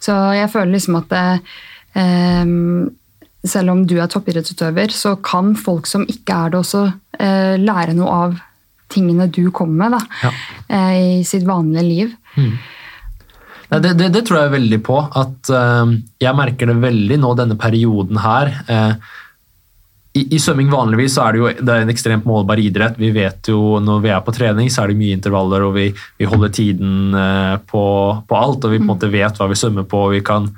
Så 0.00 0.12
jeg 0.36 0.50
føler 0.52 0.72
liksom 0.74 0.96
at 1.00 1.12
eh, 1.94 2.44
selv 3.48 3.70
om 3.72 3.84
du 3.88 3.96
er 4.00 4.08
toppidrettsutøver, 4.12 4.92
så 4.92 5.14
kan 5.24 5.54
folk 5.56 5.86
som 5.86 6.04
ikke 6.10 6.34
er 6.46 6.50
det, 6.52 6.58
også 6.60 6.82
eh, 7.20 7.56
lære 7.62 7.94
noe 7.96 8.10
av 8.26 8.36
tingene 8.92 9.28
du 9.30 9.50
kommer 9.52 9.88
med 9.88 9.96
da, 9.98 10.00
Ja. 10.24 10.30
eh, 10.68 11.20
i 11.20 11.24
sitt 11.24 11.44
vanlige 11.48 11.84
liv. 11.88 12.14
Nei, 13.68 13.80
det, 13.84 13.94
det, 14.00 14.10
det 14.16 14.24
tror 14.26 14.42
jeg 14.42 14.54
veldig 14.56 14.80
på. 14.84 14.98
At 15.20 15.50
uh, 15.52 15.94
Jeg 16.20 16.36
merker 16.38 16.70
det 16.70 16.78
veldig 16.82 17.18
nå 17.20 17.32
denne 17.38 17.58
perioden 17.60 18.20
her. 18.24 18.52
Uh, 18.68 19.16
i, 20.18 20.24
I 20.34 20.38
svømming 20.40 20.70
vanligvis 20.72 21.16
så 21.16 21.26
er 21.26 21.34
det 21.34 21.40
jo 21.40 21.50
det 21.60 21.74
er 21.74 21.84
en 21.84 21.92
ekstremt 21.92 22.26
målbar 22.28 22.60
idrett. 22.62 22.98
Vi 22.98 23.10
vet 23.14 23.50
jo 23.52 23.78
Når 23.82 24.00
vi 24.04 24.12
er 24.14 24.24
på 24.24 24.34
trening, 24.34 24.70
så 24.72 24.82
er 24.82 24.92
det 24.92 25.00
mye 25.00 25.16
intervaller, 25.18 25.66
og 25.66 25.76
vi, 25.76 25.88
vi 26.18 26.28
holder 26.28 26.54
tiden 26.54 27.14
eh, 27.14 27.56
på, 27.68 27.84
på 28.28 28.38
alt. 28.38 28.64
Og 28.64 28.72
vi 28.72 28.80
på 28.80 28.86
en 28.86 28.92
måte 28.94 29.12
vet 29.12 29.38
hva 29.38 29.50
vi 29.50 29.58
svømmer 29.58 29.86
på, 29.88 30.08
og 30.08 30.16
vi 30.16 30.24
kan 30.26 30.48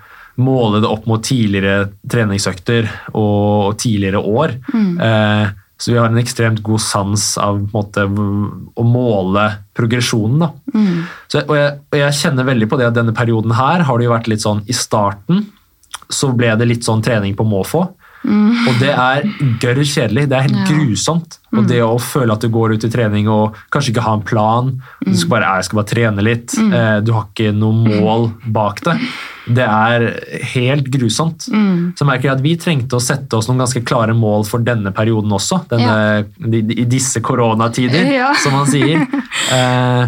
måle 0.40 0.80
det 0.80 0.88
opp 0.88 1.04
mot 1.10 1.20
tidligere 1.24 1.90
treningsøkter 2.08 2.86
og, 3.10 3.72
og 3.72 3.74
tidligere 3.82 4.22
år. 4.22 4.54
Eh, 4.72 5.50
så 5.80 5.92
vi 5.94 5.96
har 5.98 6.10
en 6.12 6.20
ekstremt 6.20 6.60
god 6.66 6.82
sans 6.84 7.22
av 7.40 7.56
måte, 7.72 8.04
å 8.04 8.84
måle 8.84 9.46
progresjonen. 9.76 10.42
Da. 10.44 10.50
Så, 11.32 11.40
og, 11.46 11.54
jeg, 11.56 11.78
og 11.88 11.96
jeg 12.02 12.18
kjenner 12.20 12.44
veldig 12.50 12.68
på 12.68 12.76
det 12.80 12.90
at 12.90 12.98
denne 12.98 13.14
perioden 13.16 13.54
her 13.56 13.86
har 13.88 13.98
det 13.98 14.04
jo 14.04 14.12
vært 14.12 14.28
litt 14.28 14.44
sånn 14.44 14.60
I 14.68 14.76
starten 14.76 15.46
så 16.10 16.32
ble 16.36 16.52
det 16.58 16.66
litt 16.68 16.84
sånn 16.86 17.00
trening 17.06 17.32
på 17.38 17.46
måfå. 17.48 17.80
Og 18.20 18.74
det 18.82 18.90
er 18.92 19.24
gørr 19.62 19.78
kjedelig. 19.86 20.26
Det 20.28 20.36
er 20.36 20.42
helt 20.48 20.58
Ja. 20.58 20.64
grusomt. 20.68 21.38
Og 21.56 21.66
det 21.70 21.78
å 21.80 21.94
føle 21.98 22.34
at 22.34 22.42
du 22.44 22.48
går 22.52 22.74
ut 22.76 22.84
i 22.84 22.90
trening 22.92 23.28
og 23.32 23.56
kanskje 23.72 23.94
ikke 23.94 24.04
har 24.04 24.18
en 24.18 24.26
plan, 24.26 24.82
du 25.06 25.14
skal 25.16 25.30
bare, 25.30 25.54
jeg 25.56 25.64
skal 25.70 25.78
bare 25.80 25.90
trene 25.94 26.22
litt, 26.26 26.52
eh, 26.58 27.00
du 27.00 27.12
har 27.16 27.24
ikke 27.30 27.54
noe 27.56 27.72
mål 27.72 28.28
bak 28.52 28.82
det, 28.84 28.98
det 29.56 29.66
er 29.66 30.04
helt 30.54 30.88
grusomt. 30.92 31.46
Så 31.98 32.06
merker 32.08 32.28
jeg 32.30 32.36
at 32.36 32.42
vi 32.44 32.54
trengte 32.60 32.98
å 32.98 33.02
sette 33.02 33.36
oss 33.38 33.48
noen 33.50 33.62
ganske 33.64 33.82
klare 33.86 34.14
mål 34.16 34.46
for 34.48 34.62
denne 34.64 34.92
perioden 34.96 35.32
også. 35.36 35.62
Denne, 35.70 36.26
i, 36.46 36.62
I 36.82 36.86
disse 36.90 37.22
koronatider, 37.24 38.06
Ja. 38.14 38.32
som 38.42 38.56
man 38.58 38.68
sier. 38.70 39.06
Eh, 39.50 40.02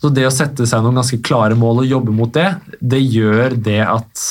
så 0.00 0.08
det 0.16 0.24
å 0.26 0.30
sette 0.32 0.64
seg 0.66 0.80
noen 0.82 0.96
ganske 0.98 1.18
klare 1.22 1.54
mål 1.58 1.82
og 1.82 1.90
jobbe 1.90 2.14
mot 2.16 2.30
det, 2.32 2.46
det 2.80 2.98
gjør 3.04 3.52
det 3.60 3.82
at, 3.84 4.22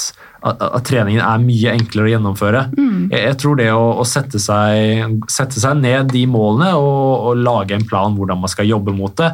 at, 0.41 0.63
at 0.65 0.87
treningen 0.89 1.21
er 1.21 1.43
mye 1.43 1.75
enklere 1.77 2.09
å 2.09 2.11
gjennomføre. 2.15 2.63
Jeg, 3.13 3.21
jeg 3.21 3.37
tror 3.39 3.59
det 3.59 3.67
å, 3.71 3.83
å 4.01 4.05
sette, 4.09 4.41
seg, 4.41 5.21
sette 5.31 5.61
seg 5.61 5.77
ned 5.79 6.09
de 6.11 6.25
målene 6.27 6.73
og, 6.75 7.29
og 7.29 7.43
lage 7.45 7.77
en 7.77 7.85
plan 7.87 8.17
hvordan 8.17 8.41
man 8.41 8.51
skal 8.51 8.67
jobbe 8.67 8.95
mot 8.97 9.13
det, 9.21 9.29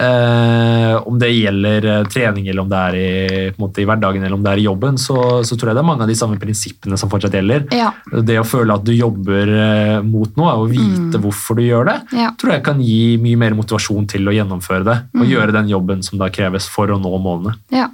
eh, 0.00 0.94
om 1.06 1.18
det 1.18 1.28
gjelder 1.30 1.84
eh, 1.90 2.04
trening 2.10 2.48
eller 2.48 2.62
om 2.64 2.70
det 2.70 2.80
er 2.88 2.96
i, 2.98 3.52
måte, 3.60 3.82
i 3.82 3.86
hverdagen 3.88 4.22
eller 4.24 4.36
om 4.36 4.44
det 4.44 4.52
er 4.54 4.62
i 4.62 4.66
jobben, 4.66 4.98
så, 5.00 5.16
så 5.46 5.56
tror 5.58 5.70
jeg 5.70 5.78
det 5.78 5.82
er 5.84 5.88
mange 5.90 6.06
av 6.06 6.10
de 6.10 6.16
samme 6.18 6.38
prinsippene 6.40 6.98
som 7.00 7.10
fortsatt 7.12 7.36
gjelder. 7.38 7.66
Ja. 7.74 7.90
Det 8.26 8.38
å 8.40 8.46
føle 8.48 8.76
at 8.78 8.84
du 8.86 8.92
jobber 8.94 9.52
eh, 9.54 9.98
mot 10.06 10.34
noe 10.40 10.54
og 10.62 10.70
vite 10.72 11.20
hvorfor 11.22 11.60
du 11.60 11.64
gjør 11.66 11.90
det, 11.92 11.98
Ja. 12.18 12.32
tror 12.40 12.56
jeg 12.56 12.64
kan 12.66 12.80
gi 12.84 13.16
mye 13.22 13.40
mer 13.44 13.54
motivasjon 13.58 14.08
til 14.10 14.26
å 14.30 14.34
gjennomføre 14.34 14.84
det. 14.86 14.98
Og 15.18 15.28
gjøre 15.30 15.54
den 15.54 15.68
jobben 15.70 16.02
som 16.06 16.18
da 16.20 16.30
kreves 16.34 16.66
for 16.70 16.90
å 16.90 16.98
nå 17.00 17.14
målene. 17.22 17.54
Ja. 17.74 17.88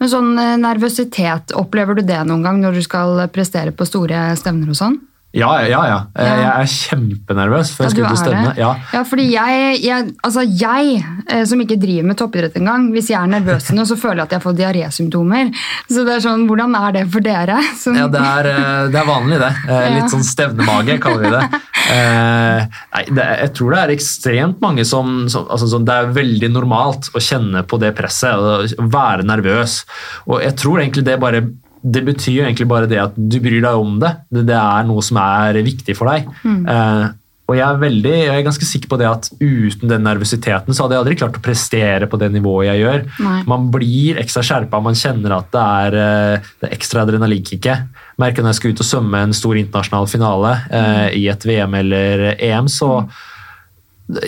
Men 0.00 0.08
sånn 0.10 0.30
eh, 0.40 0.56
nervøsitet, 0.60 1.52
opplever 1.58 1.96
du 1.98 2.02
det 2.08 2.20
noen 2.28 2.42
gang 2.44 2.60
når 2.62 2.78
du 2.80 2.82
skal 2.84 3.24
prestere 3.32 3.72
på 3.76 3.86
store 3.88 4.30
stevner 4.40 4.72
og 4.72 4.78
sånn? 4.78 5.00
Ja, 5.32 5.48
ja, 5.64 5.80
ja. 5.88 5.98
Eh, 6.12 6.26
Ja. 6.28 6.34
Jeg 6.42 6.50
er 6.62 6.70
kjempenervøs 6.72 7.70
før 7.72 7.86
Ja, 7.86 7.88
jeg 7.88 7.94
du 7.94 7.96
skal 7.96 8.04
ut 8.04 8.06
og 8.06 8.12
er 8.12 8.20
stevne. 8.20 8.50
Ja. 8.60 8.70
Ja, 8.92 9.02
fordi 9.08 9.24
jeg, 9.32 9.78
jeg, 9.80 10.10
altså 10.28 10.42
jeg 10.44 10.98
eh, 11.28 11.44
som 11.48 11.62
ikke 11.64 11.78
driver 11.80 12.08
med 12.10 12.18
toppidrett 12.20 12.58
engang, 12.60 12.90
hvis 12.92 13.08
jeg 13.12 13.16
er 13.20 13.30
nervøs 13.32 13.70
nå, 13.72 13.86
så 13.88 13.96
føler 13.96 14.20
jeg 14.22 14.28
at 14.28 14.34
jeg 14.36 14.44
får 14.44 14.58
diarésymptomer. 14.60 15.52
Så 15.88 16.04
det 16.04 16.18
er 16.18 16.24
sånn, 16.26 16.44
hvordan 16.50 16.76
er 16.82 16.92
det 16.98 17.06
for 17.14 17.24
dere? 17.24 17.56
Som, 17.80 17.96
Ja, 17.96 18.08
det 18.12 18.20
er, 18.20 18.50
eh, 18.52 18.90
det 18.92 19.00
er 19.00 19.08
vanlig, 19.08 19.40
det. 19.40 19.52
Litt 19.96 20.12
sånn 20.12 20.26
stevnemage, 20.26 20.98
kaller 21.02 21.24
vi 21.24 21.32
det. 21.32 21.62
Nei, 21.92 23.02
det, 23.10 23.24
jeg 23.42 23.52
tror 23.56 23.74
det 23.74 23.80
er 23.82 23.92
ekstremt 23.96 24.60
mange 24.62 24.84
som, 24.88 25.24
som, 25.32 25.48
altså, 25.50 25.66
som 25.72 25.84
Det 25.88 25.96
er 25.96 26.12
veldig 26.14 26.52
normalt 26.54 27.08
å 27.16 27.20
kjenne 27.22 27.64
på 27.68 27.80
det 27.82 27.94
presset 27.98 28.36
og 28.36 28.88
være 28.92 29.26
nervøs. 29.28 29.80
Og 30.28 30.42
jeg 30.44 30.56
tror 30.60 30.82
egentlig 30.84 31.04
det 31.08 31.18
bare 31.22 31.42
det 31.82 32.04
betyr 32.06 32.36
jo 32.38 32.44
egentlig 32.46 32.68
bare 32.70 32.88
det 32.90 33.00
at 33.02 33.16
du 33.16 33.40
bryr 33.42 33.62
deg 33.64 33.80
om 33.80 33.98
det. 34.02 34.12
Det, 34.30 34.46
det 34.50 34.58
er 34.58 34.86
noe 34.88 35.02
som 35.04 35.18
er 35.22 35.58
viktig 35.66 35.96
for 35.98 36.10
deg. 36.12 36.30
Eh, 36.46 37.10
og 37.50 37.58
jeg 37.58 37.66
er, 37.66 37.80
veldig, 37.82 38.12
jeg 38.14 38.32
er 38.32 38.44
ganske 38.46 38.66
sikker 38.66 38.88
på 38.88 38.96
det 39.00 39.08
at 39.10 39.26
uten 39.42 39.90
den 39.90 40.06
nervøsiteten 40.06 40.72
så 40.72 40.84
hadde 40.84 40.94
jeg 40.94 41.02
aldri 41.02 41.16
klart 41.20 41.36
å 41.36 41.42
prestere 41.44 42.06
på 42.08 42.20
det 42.20 42.30
nivået 42.32 42.68
jeg 42.70 42.80
gjør. 42.84 43.02
Nei. 43.26 43.40
Man 43.50 43.66
blir 43.74 44.20
ekstra 44.22 44.44
skjerpa, 44.46 44.80
man 44.80 44.96
kjenner 44.96 45.34
at 45.36 45.50
det 45.52 45.64
er, 45.82 45.98
eh, 46.04 46.52
det 46.62 46.70
er 46.70 46.76
ekstra 46.78 47.02
adrenalinkicket. 47.04 48.00
Merker 48.22 48.46
når 48.46 48.54
jeg 48.54 48.60
skal 48.60 48.72
ut 48.72 48.84
og 48.84 48.88
svømme 48.88 49.24
en 49.26 49.36
stor 49.36 49.58
internasjonal 49.58 50.08
finale 50.08 50.54
eh, 50.70 51.08
i 51.18 51.26
et 51.32 51.44
VM 51.48 51.76
eller 51.82 52.24
EM, 52.38 52.70
så 52.72 53.02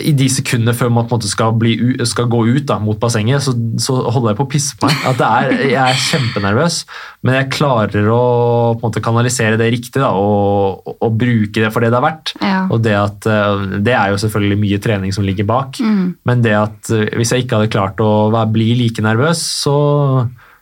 i 0.01 0.13
de 0.17 0.27
sekundene 0.31 0.73
før 0.75 0.91
man 0.93 1.05
på 1.05 1.15
en 1.15 1.19
måte 1.19 1.29
skal, 1.31 1.53
bli, 1.59 1.75
skal 2.07 2.29
gå 2.31 2.41
ut 2.47 2.65
da, 2.69 2.77
mot 2.81 2.99
bassenget, 3.01 3.43
så, 3.45 3.53
så 3.81 3.97
holder 4.01 4.31
jeg 4.31 4.39
på 4.39 4.45
å 4.47 4.51
pisse 4.51 4.77
på 4.79 4.89
meg. 4.89 5.01
At 5.09 5.19
det 5.19 5.29
er, 5.29 5.65
jeg 5.71 5.81
er 5.81 6.01
kjempenervøs, 6.07 6.79
men 7.25 7.37
jeg 7.39 7.51
klarer 7.55 8.09
å 8.11 8.21
på 8.75 8.79
en 8.79 8.87
måte 8.87 9.03
kanalisere 9.05 9.59
det 9.61 9.69
riktig 9.73 10.01
da, 10.01 10.11
og, 10.17 10.81
og, 10.85 10.97
og 11.05 11.19
bruke 11.19 11.61
det 11.61 11.71
for 11.73 11.85
det 11.85 11.91
det 11.93 11.99
er 11.99 12.07
verdt. 12.07 12.33
Ja. 12.41 12.61
Og 12.69 12.81
det, 12.85 12.95
at, 12.97 13.29
eh, 13.29 13.65
det 13.85 13.95
er 13.97 14.13
jo 14.13 14.21
selvfølgelig 14.25 14.61
mye 14.63 14.81
trening 14.83 15.15
som 15.15 15.27
ligger 15.27 15.49
bak, 15.49 15.81
men 16.25 16.45
det 16.45 16.55
at 16.57 16.93
eh, 16.95 17.07
hvis 17.15 17.35
jeg 17.35 17.45
ikke 17.45 17.61
hadde 17.61 17.73
klart 17.75 18.01
å 18.03 18.31
være, 18.33 18.53
bli 18.55 18.71
like 18.79 19.05
nervøs, 19.05 19.43
så, 19.65 19.77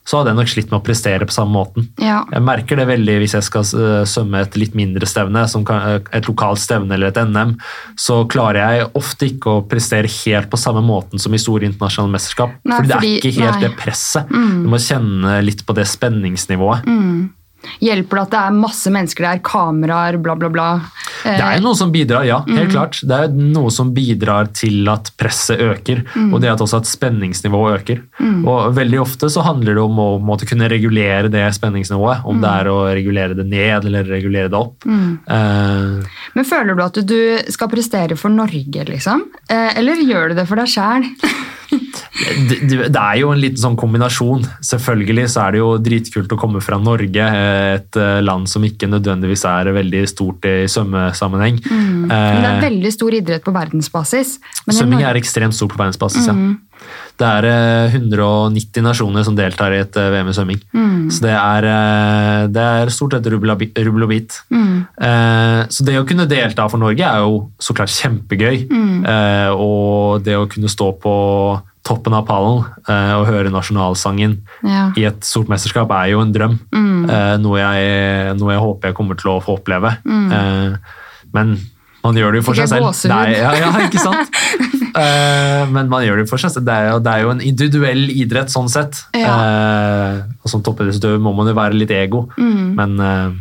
så 0.04 0.20
hadde 0.20 0.34
jeg 0.34 0.40
nok 0.40 0.52
slitt 0.52 0.72
med 0.72 0.80
å 0.82 0.84
prestere 0.84 1.28
på 1.28 1.36
samme 1.36 1.56
måten. 1.56 1.88
Ja. 2.02 2.24
Jeg 2.34 2.44
merker 2.44 2.80
det 2.80 2.88
veldig 2.90 3.16
hvis 3.22 3.36
jeg 3.38 3.48
skal 3.48 3.68
eh, 3.80 4.02
svømme 4.10 4.42
et 4.44 4.58
litt 4.60 4.76
mindre 4.76 5.08
stevne, 5.08 5.46
som 5.52 5.64
eh, 5.72 6.00
et 6.16 6.28
lokalt 6.28 6.60
stevne 6.60 6.98
eller 6.98 7.14
et 7.14 7.22
NM, 7.24 7.56
så 8.00 8.24
klarer 8.32 8.60
jeg 8.62 8.90
ofte 9.00 9.30
ikke 9.32 9.58
å 9.58 9.64
prestere 9.70 10.12
helt 10.24 10.52
på 10.52 10.60
samme 10.60 10.84
måten 10.84 11.22
som 11.22 11.36
i 11.36 11.42
store 11.42 11.70
internasjonale 11.70 12.18
mesterskap. 12.18 12.58
Nei, 12.68 12.82
fordi 12.82 12.92
det 12.92 12.98
er 13.00 13.08
ikke 13.14 13.38
helt 13.40 13.62
nei. 13.62 13.64
det 13.64 13.72
presset. 13.80 14.34
Du 14.34 14.68
må 14.72 14.82
kjenne 14.82 15.40
litt 15.46 15.64
på 15.68 15.78
det 15.78 15.88
spenningsnivået. 15.90 16.84
Hjelper 17.84 18.18
det 18.20 18.22
at 18.28 18.32
det 18.32 18.40
er 18.44 18.56
masse 18.58 18.92
mennesker 18.92 19.24
der, 19.28 19.40
kameraer, 19.46 20.18
bla, 20.22 20.36
bla, 20.36 20.50
bla? 20.50 20.68
Eh, 21.26 21.38
Det 21.38 21.44
er 21.44 21.58
jo 21.60 21.64
noe 21.68 21.76
som 21.80 21.92
bidrar, 21.92 22.26
ja. 22.28 22.42
Mm. 22.48 22.58
helt 22.58 22.72
klart. 22.72 23.00
Det 23.08 23.12
er 23.24 23.28
noe 23.34 23.70
som 23.72 23.94
bidrar 23.94 24.52
til 24.54 24.88
at 24.90 25.12
presset 25.18 25.60
øker, 25.60 26.04
Mm. 26.16 26.34
og 26.34 26.42
det 26.42 26.50
at 26.52 26.60
også 26.60 26.78
at 26.82 26.86
spenningsnivået 26.86 27.80
øker. 27.82 28.02
Og 28.46 28.74
Veldig 28.76 29.00
ofte 29.02 29.30
så 29.30 29.44
handler 29.44 29.74
det 29.76 29.84
om 29.84 29.98
å 30.00 30.20
måtte 30.22 30.46
kunne 30.50 30.68
regulere 30.70 31.30
det 31.32 31.54
spenningsnivået. 31.56 32.26
Om 32.26 32.42
det 32.42 32.50
Mm. 32.50 32.60
er 32.60 32.66
å 32.66 32.94
regulere 32.94 33.36
det 33.36 33.46
ned 33.48 33.86
eller 33.86 34.04
regulere 34.04 34.50
det 34.50 34.54
opp. 34.60 34.84
Eh, 34.86 36.04
Men 36.36 36.46
føler 36.46 36.76
du 36.76 36.84
at 36.84 36.94
du 37.06 37.38
skal 37.50 37.68
prestere 37.70 38.18
for 38.18 38.30
Norge, 38.30 38.86
liksom? 38.86 39.22
Eh, 39.50 39.78
eller 39.78 39.96
gjør 39.96 40.30
du 40.30 40.36
det 40.36 40.48
for 40.48 40.56
deg 40.56 40.68
sjæl? 40.68 41.04
det, 41.74 42.78
det 42.94 43.00
er 43.00 43.20
jo 43.22 43.32
en 43.34 43.42
liten 43.42 43.62
sånn 43.62 43.78
kombinasjon. 43.80 44.46
Selvfølgelig 44.64 45.28
så 45.34 45.46
er 45.46 45.56
det 45.56 45.62
jo 45.62 45.70
dritkult 45.82 46.34
å 46.36 46.40
komme 46.40 46.62
fra 46.64 46.80
Norge, 46.82 47.28
eh, 47.28 47.78
et 47.80 48.00
eh, 48.00 48.20
land 48.24 48.50
som 48.52 48.66
ikke 48.66 48.90
nødvendigvis 48.92 49.46
er 49.50 49.72
veldig 49.76 50.04
stort 50.12 50.48
i 50.50 50.56
svømmesammenheng. 50.72 51.62
Men 51.70 52.10
det 52.10 52.50
er 52.50 52.54
Eh, 52.54 52.70
veldig 52.70 52.92
stor 52.94 53.16
idrett 53.16 53.44
på 53.46 53.54
verdensbasis. 53.56 54.38
Svømming 54.68 55.04
er 55.06 55.20
ekstremt 55.20 55.56
stort 55.58 55.74
på 55.74 55.82
verdensbasis, 55.82 56.28
ja. 56.30 56.36
Det 57.20 57.28
er 57.30 57.46
eh, 57.46 57.94
190 57.94 58.82
nasjoner 58.82 59.24
som 59.24 59.36
deltar 59.38 59.74
i 59.76 59.82
et 59.84 59.98
eh, 60.02 60.10
VM 60.14 60.32
i 60.32 60.34
svømming. 60.34 60.62
Så 61.14 61.22
det 61.22 61.34
er, 61.36 61.68
eh, 61.70 62.48
det 62.54 62.64
er 62.82 62.90
stort 62.94 63.14
sett 63.14 63.28
rubbel 63.30 63.54
og 63.54 63.60
bit. 63.62 64.40
Eh, 64.52 65.60
Så 65.70 65.86
det 65.86 66.00
å 66.00 66.06
kunne 66.10 66.26
delta 66.30 66.66
for 66.70 66.82
Norge 66.82 67.06
er 67.06 67.22
jo 67.22 67.52
så 67.62 67.76
klart 67.78 67.94
kjempegøy. 67.94 68.66
Eh, 69.06 69.52
Og 69.54 70.24
det 70.26 70.36
å 70.40 70.48
kunne 70.50 70.70
stå 70.72 70.92
på 71.00 71.14
toppen 71.84 72.14
av 72.16 72.24
pallen 72.26 72.64
eh, 72.88 73.14
og 73.20 73.28
høre 73.28 73.52
nasjonalsangen 73.52 74.38
Ja. 74.64 74.86
i 74.96 75.04
et 75.04 75.20
stort 75.28 75.50
mesterskap 75.52 75.92
er 75.92 76.12
jo 76.14 76.22
en 76.24 76.32
drøm. 76.34 76.58
Eh, 76.74 77.38
Noe, 77.44 77.60
jeg, 77.60 78.36
noe 78.40 78.54
jeg 78.56 78.62
håper 78.64 78.88
jeg 78.90 78.96
kommer 78.96 79.20
til 79.20 79.34
å 79.36 79.42
få 79.44 79.58
oppleve. 79.60 79.98
Eh, 80.08 80.78
Men 81.34 81.58
man 82.04 82.16
gjør 82.16 82.32
det 82.34 82.42
jo 82.42 82.48
for 82.50 82.54
seg 82.56 82.68
selv. 82.70 83.10
Nei, 83.12 83.36
ja, 83.38 83.52
ja, 83.60 83.72
ikke 83.88 84.00
sant? 84.00 84.30
Eh, 84.96 85.64
men 85.74 85.90
man 85.90 86.04
gjør 86.06 86.22
det 86.22 86.30
fortsatt. 86.30 86.54
for 86.54 86.60
seg. 86.62 86.66
Det 86.68 86.74
er, 86.74 86.90
jo, 86.92 87.00
det 87.06 87.12
er 87.14 87.24
jo 87.24 87.32
en 87.34 87.42
individuell 87.42 88.04
idrett 88.14 88.54
sånn 88.54 88.70
sett. 88.70 89.04
Eh, 89.18 90.22
og 90.44 90.52
som 90.52 90.62
toppidrettsutøver 90.66 91.20
må 91.24 91.34
man 91.36 91.48
jo 91.50 91.56
være 91.58 91.78
litt 91.80 91.92
ego, 91.92 92.28
men 92.38 93.00
eh, 93.00 93.34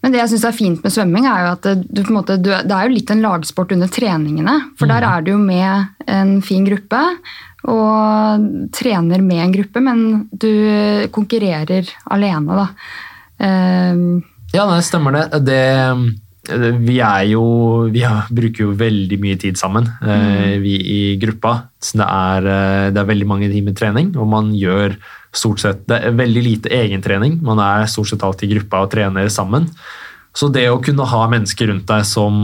Men 0.00 0.12
det 0.14 0.20
jeg 0.20 0.28
synes 0.30 0.44
er 0.46 0.54
fint 0.54 0.82
med 0.84 0.92
svømming, 0.94 1.24
er 1.26 1.40
jo 1.42 1.52
at 1.56 1.64
du, 1.90 2.02
måte, 2.14 2.36
du, 2.38 2.52
det 2.52 2.70
er 2.70 2.86
jo 2.86 2.94
litt 2.94 3.10
en 3.10 3.22
lagsport 3.24 3.72
under 3.74 3.88
treningene. 3.90 4.54
For 4.78 4.86
der 4.86 5.02
er 5.02 5.24
du 5.26 5.32
jo 5.32 5.38
med 5.42 5.88
en 6.06 6.36
fin 6.40 6.62
gruppe 6.68 7.00
og 7.66 8.44
trener 8.72 9.20
med 9.26 9.42
en 9.42 9.52
gruppe, 9.56 9.82
men 9.82 10.28
du 10.30 11.08
konkurrerer 11.10 11.90
alene, 12.14 12.60
da. 12.62 12.68
Ehm, 13.42 14.22
Ja, 14.54 14.64
det 14.70 14.84
stemmer 14.86 15.12
det. 15.12 15.42
det 15.44 15.58
vi 16.48 16.98
er 17.04 17.24
jo 17.30 17.42
Vi 17.92 18.02
bruker 18.34 18.64
jo 18.64 18.74
veldig 18.78 19.18
mye 19.20 19.38
tid 19.40 19.58
sammen, 19.60 19.86
mm. 20.00 20.62
vi 20.62 20.74
i 20.80 21.00
gruppa. 21.20 21.70
Så 21.82 22.00
det 22.00 22.08
er, 22.08 22.48
eh, 22.54 22.90
det 22.94 23.02
er 23.02 23.12
veldig 23.12 23.28
mange 23.28 23.50
timer 23.52 23.76
trening, 23.76 24.12
og 24.16 24.28
man 24.28 24.52
gjør 24.56 24.96
stort 25.34 25.60
sett 25.62 25.86
Det 25.88 26.00
er 26.00 26.16
veldig 26.16 26.42
lite 26.42 26.72
egentrening. 26.72 27.38
Man 27.44 27.60
er 27.62 27.88
stort 27.90 28.10
sett 28.10 28.24
alltid 28.24 28.48
i 28.48 28.56
gruppa 28.56 28.84
og 28.84 28.92
trener 28.92 29.28
sammen. 29.32 29.68
Så 30.34 30.48
det 30.52 30.68
å 30.70 30.80
kunne 30.82 31.06
ha 31.08 31.24
mennesker 31.30 31.70
rundt 31.70 31.88
deg 31.88 32.04
som, 32.06 32.34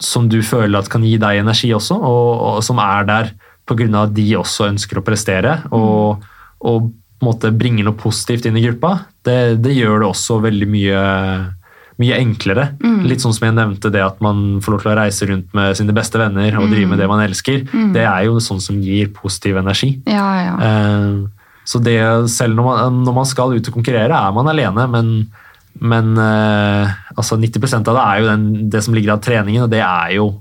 som 0.00 0.28
du 0.30 0.40
føler 0.46 0.78
at 0.78 0.90
kan 0.92 1.04
gi 1.04 1.18
deg 1.20 1.42
energi 1.42 1.72
også, 1.74 1.98
og, 1.98 2.28
og 2.48 2.60
som 2.64 2.80
er 2.82 3.08
der 3.08 3.32
pga. 3.68 3.88
at 4.02 4.14
de 4.14 4.26
også 4.38 4.68
ønsker 4.70 4.98
å 4.98 5.04
prestere, 5.06 5.58
og, 5.70 6.22
og 6.60 6.90
på 6.90 7.26
en 7.26 7.28
måte 7.28 7.52
bringe 7.54 7.84
noe 7.86 7.98
positivt 7.98 8.46
inn 8.48 8.56
i 8.58 8.64
gruppa, 8.64 9.04
det, 9.26 9.62
det 9.62 9.76
gjør 9.76 10.02
det 10.02 10.08
også 10.08 10.40
veldig 10.42 10.68
mye, 10.72 11.02
mye 12.00 12.16
enklere. 12.18 12.70
Litt 13.04 13.20
sånn 13.20 13.34
som 13.36 13.44
jeg 13.48 13.54
nevnte, 13.56 13.90
det 13.92 14.00
at 14.02 14.20
man 14.24 14.60
får 14.64 14.72
lov 14.72 14.82
til 14.82 14.92
å 14.92 14.96
reise 14.96 15.26
rundt 15.28 15.52
med 15.54 15.76
sine 15.76 15.92
beste 15.92 16.18
venner 16.18 16.56
og 16.58 16.70
drive 16.72 16.88
med 16.88 16.98
det 16.98 17.08
man 17.10 17.20
elsker, 17.24 17.66
det 17.92 18.06
er 18.06 18.24
jo 18.26 18.38
sånn 18.40 18.60
som 18.60 18.80
gir 18.80 19.10
positiv 19.12 19.56
energi. 19.60 20.00
ja, 20.06 20.28
ja. 20.46 20.56
Eh, 20.62 21.28
Så 21.64 21.78
det, 21.78 21.94
selv 22.26 22.56
når 22.56 22.64
man, 22.64 23.04
når 23.04 23.14
man 23.14 23.24
skal 23.24 23.52
ut 23.54 23.68
og 23.68 23.74
konkurrere, 23.74 24.10
er 24.10 24.32
man 24.34 24.48
alene, 24.50 24.86
men, 24.90 25.10
men 25.78 26.16
eh, 26.18 26.88
altså 27.14 27.36
90% 27.38 27.86
av 27.86 27.94
det 27.94 28.02
er 28.02 28.18
jo 28.18 28.26
den, 28.32 28.70
det 28.70 28.82
som 28.82 28.94
ligger 28.94 29.12
av 29.14 29.20
treningen, 29.22 29.62
og 29.62 29.70
det 29.70 29.78
er 29.78 30.16
jo, 30.16 30.40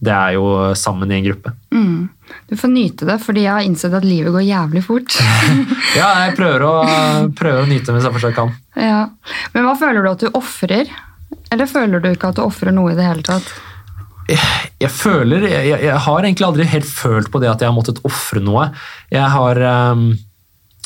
det 0.00 0.12
er 0.14 0.32
jo 0.38 0.72
sammen 0.74 1.10
i 1.12 1.18
en 1.18 1.26
gruppe. 1.26 1.52
Mm. 1.68 2.08
Du 2.50 2.56
får 2.60 2.68
nyte 2.74 3.06
det, 3.08 3.16
fordi 3.24 3.44
jeg 3.46 3.52
har 3.54 3.64
innsett 3.64 3.94
at 3.96 4.04
livet 4.04 4.32
går 4.34 4.44
jævlig 4.46 4.82
fort. 4.84 5.16
Ja, 5.94 6.08
jeg 6.26 6.34
prøver 6.34 6.62
å, 6.66 6.72
prøver 7.38 7.62
å 7.62 7.68
nyte 7.70 7.92
hvis 7.94 8.02
jeg 8.08 8.14
fortsatt 8.16 8.34
kan. 8.34 8.48
ja. 8.76 9.04
Men 9.54 9.62
hva 9.68 9.76
føler 9.78 10.02
du 10.02 10.08
at 10.10 10.24
du 10.24 10.30
ofrer? 10.34 10.88
Eller 11.54 11.68
føler 11.70 12.02
du 12.02 12.08
ikke 12.10 12.32
at 12.32 12.40
du 12.40 12.42
ofrer 12.42 12.74
noe 12.74 12.90
i 12.92 12.96
det 12.98 13.06
hele 13.06 13.22
tatt? 13.26 13.46
Jeg 14.26 14.90
føler, 14.90 15.44
jeg, 15.46 15.68
jeg- 15.68 15.84
jeg 15.84 15.98
har 16.06 16.22
egentlig 16.24 16.46
aldri 16.48 16.64
helt 16.72 16.88
følt 16.88 17.30
på 17.30 17.40
det 17.42 17.50
at 17.52 17.60
jeg 17.62 17.68
har 17.70 17.76
måttet 17.76 18.00
ofre 18.08 18.40
noe. 18.42 18.70
Jeg 19.12 19.28
har, 19.36 19.60
um 19.92 20.06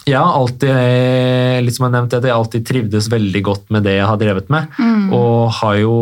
jeg 0.09 0.16
har 0.16 0.38
alltid, 0.38 1.64
litt 1.66 1.75
som 1.77 1.85
jeg 1.85 1.92
nevnte, 1.92 2.16
at 2.16 2.25
jeg 2.25 2.33
alltid 2.33 2.62
trivdes 2.64 3.09
veldig 3.12 3.42
godt 3.44 3.66
med 3.75 3.83
det 3.85 3.99
jeg 3.99 4.07
har 4.09 4.16
drevet 4.16 4.47
med. 4.49 4.71
Og 5.12 5.51
har 5.59 5.75
jo, 5.83 5.97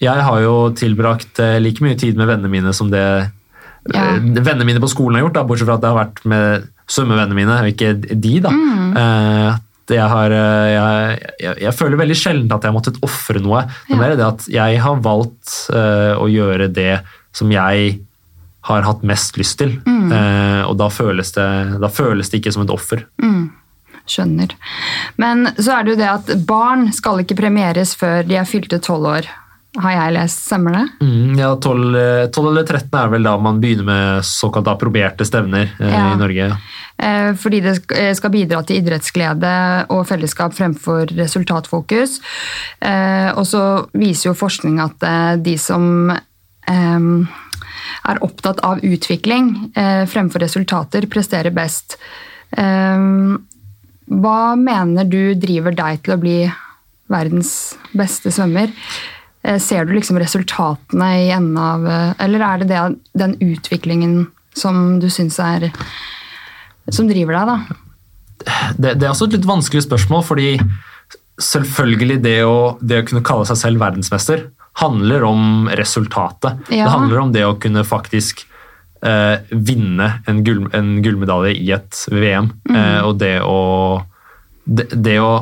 jeg 0.00 0.22
har 0.24 0.38
jo 0.40 0.54
tilbrakt 0.72 1.40
eh, 1.44 1.58
like 1.60 1.84
mye 1.84 1.98
tid 2.00 2.16
med 2.16 2.30
vennene 2.30 2.48
mine 2.48 2.72
som 2.72 2.88
det 2.92 3.02
Ja. 3.92 4.14
eh, 4.14 4.22
vennene 4.40 4.68
mine 4.68 4.80
på 4.82 4.92
skolen 4.92 5.18
har 5.18 5.26
gjort, 5.26 5.36
da, 5.36 5.44
bortsett 5.48 5.68
fra 5.68 5.76
at 5.76 5.84
det 5.84 5.92
har 5.92 6.00
vært 6.00 6.24
med 6.30 6.70
svømmevennene 6.88 7.36
mine, 7.36 7.60
og 7.60 7.72
ikke 7.72 7.92
de. 8.00 8.34
da. 8.44 8.52
Mm. 8.52 8.96
at 9.84 9.92
jeg, 9.92 10.08
har, 10.08 10.32
eh, 10.32 10.70
jeg, 10.72 11.18
jeg, 11.42 11.58
jeg 11.66 11.76
føler 11.76 12.00
veldig 12.00 12.16
sjelden 12.16 12.54
at 12.54 12.64
jeg 12.64 12.72
har 12.72 12.78
måttet 12.78 13.02
ofre 13.04 13.42
noe. 13.44 13.66
Det 13.88 13.96
er 13.96 14.00
mer 14.00 14.16
det 14.16 14.26
at 14.26 14.48
jeg 14.52 14.80
har 14.80 15.04
valgt 15.04 15.52
uh, 15.74 16.16
å 16.16 16.28
gjøre 16.30 16.70
det 16.72 17.02
som 17.36 17.52
jeg 17.52 17.98
har 18.64 18.86
hatt 18.86 19.02
mest 19.04 19.36
lyst 19.36 19.58
til. 19.60 19.76
Eh, 19.84 20.62
og 20.64 20.78
da 20.80 20.88
føles, 20.92 21.34
det, 21.36 21.48
da 21.82 21.90
føles 21.92 22.30
det 22.30 22.40
ikke 22.40 22.54
som 22.54 22.64
et 22.64 22.72
offer. 22.72 23.04
Skjønner. 24.08 24.52
Men 25.20 25.48
så 25.56 25.78
er 25.78 25.84
det 25.84 25.94
jo 25.94 26.00
det 26.00 26.10
at 26.10 26.32
barn 26.48 26.90
skal 26.92 27.22
ikke 27.22 27.38
premieres 27.38 27.94
før 27.96 28.24
de 28.28 28.38
er 28.40 28.48
fylte 28.48 28.80
tolv 28.84 29.10
år. 29.14 29.28
Har 29.74 29.90
jeg 29.90 30.12
lest, 30.14 30.44
stemmer 30.46 30.76
det? 30.76 30.82
Mm, 31.02 31.38
ja, 31.40 31.48
12, 31.58 31.96
eh, 31.98 32.26
12 32.30 32.48
eller 32.52 32.62
13 32.68 32.94
er 33.00 33.08
vel 33.10 33.24
da 33.26 33.32
man 33.42 33.56
begynner 33.62 33.86
med 33.88 34.24
såkalt 34.28 34.68
approberte 34.70 35.26
stevner 35.26 35.64
eh, 35.80 35.90
Ja. 35.90 36.12
i 36.12 36.18
Norge. 36.20 36.46
eh, 36.98 37.32
fordi 37.34 37.60
det 37.64 37.72
eh, 37.90 38.12
skal 38.14 38.30
bidra 38.30 38.60
til 38.62 38.78
idrettsglede 38.78 39.54
og 39.90 40.04
fellesskap 40.06 40.54
fremfor 40.54 41.10
resultatfokus. 41.18 42.20
Eh, 42.80 43.32
Og 43.34 43.46
så 43.50 43.64
viser 43.92 44.30
jo 44.30 44.34
forskning 44.38 44.78
at 44.84 45.02
eh, 45.02 45.36
de 45.42 45.56
som 45.58 46.10
eh, 46.10 47.08
er 48.06 48.22
opptatt 48.22 48.60
av 48.62 48.78
utvikling 48.84 49.72
eh, 49.74 50.04
fremfor 50.06 50.38
resultater, 50.46 51.08
presterer 51.10 51.50
best. 51.50 51.98
Eh, 52.56 53.02
Hva 54.06 54.54
mener 54.54 55.04
du 55.08 55.34
driver 55.34 55.74
deg 55.74 56.02
til 56.04 56.14
å 56.14 56.20
bli 56.20 56.38
verdens 57.10 57.74
beste 57.92 58.30
svømmer? 58.30 58.70
Eh, 59.44 59.60
Ser 59.62 59.84
du 59.84 59.94
liksom 59.94 60.18
resultatene 60.20 61.10
i 61.22 61.30
enden 61.34 61.60
av 61.60 61.86
eh, 61.86 62.10
Eller 62.24 62.44
er 62.44 62.62
det, 62.62 62.68
det 62.72 63.20
den 63.20 63.36
utviklingen 63.44 64.26
som 64.54 64.98
du 65.02 65.08
syns 65.10 65.38
er 65.42 65.70
Som 66.92 67.08
driver 67.10 67.36
deg, 67.36 67.52
da? 67.52 67.80
det, 68.76 68.96
det 68.98 69.06
er 69.06 69.12
også 69.12 69.28
et 69.28 69.38
litt 69.38 69.48
vanskelig 69.48 69.84
spørsmål, 69.86 70.24
fordi 70.26 70.48
selvfølgelig 71.40 72.18
det 72.22 72.38
å, 72.46 72.74
det 72.80 73.00
å 73.00 73.06
kunne 73.08 73.24
kalle 73.26 73.46
seg 73.48 73.58
selv 73.60 73.82
verdensmester 73.82 74.48
handler 74.82 75.24
om 75.26 75.70
resultatet. 75.78 76.66
Ja. 76.68 76.84
Det 76.84 76.92
handler 76.92 77.22
om 77.22 77.32
det 77.34 77.44
å 77.46 77.56
kunne 77.62 77.84
faktisk 77.86 78.44
eh, 79.06 79.40
vinne 79.50 80.08
en, 80.30 80.42
gull, 80.46 80.64
en 80.74 80.96
gullmedalje 81.02 81.54
i 81.58 81.70
et 81.74 82.04
VM. 82.10 82.50
Eh, 82.70 83.00
og 83.06 83.18
det 83.22 83.36
å, 83.46 83.58
det, 84.64 84.88
det 84.94 85.18
å 85.22 85.32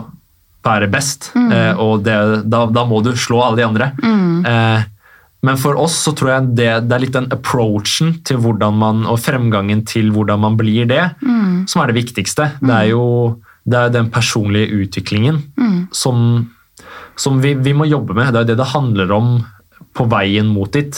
være 0.64 0.88
best. 0.92 1.30
Eh, 1.36 1.78
og 1.80 2.02
det, 2.06 2.16
da, 2.50 2.64
da 2.70 2.84
må 2.88 3.02
du 3.04 3.12
slå 3.18 3.42
alle 3.42 3.60
de 3.60 3.66
andre. 3.66 3.92
Eh, 4.46 4.88
men 5.42 5.58
for 5.58 5.74
oss 5.82 5.96
så 6.04 6.12
tror 6.14 6.30
jeg 6.30 6.50
det, 6.54 6.68
det 6.86 6.94
er 6.94 7.02
litt 7.02 7.16
den 7.16 7.30
approachen 7.34 8.20
til 8.26 8.38
hvordan 8.44 8.76
man, 8.78 9.00
og 9.10 9.18
fremgangen 9.18 9.82
til 9.90 10.12
hvordan 10.14 10.38
man 10.44 10.58
blir 10.60 10.86
det, 10.86 11.02
som 11.66 11.82
er 11.82 11.90
det 11.90 11.98
viktigste. 11.98 12.52
Det 12.62 12.76
er 12.76 12.92
jo 12.92 13.06
det 13.64 13.78
er 13.78 13.90
den 13.94 14.08
personlige 14.10 14.74
utviklingen 14.74 15.36
som, 15.94 16.46
som 17.18 17.42
vi, 17.42 17.54
vi 17.54 17.74
må 17.74 17.86
jobbe 17.90 18.14
med. 18.14 18.32
Det 18.34 18.40
er 18.40 18.48
det 18.52 18.56
det 18.58 18.70
handler 18.70 19.12
om 19.18 19.34
på 19.92 20.06
veien 20.08 20.46
mot 20.48 20.70
dit. 20.72 20.94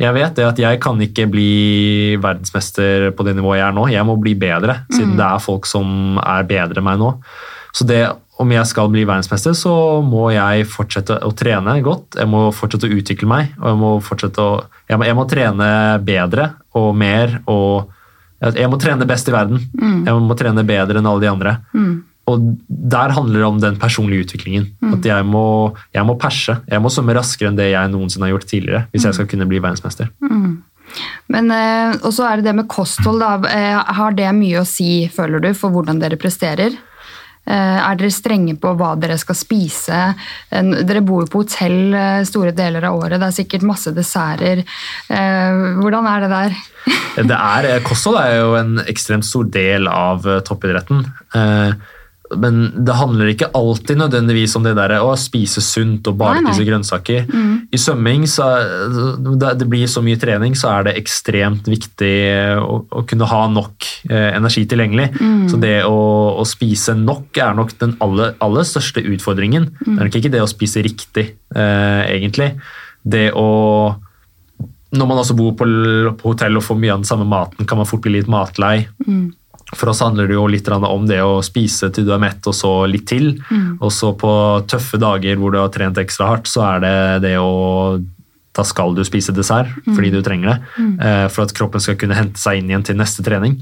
Jeg 0.00 0.14
vet 0.16 0.34
det 0.36 0.44
at 0.48 0.58
jeg 0.58 0.80
kan 0.82 1.00
ikke 1.00 1.28
bli 1.30 2.16
verdensmester 2.20 3.10
på 3.12 3.24
det 3.28 3.36
nivået 3.36 3.60
jeg 3.60 3.68
er 3.68 3.76
nå. 3.76 3.88
Jeg 3.92 4.08
må 4.08 4.16
bli 4.20 4.34
bedre, 4.34 4.80
siden 4.92 5.16
det 5.20 5.28
er 5.28 5.44
folk 5.44 5.68
som 5.68 6.18
er 6.18 6.48
bedre 6.48 6.80
enn 6.80 6.88
meg 6.88 6.98
nå. 7.00 7.12
Så 7.72 7.86
det, 7.88 8.02
om 8.40 8.52
jeg 8.52 8.68
skal 8.68 8.90
bli 8.92 9.04
verdensmester, 9.08 9.54
så 9.56 9.72
må 10.04 10.26
jeg 10.34 10.66
fortsette 10.68 11.18
å 11.24 11.32
trene 11.36 11.78
godt. 11.84 12.18
Jeg 12.20 12.28
må 12.28 12.44
fortsette 12.54 12.88
å 12.88 12.98
utvikle 12.98 13.28
meg, 13.30 13.54
og 13.60 13.66
jeg 13.70 13.80
må 13.80 13.96
fortsette 14.04 14.44
å 14.44 14.52
Jeg 14.90 14.98
må, 15.00 15.06
jeg 15.08 15.16
må 15.16 15.24
trene 15.24 15.66
bedre 16.04 16.50
og 16.76 16.94
mer 16.96 17.38
og 17.48 17.90
Jeg 18.42 18.66
må 18.68 18.76
trene 18.76 19.06
best 19.06 19.28
i 19.30 19.32
verden. 19.32 19.60
Jeg 20.04 20.14
må 20.18 20.34
trene 20.34 20.64
bedre 20.66 20.98
enn 20.98 21.06
alle 21.06 21.22
de 21.22 21.30
andre. 21.30 21.52
Og 22.26 22.42
der 22.66 23.14
handler 23.14 23.38
det 23.38 23.46
om 23.46 23.60
den 23.62 23.78
personlige 23.78 24.26
utviklingen. 24.26 24.66
At 24.96 25.06
jeg 25.06 25.24
må, 25.24 25.74
jeg 25.94 26.04
må 26.06 26.16
perse. 26.18 26.56
Jeg 26.66 26.82
må 26.82 26.90
svømme 26.90 27.14
raskere 27.14 27.52
enn 27.52 27.56
det 27.58 27.70
jeg 27.70 27.92
noensinne 27.94 28.26
har 28.26 28.34
gjort 28.34 28.48
tidligere. 28.50 28.86
hvis 28.90 29.06
jeg 29.06 29.14
skal 29.14 29.30
kunne 29.30 29.46
bli 29.46 29.62
verdensmester. 29.62 30.10
Men, 31.32 31.50
eh, 31.50 31.94
og 32.02 32.12
så 32.12 32.26
er 32.28 32.36
det 32.36 32.50
det 32.50 32.56
med 32.58 32.68
kosthold. 32.68 33.22
Da. 33.22 33.38
Eh, 33.48 33.94
har 33.94 34.12
det 34.12 34.28
mye 34.34 34.60
å 34.60 34.66
si, 34.66 35.08
føler 35.08 35.40
du, 35.40 35.52
for 35.54 35.70
hvordan 35.70 36.02
dere 36.02 36.18
presterer? 36.20 36.76
Eh, 37.42 37.78
er 37.82 37.98
dere 37.98 38.12
strenge 38.14 38.54
på 38.60 38.70
hva 38.78 38.92
dere 39.00 39.16
skal 39.18 39.34
spise? 39.34 40.02
Dere 40.52 41.02
bor 41.02 41.24
jo 41.24 41.30
på 41.30 41.42
hotell 41.42 41.94
eh, 41.98 42.20
store 42.28 42.52
deler 42.54 42.86
av 42.86 43.00
året. 43.00 43.18
Det 43.18 43.28
er 43.28 43.38
sikkert 43.40 43.66
masse 43.66 43.92
desserter. 43.96 44.62
Eh, 44.62 45.64
hvordan 45.80 46.06
er 46.10 46.22
det 46.26 46.30
der? 46.36 46.60
Det 47.32 47.36
er, 47.36 47.66
kosthold 47.84 48.16
er 48.18 48.38
jo 48.38 48.54
en 48.58 48.78
ekstremt 48.88 49.26
stor 49.26 49.44
del 49.52 49.86
av 49.90 50.24
toppidretten. 50.46 51.04
Men 52.40 52.84
det 52.86 52.94
handler 52.96 53.30
ikke 53.32 53.50
alltid 53.56 53.98
nødvendigvis 54.00 54.54
om 54.58 54.64
det 54.66 54.74
der 54.78 54.94
å 55.00 55.12
spise 55.20 55.62
sunt 55.64 56.06
og 56.10 56.18
bare 56.20 56.42
spise 56.44 56.66
grønnsaker. 56.68 57.26
I 57.72 57.80
svømming, 57.80 58.26
så, 58.30 58.46
det 59.42 59.68
blir 59.70 59.88
så 59.90 60.02
mye 60.04 60.20
trening, 60.20 60.56
så 60.58 60.70
er 60.74 60.88
det 60.88 60.94
ekstremt 61.00 61.68
viktig 61.70 62.12
å, 62.60 62.78
å 62.84 63.04
kunne 63.08 63.28
ha 63.30 63.42
nok 63.52 63.88
eh, 64.10 64.30
energi 64.36 64.64
tilgjengelig. 64.70 65.10
Så 65.50 65.60
det 65.62 65.74
å, 65.88 65.98
å 66.40 66.46
spise 66.48 66.94
nok 66.98 67.42
er 67.42 67.56
nok 67.58 67.74
den 67.82 67.96
aller, 68.04 68.36
aller 68.44 68.68
største 68.68 69.04
utfordringen. 69.14 69.70
Det 69.80 69.98
er 69.98 70.08
nok 70.08 70.22
ikke 70.22 70.32
det 70.32 70.44
å 70.44 70.50
spise 70.50 70.84
riktig, 70.84 71.28
eh, 71.56 72.00
egentlig. 72.12 72.54
Det 73.02 73.30
å 73.34 73.48
når 74.92 75.08
man 75.08 75.22
også 75.22 75.34
bor 75.38 75.54
på, 75.56 75.66
på 76.20 76.32
hotell 76.34 76.58
og 76.60 76.66
får 76.66 76.76
mye 76.76 76.92
av 76.92 77.00
den 77.00 77.08
samme 77.08 77.24
maten, 77.24 77.64
kan 77.68 77.80
man 77.80 77.88
fort 77.88 78.02
bli 78.04 78.18
litt 78.18 78.28
matlei. 78.28 78.84
For 79.72 79.88
oss 79.88 80.02
handler 80.04 80.28
det 80.28 80.34
jo 80.36 80.46
litt 80.52 80.68
om 80.68 81.06
det 81.08 81.20
å 81.24 81.40
spise 81.42 81.88
til 81.92 82.04
du 82.04 82.12
er 82.12 82.20
mett, 82.22 82.44
og 82.46 82.54
så 82.54 82.72
litt 82.86 83.06
til. 83.08 83.38
Og 83.80 83.90
så 83.92 84.12
på 84.18 84.32
tøffe 84.68 84.98
dager 85.00 85.36
hvor 85.40 85.52
du 85.54 85.58
har 85.62 85.70
trent 85.72 85.96
ekstra 85.98 86.28
hardt, 86.28 86.46
så 86.50 86.60
er 86.74 86.82
det 86.84 86.96
det 87.28 87.36
å 87.40 88.00
Da 88.52 88.60
skal 88.68 88.92
du 88.92 89.00
spise 89.00 89.32
dessert 89.32 89.70
fordi 89.94 90.10
du 90.12 90.18
trenger 90.20 90.50
det. 90.50 90.56
Mm. 90.76 91.28
For 91.32 91.46
at 91.46 91.54
kroppen 91.56 91.80
skal 91.80 91.96
kunne 91.96 92.12
hente 92.18 92.36
seg 92.36 92.58
inn 92.60 92.68
igjen 92.68 92.84
til 92.84 92.98
neste 93.00 93.24
trening. 93.24 93.54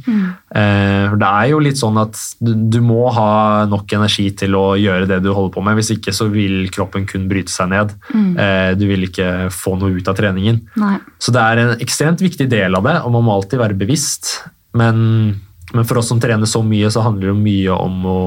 Eh, 0.51 1.05
for 1.13 1.17
Det 1.17 1.29
er 1.31 1.47
jo 1.53 1.61
litt 1.63 1.79
sånn 1.79 2.01
at 2.03 2.19
du, 2.43 2.51
du 2.75 2.81
må 2.83 3.05
ha 3.15 3.67
nok 3.71 3.87
energi 3.95 4.33
til 4.35 4.57
å 4.59 4.75
gjøre 4.75 5.07
det 5.07 5.21
du 5.23 5.31
holder 5.31 5.55
på 5.55 5.63
med. 5.63 5.79
Hvis 5.79 5.93
ikke 5.95 6.11
så 6.11 6.27
vil 6.33 6.67
kroppen 6.75 7.07
kun 7.07 7.29
bryte 7.31 7.55
seg 7.55 7.71
ned. 7.71 7.95
Eh, 8.35 8.75
Du 8.75 8.83
vil 8.91 9.07
ikke 9.07 9.47
få 9.55 9.77
noe 9.79 9.95
ut 9.95 10.09
av 10.11 10.19
treningen. 10.19 10.59
Nei. 10.75 10.97
Så 11.23 11.31
det 11.31 11.41
er 11.47 11.63
en 11.63 11.77
ekstremt 11.79 12.19
viktig 12.21 12.49
del 12.51 12.75
av 12.75 12.83
det, 12.83 12.97
og 13.05 13.13
man 13.15 13.23
må 13.29 13.39
alltid 13.39 13.63
være 13.63 13.79
bevisst. 13.79 14.41
Men, 14.75 15.39
men 15.73 15.85
for 15.87 16.01
oss 16.01 16.09
som 16.11 16.21
trener 16.21 16.49
så 16.51 16.62
mye, 16.66 16.89
så 16.91 17.03
handler 17.05 17.31
det 17.33 17.37
mye 17.41 17.75
om 17.77 18.07
å 18.11 18.18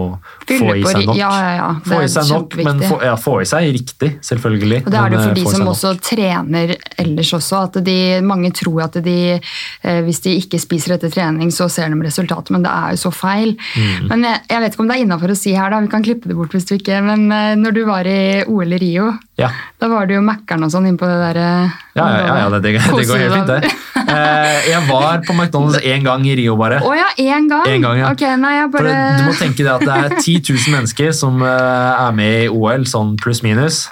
Fylle 0.47 0.59
få 0.59 0.75
i 0.77 0.83
seg 0.87 1.07
nok. 1.09 1.17
Ja, 1.19 1.31
ja, 1.43 1.51
ja. 1.57 1.69
Få 1.87 2.01
i 2.03 2.09
seg 2.11 2.29
nok, 2.31 2.55
men 2.63 2.81
få, 2.87 2.99
ja, 3.03 3.15
få 3.19 3.35
i 3.41 3.47
seg 3.49 3.69
riktig, 3.75 4.09
selvfølgelig. 4.23 4.79
Og 4.85 4.91
det 4.93 4.99
er 5.01 5.13
det 5.13 5.19
for 5.21 5.31
eh, 5.33 5.37
de 5.39 5.45
som 5.55 5.67
også 5.73 5.91
nok. 5.95 6.03
trener 6.07 6.75
ellers 7.03 7.33
også. 7.39 7.61
at 7.67 7.79
de, 7.85 7.97
Mange 8.23 8.51
tror 8.55 8.85
at 8.87 8.97
de, 9.05 9.17
eh, 9.39 10.01
hvis 10.07 10.23
de 10.25 10.35
ikke 10.39 10.59
spiser 10.61 10.95
etter 10.97 11.11
trening, 11.13 11.51
så 11.53 11.69
ser 11.71 11.89
de 11.93 11.99
resultatet, 12.05 12.51
men 12.55 12.63
det 12.65 12.71
er 12.73 12.95
jo 12.95 13.03
så 13.07 13.13
feil. 13.15 13.55
Mm. 13.75 14.07
Men 14.11 14.27
jeg, 14.29 14.43
jeg 14.55 14.63
vet 14.65 14.73
ikke 14.77 14.85
om 14.85 14.91
det 14.93 14.97
er 14.99 15.05
innafor 15.07 15.33
å 15.35 15.39
si 15.39 15.55
her, 15.57 15.69
da, 15.73 15.81
vi 15.83 15.91
kan 15.93 16.03
klippe 16.05 16.29
det 16.31 16.37
bort 16.39 16.53
hvis 16.55 16.67
du 16.69 16.75
ikke 16.77 17.01
Men 17.03 17.27
eh, 17.31 17.53
når 17.59 17.75
du 17.75 17.83
var 17.89 18.07
i 18.09 18.19
OL 18.47 18.73
i 18.77 18.81
Rio, 18.81 19.11
Ja. 19.41 19.49
da 19.81 19.87
var 19.89 20.05
det 20.07 20.15
jo 20.19 20.21
Mækkern 20.25 20.63
og 20.67 20.71
sånn 20.71 20.85
innpå 20.91 21.07
det 21.09 21.19
der 21.23 21.41
eh, 21.41 21.81
Ja, 21.93 22.05
ja, 22.09 22.35
ja, 22.41 22.45
det, 22.49 22.61
det, 22.65 22.71
det 22.81 23.03
går 23.05 23.19
helt 23.21 23.33
fint, 23.37 23.49
det. 23.51 23.71
Eh, 24.03 24.69
Jeg 24.71 24.81
var 24.87 25.19
på 25.27 25.33
McDonald's 25.35 25.77
én 25.85 26.01
gang 26.05 26.23
i 26.25 26.33
Rio, 26.39 26.55
bare. 26.57 26.79
Å 26.81 26.93
ja, 26.97 27.09
én 27.21 27.45
gang? 27.51 27.67
En 27.69 27.85
gang, 27.85 27.99
ja. 28.01 28.07
Ok, 28.13 28.23
nei, 28.41 28.53
bare... 28.73 28.95
Du 29.19 29.27
må 29.27 29.35
tenke 29.37 29.61
deg 29.61 29.69
at 29.75 29.85
det 29.85 29.99
er 29.99 30.15
10 30.17 30.39
000 30.49 30.73
mennesker 30.73 31.13
som 31.13 31.37
eh, 31.45 31.91
er 32.07 32.15
med 32.17 32.47
i 32.47 32.49
OL, 32.49 32.87
sånn 32.89 33.13
pluss-minus. 33.21 33.83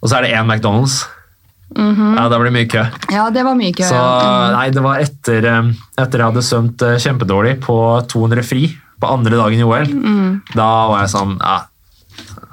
Og 0.00 0.08
så 0.08 0.18
er 0.18 0.26
det 0.26 0.32
én 0.38 0.48
McDonald's. 0.48 1.02
Ja, 1.76 2.24
Da 2.30 2.38
blir 2.38 2.48
det 2.48 2.54
mye 2.56 2.68
kø. 2.72 2.86
Ja, 3.12 3.28
det 3.34 3.42
var 3.44 3.56
mye 3.58 3.74
kø. 3.76 3.84
Så. 3.84 4.00
Mm. 4.00 4.56
nei, 4.56 4.66
det 4.72 4.82
var 4.88 5.04
etter, 5.04 5.48
eh, 5.52 5.70
etter 6.00 6.22
jeg 6.22 6.30
hadde 6.30 6.44
svømt 6.46 6.84
kjempedårlig 7.04 7.56
på 7.64 7.76
200 8.08 8.46
fri 8.46 8.70
på 9.02 9.12
andre 9.12 9.36
dagen 9.36 9.60
i 9.60 9.66
OL. 9.66 9.90
Mm. 9.92 10.28
Da 10.56 10.68
var 10.88 11.02
jeg 11.04 11.12
sånn 11.12 11.36
ja, 11.36 11.58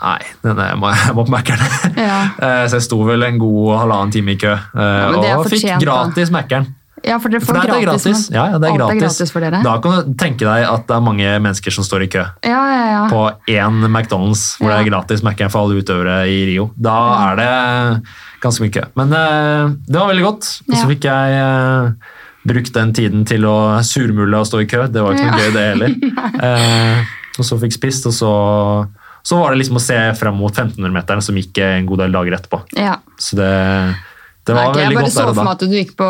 Nei, 0.04 0.20
denne, 0.44 0.66
jeg, 0.68 0.78
må, 0.82 0.90
jeg 0.92 1.14
må 1.16 1.24
på 1.24 1.32
Mækkern. 1.32 1.62
Ja. 1.96 2.16
Eh, 2.44 2.64
Så 2.68 2.76
jeg 2.82 2.84
sto 2.90 2.98
vel 3.08 3.24
en 3.24 3.38
god 3.40 3.78
halvannen 3.80 4.12
time 4.12 4.34
i 4.34 4.40
kø. 4.42 4.52
eh, 4.52 4.80
er 4.84 5.38
og 5.38 5.46
fikk 5.48 5.70
gratis 5.80 6.32
Mækkern. 6.34 6.66
ja, 7.04 7.18
for 7.20 7.32
For 7.44 7.56
det 7.56 7.64
er 7.72 7.86
gratis. 7.86 8.26
Ja, 8.32 8.46
ja, 8.52 8.58
det 8.60 8.68
er 8.70 8.78
gratis. 8.78 8.96
er 8.96 9.00
gratis 9.06 9.32
for 9.32 9.40
dere? 9.44 9.62
Da 9.64 9.78
kan 9.84 9.92
du 9.96 10.14
tenke 10.20 10.44
deg 10.48 10.66
at 10.68 10.86
det 10.88 10.96
er 10.98 11.04
mange 11.04 11.32
mennesker 11.44 11.72
som 11.76 11.84
står 11.88 12.04
i 12.06 12.08
kø 12.12 12.22
Ja, 12.44 12.62
ja, 12.72 12.84
ja. 12.94 13.02
på 13.12 13.22
én 13.52 13.80
McDonald's 13.92 14.44
hvor 14.60 14.72
det 14.72 14.78
er 14.82 14.90
gratis 14.92 15.24
Mækkern 15.24 15.52
for 15.52 15.64
alle 15.66 15.80
utøvere 15.84 16.18
i 16.32 16.38
Rio. 16.52 16.70
Da 16.76 16.98
er 17.32 17.40
det 17.40 18.04
ganske 18.44 18.64
mye 18.64 18.76
kø. 18.76 18.84
Men 19.00 19.12
eh, 19.20 19.72
det 19.88 20.00
var 20.00 20.12
veldig 20.12 20.24
godt. 20.28 20.52
Og 20.68 20.76
så 20.76 20.84
Ja. 20.84 20.90
fikk 20.92 21.04
jeg 21.08 21.96
brukt 22.48 22.74
den 22.76 22.92
tiden 22.94 23.24
til 23.26 23.46
å 23.48 23.80
surmule 23.88 24.36
og 24.44 24.48
stå 24.48 24.60
i 24.64 24.68
kø. 24.68 24.84
Det 24.92 25.00
var 25.04 25.16
ikke 25.16 25.32
noe 25.32 25.40
Ja. 25.40 25.48
gøy, 25.48 25.54
det 25.56 25.66
heller. 25.72 27.06
Og 27.40 27.46
så 27.48 27.58
fikk 27.58 27.74
spist, 27.74 28.06
og 28.06 28.14
så, 28.14 28.32
så 29.24 29.38
var 29.40 29.54
det 29.54 29.62
liksom 29.62 29.78
å 29.80 29.84
se 29.84 29.98
frem 30.20 30.36
mot 30.36 30.52
1500-meteren, 30.54 31.22
som 31.24 31.38
gikk 31.40 31.58
en 31.64 31.86
god 31.88 32.04
del 32.04 32.12
dager 32.18 32.36
etterpå. 32.40 32.60
ja. 32.76 32.98
Så 33.18 33.38
det, 33.40 33.52
det 34.44 34.56
var 34.58 34.74
Nei, 34.74 34.82
veldig 34.84 34.98
godt 35.00 35.16
der 35.16 35.30
og 35.30 35.30
da. 35.30 35.32
Jeg 35.32 35.36
for 35.36 35.38
da. 35.40 35.44
meg 35.48 35.54
at 35.54 35.62
du 35.64 35.76
gikk 35.78 35.94
på 36.02 36.08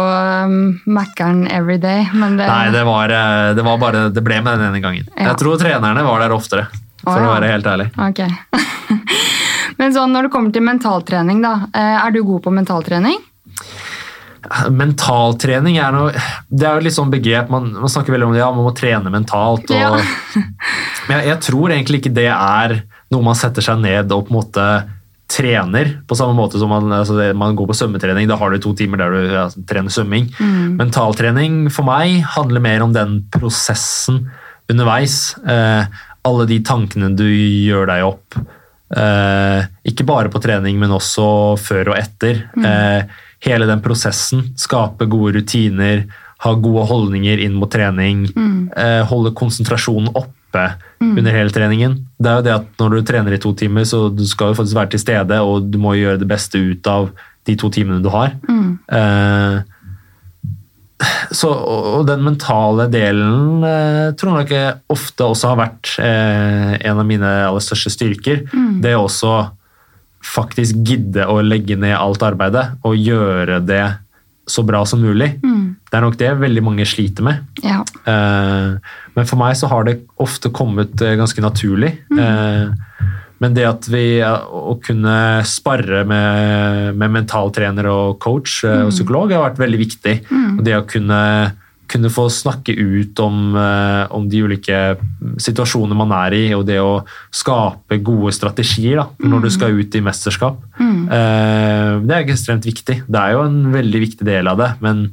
um, 0.49 0.55
Mækkern 0.97 1.43
every 1.53 1.78
day, 1.78 2.07
men 2.18 2.39
det, 2.39 2.47
Nei, 2.49 2.72
det 2.74 2.82
var, 2.88 3.14
eh, 3.14 3.49
det 3.53 3.66
var 3.68 3.78
bare 3.78 4.07
Det 4.09 4.24
ble 4.26 4.39
med 4.41 4.57
den 4.57 4.72
ene 4.72 4.82
gangen. 4.82 5.05
Ja. 5.14 5.28
Jeg 5.30 5.38
tror 5.43 5.59
trenerne 5.61 6.05
var 6.07 6.24
der 6.26 6.34
oftere, 6.34 6.66
for 7.03 7.22
ja. 7.22 7.28
å 7.28 7.36
være 7.36 7.51
helt 7.53 7.70
ærlig. 7.70 7.91
Okay. 8.09 8.34
men 9.80 9.93
sånn, 9.93 10.09
når 10.16 10.28
det 10.28 10.34
kommer 10.34 10.55
til 10.55 10.66
mentaltrening, 10.66 11.43
da. 11.45 11.53
eh, 11.70 11.99
Er 12.07 12.16
du 12.18 12.24
god 12.26 12.41
på 12.47 12.55
mentaltrening? 12.57 13.22
Mentaltrening 14.74 15.78
er 15.80 15.93
noe 15.95 16.09
Det 16.49 16.66
er 16.68 16.76
jo 16.76 16.84
litt 16.84 16.95
sånn 16.97 17.11
begrep 17.14 17.47
Man, 17.53 17.70
man 17.80 17.91
snakker 17.91 18.11
veldig 18.11 18.28
om 18.28 18.34
det, 18.36 18.41
ja, 18.41 18.49
man 18.51 18.66
må 18.68 18.74
trene 18.76 19.14
mentalt. 19.14 19.70
Og, 19.70 19.78
Ja. 19.78 19.93
Men 21.07 21.20
jeg, 21.20 21.30
jeg 21.34 21.39
tror 21.43 21.72
egentlig 21.76 22.01
ikke 22.01 22.16
det 22.16 22.30
er 22.32 22.76
noe 23.14 23.26
man 23.26 23.38
setter 23.39 23.66
seg 23.66 23.82
ned 23.84 24.11
og 24.11 24.28
på 24.28 24.34
en 24.34 24.39
måte 24.41 24.68
trener. 25.34 25.89
På 26.07 26.18
samme 26.18 26.36
måte 26.38 26.59
som 26.61 26.72
man, 26.72 26.91
altså 26.93 27.32
man 27.38 27.55
går 27.57 27.70
på 27.70 27.78
svømmetrening. 27.78 28.28
Da 28.30 28.38
har 28.39 28.51
du 28.51 28.61
to 28.61 28.74
timer 28.78 29.01
der 29.01 29.14
du 29.14 29.34
ja, 29.34 29.45
trener 29.70 29.93
svømming. 29.93 30.30
Mm. 30.38 30.76
Mentaltrening 30.82 31.61
for 31.74 31.88
meg 31.88 32.22
handler 32.36 32.64
mer 32.64 32.86
om 32.86 32.93
den 32.95 33.22
prosessen 33.34 34.26
underveis. 34.72 35.36
Eh, 35.49 35.86
alle 36.24 36.49
de 36.49 36.59
tankene 36.66 37.11
du 37.18 37.26
gjør 37.28 37.89
deg 37.89 38.05
opp. 38.07 38.38
Eh, 38.93 39.70
ikke 39.89 40.05
bare 40.07 40.32
på 40.32 40.41
trening, 40.43 40.78
men 40.80 40.93
også 40.93 41.26
før 41.61 41.93
og 41.93 41.99
etter. 41.99 42.45
Eh, 42.53 43.24
hele 43.47 43.68
den 43.70 43.82
prosessen. 43.84 44.51
Skape 44.59 45.07
gode 45.11 45.39
rutiner, 45.39 46.05
ha 46.43 46.53
gode 46.59 46.86
holdninger 46.91 47.41
inn 47.43 47.57
mot 47.57 47.72
trening. 47.72 48.28
Eh, 48.78 49.01
holde 49.09 49.34
konsentrasjonen 49.39 50.14
oppe 50.54 50.78
under 51.01 51.34
hele 51.34 51.51
treningen. 51.51 51.97
Det 52.22 52.30
er 52.30 52.39
jo 52.39 52.45
det 52.45 52.56
at 52.56 52.80
når 52.80 52.95
du 52.95 53.06
trener 53.08 53.36
i 53.36 53.41
to 53.41 53.54
timer, 53.58 53.84
så 53.89 54.08
du 54.14 54.24
skal 54.30 54.51
jo 54.51 54.60
faktisk 54.62 54.78
være 54.78 54.93
til 54.93 55.01
stede, 55.01 55.41
og 55.41 55.70
du 55.74 55.80
må 55.82 55.97
gjøre 55.97 56.22
det 56.22 56.30
beste 56.30 56.62
ut 56.62 56.88
av 56.88 57.10
de 57.47 57.56
to 57.60 57.70
timene 57.74 58.04
du 58.04 58.10
har. 58.14 58.38
Eh, 58.93 59.58
så, 61.36 61.49
og 61.49 62.06
den 62.08 62.24
mentale 62.24 62.88
delen 62.91 63.66
eh, 63.68 64.14
tror 64.16 64.30
jeg 64.30 64.45
nok 64.45 64.54
jeg 64.56 64.78
ofte 64.93 65.28
også 65.28 65.51
har 65.51 65.60
vært 65.60 65.95
eh, 65.99 66.78
en 66.80 67.01
av 67.01 67.10
mine 67.10 67.34
aller 67.49 67.64
største 67.64 67.91
styrker. 67.91 68.45
Det 68.84 68.95
å 68.95 69.04
også 69.10 69.34
faktisk 70.24 70.80
gidde 70.88 71.26
å 71.28 71.41
legge 71.43 71.76
ned 71.76 71.97
alt 71.97 72.24
arbeidet 72.24 72.78
og 72.88 72.95
gjøre 72.95 73.60
det 73.68 73.84
så 74.45 74.63
bra 74.67 74.83
som 74.85 75.01
mulig. 75.03 75.29
Det 75.93 75.97
er 75.97 76.03
nok 76.03 76.17
det 76.19 76.31
veldig 76.41 76.63
mange 76.65 76.85
sliter 76.89 77.25
med. 77.25 77.43
Ja. 77.63 77.83
Eh, 78.09 78.75
men 79.15 79.27
for 79.29 79.39
meg 79.39 79.55
så 79.59 79.69
har 79.71 79.85
det 79.87 80.01
ofte 80.21 80.51
kommet 80.53 81.01
eh, 81.01 81.15
ganske 81.19 81.43
naturlig. 81.43 81.93
Eh, 82.11 82.73
men 83.43 83.55
det 83.55 83.65
at 83.67 83.87
vi 83.91 84.05
å 84.23 84.77
kunne 84.83 85.15
sparre 85.47 86.03
med, 86.07 86.95
med 86.99 87.13
mentaltrener 87.17 87.89
og 87.91 88.19
coach 88.23 88.61
mm. 88.63 88.87
og 88.87 88.93
psykolog 88.93 89.33
har 89.35 89.43
vært 89.45 89.59
veldig 89.63 89.81
viktig. 89.81 90.15
Og 90.31 90.61
det 90.65 90.77
å 90.77 90.85
kunne, 90.87 91.19
kunne 91.88 92.09
få 92.09 92.27
snakke 92.31 92.73
ut 92.73 93.19
om, 93.19 93.55
eh, 93.55 94.07
om 94.15 94.27
de 94.29 94.41
ulike 94.43 94.79
situasjonene 95.41 95.97
man 95.97 96.11
er 96.15 96.36
i, 96.38 96.43
og 96.55 96.65
det 96.67 96.79
å 96.81 97.03
skape 97.34 97.99
gode 98.03 98.34
strategier 98.34 99.01
da, 99.01 99.07
når 99.19 99.45
du 99.45 99.49
skal 99.53 99.77
ut 99.79 99.95
i 99.95 100.03
mesterskap. 100.03 100.59
Eh, 100.79 101.99
Det 102.03 102.11
er 102.11 102.25
ekstremt 102.25 102.65
viktig. 102.65 103.03
Det 103.07 103.19
er 103.19 103.34
jo 103.34 103.43
en 103.45 103.71
veldig 103.71 103.99
viktig 104.01 104.25
del 104.25 104.47
av 104.47 104.57
det, 104.57 104.73
men 104.81 105.09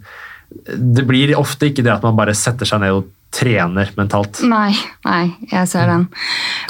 det 0.66 1.06
blir 1.06 1.34
ofte 1.38 1.68
ikke 1.70 1.84
det 1.84 1.92
at 1.92 2.02
man 2.02 2.16
bare 2.16 2.34
setter 2.34 2.66
seg 2.66 2.80
ned 2.80 2.90
og 2.92 3.04
trener 3.30 3.90
mentalt. 3.96 4.40
Nei, 4.42 4.74
nei, 5.04 5.36
jeg 5.52 5.68
ser 5.68 5.86
den. 5.86 6.08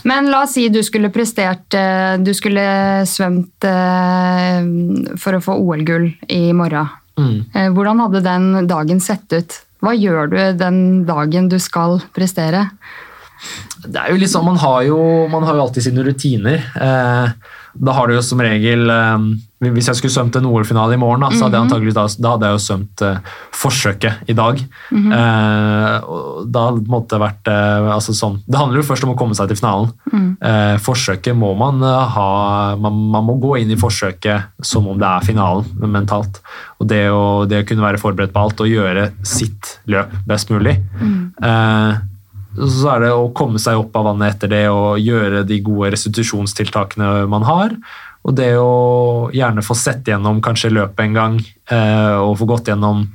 Men 0.05 0.29
la 0.31 0.43
oss 0.43 0.53
si 0.59 0.69
du 0.69 0.83
skulle 0.83 1.09
prestert 1.09 1.73
eh, 1.73 2.19
Du 2.21 2.35
skulle 2.35 3.07
svømt 3.09 3.65
for 5.17 5.33
å 5.39 5.41
få 5.41 5.57
OL-gull 5.57 6.11
i 6.29 6.53
morgen. 6.53 6.89
Mm. 7.17 7.75
Hvordan 7.77 8.01
hadde 8.01 8.23
den 8.25 8.67
dagen 8.69 9.01
sett 9.01 9.33
ut? 9.33 9.61
Hva 9.81 9.95
gjør 9.97 10.29
du 10.29 10.37
den 10.61 10.81
dagen 11.09 11.49
du 11.49 11.57
skal 11.63 12.01
prestere? 12.17 12.67
Det 13.87 13.97
er 13.97 14.13
jo 14.13 14.21
liksom, 14.21 14.45
man 14.45 14.61
har 14.61 14.83
jo, 14.85 14.99
man 15.33 15.47
har 15.49 15.57
jo 15.57 15.65
alltid 15.65 15.87
sine 15.87 16.05
rutiner. 16.05 16.67
Eh, 16.77 17.55
da 17.75 17.93
har 17.95 18.09
du 18.11 18.15
jo 18.17 18.23
som 18.25 18.41
regel 18.43 18.91
eh, 18.91 19.19
Hvis 19.61 19.87
jeg 19.91 19.99
skulle 19.99 20.15
svømt 20.15 20.37
en 20.41 20.47
OL-finale 20.49 20.97
i 20.97 21.01
morgen, 21.01 21.21
da, 21.21 21.29
så 21.37 21.45
hadde 21.47 21.59
jeg 21.59 21.67
antagelig 21.69 21.93
da, 21.95 22.07
da 22.19 22.31
hadde 22.35 22.49
jeg 22.49 22.57
jo 22.57 22.63
svømt 22.65 23.03
eh, 23.05 23.19
forsøket 23.61 24.31
i 24.33 24.37
dag. 24.39 24.63
eh, 25.13 25.97
og 26.09 26.47
da 26.51 26.63
måtte 26.91 27.15
det 27.17 27.21
vært 27.23 27.51
eh, 27.53 27.91
altså 27.95 28.15
sånn, 28.17 28.39
Det 28.49 28.59
handler 28.59 28.81
jo 28.81 28.89
først 28.89 29.05
om 29.05 29.13
å 29.13 29.19
komme 29.21 29.37
seg 29.37 29.51
til 29.53 29.61
finalen. 29.61 29.93
Eh, 30.41 30.77
forsøket 30.81 31.37
må 31.37 31.53
man 31.61 31.83
eh, 31.85 32.15
ha 32.17 32.29
man, 32.81 32.97
man 33.13 33.27
må 33.29 33.37
gå 33.43 33.59
inn 33.61 33.71
i 33.71 33.77
forsøket 33.81 34.65
som 34.65 34.89
om 34.89 34.99
det 34.99 35.07
er 35.07 35.27
finalen 35.29 35.69
mentalt. 35.93 36.41
Og 36.81 36.89
det 36.89 37.05
å, 37.13 37.45
det 37.47 37.61
å 37.63 37.69
kunne 37.69 37.85
være 37.85 38.01
forberedt 38.01 38.33
på 38.33 38.41
alt 38.41 38.61
og 38.65 38.71
gjøre 38.73 39.11
sitt 39.23 39.77
løp 39.93 40.15
best 40.27 40.49
mulig. 40.51 40.79
Eh, 41.45 41.93
så 42.57 42.93
er 42.95 43.05
det 43.05 43.11
å 43.15 43.31
komme 43.37 43.61
seg 43.63 43.79
opp 43.79 43.95
av 43.99 44.09
vannet 44.11 44.35
etter 44.35 44.51
det 44.51 44.65
og 44.73 44.99
gjøre 44.99 45.45
de 45.47 45.61
gode 45.65 45.93
restitusjonstiltakene 45.95 47.27
man 47.31 47.47
har. 47.47 47.75
Og 48.27 48.37
det 48.37 48.53
å 48.61 49.31
gjerne 49.33 49.65
få 49.65 49.77
sett 49.79 50.09
gjennom 50.11 50.43
kanskje 50.45 50.73
løpet 50.75 51.05
en 51.07 51.17
gang 51.17 51.39
eh, 51.41 52.17
og 52.21 52.37
få 52.41 52.49
gått 52.51 52.69
gjennom, 52.69 53.07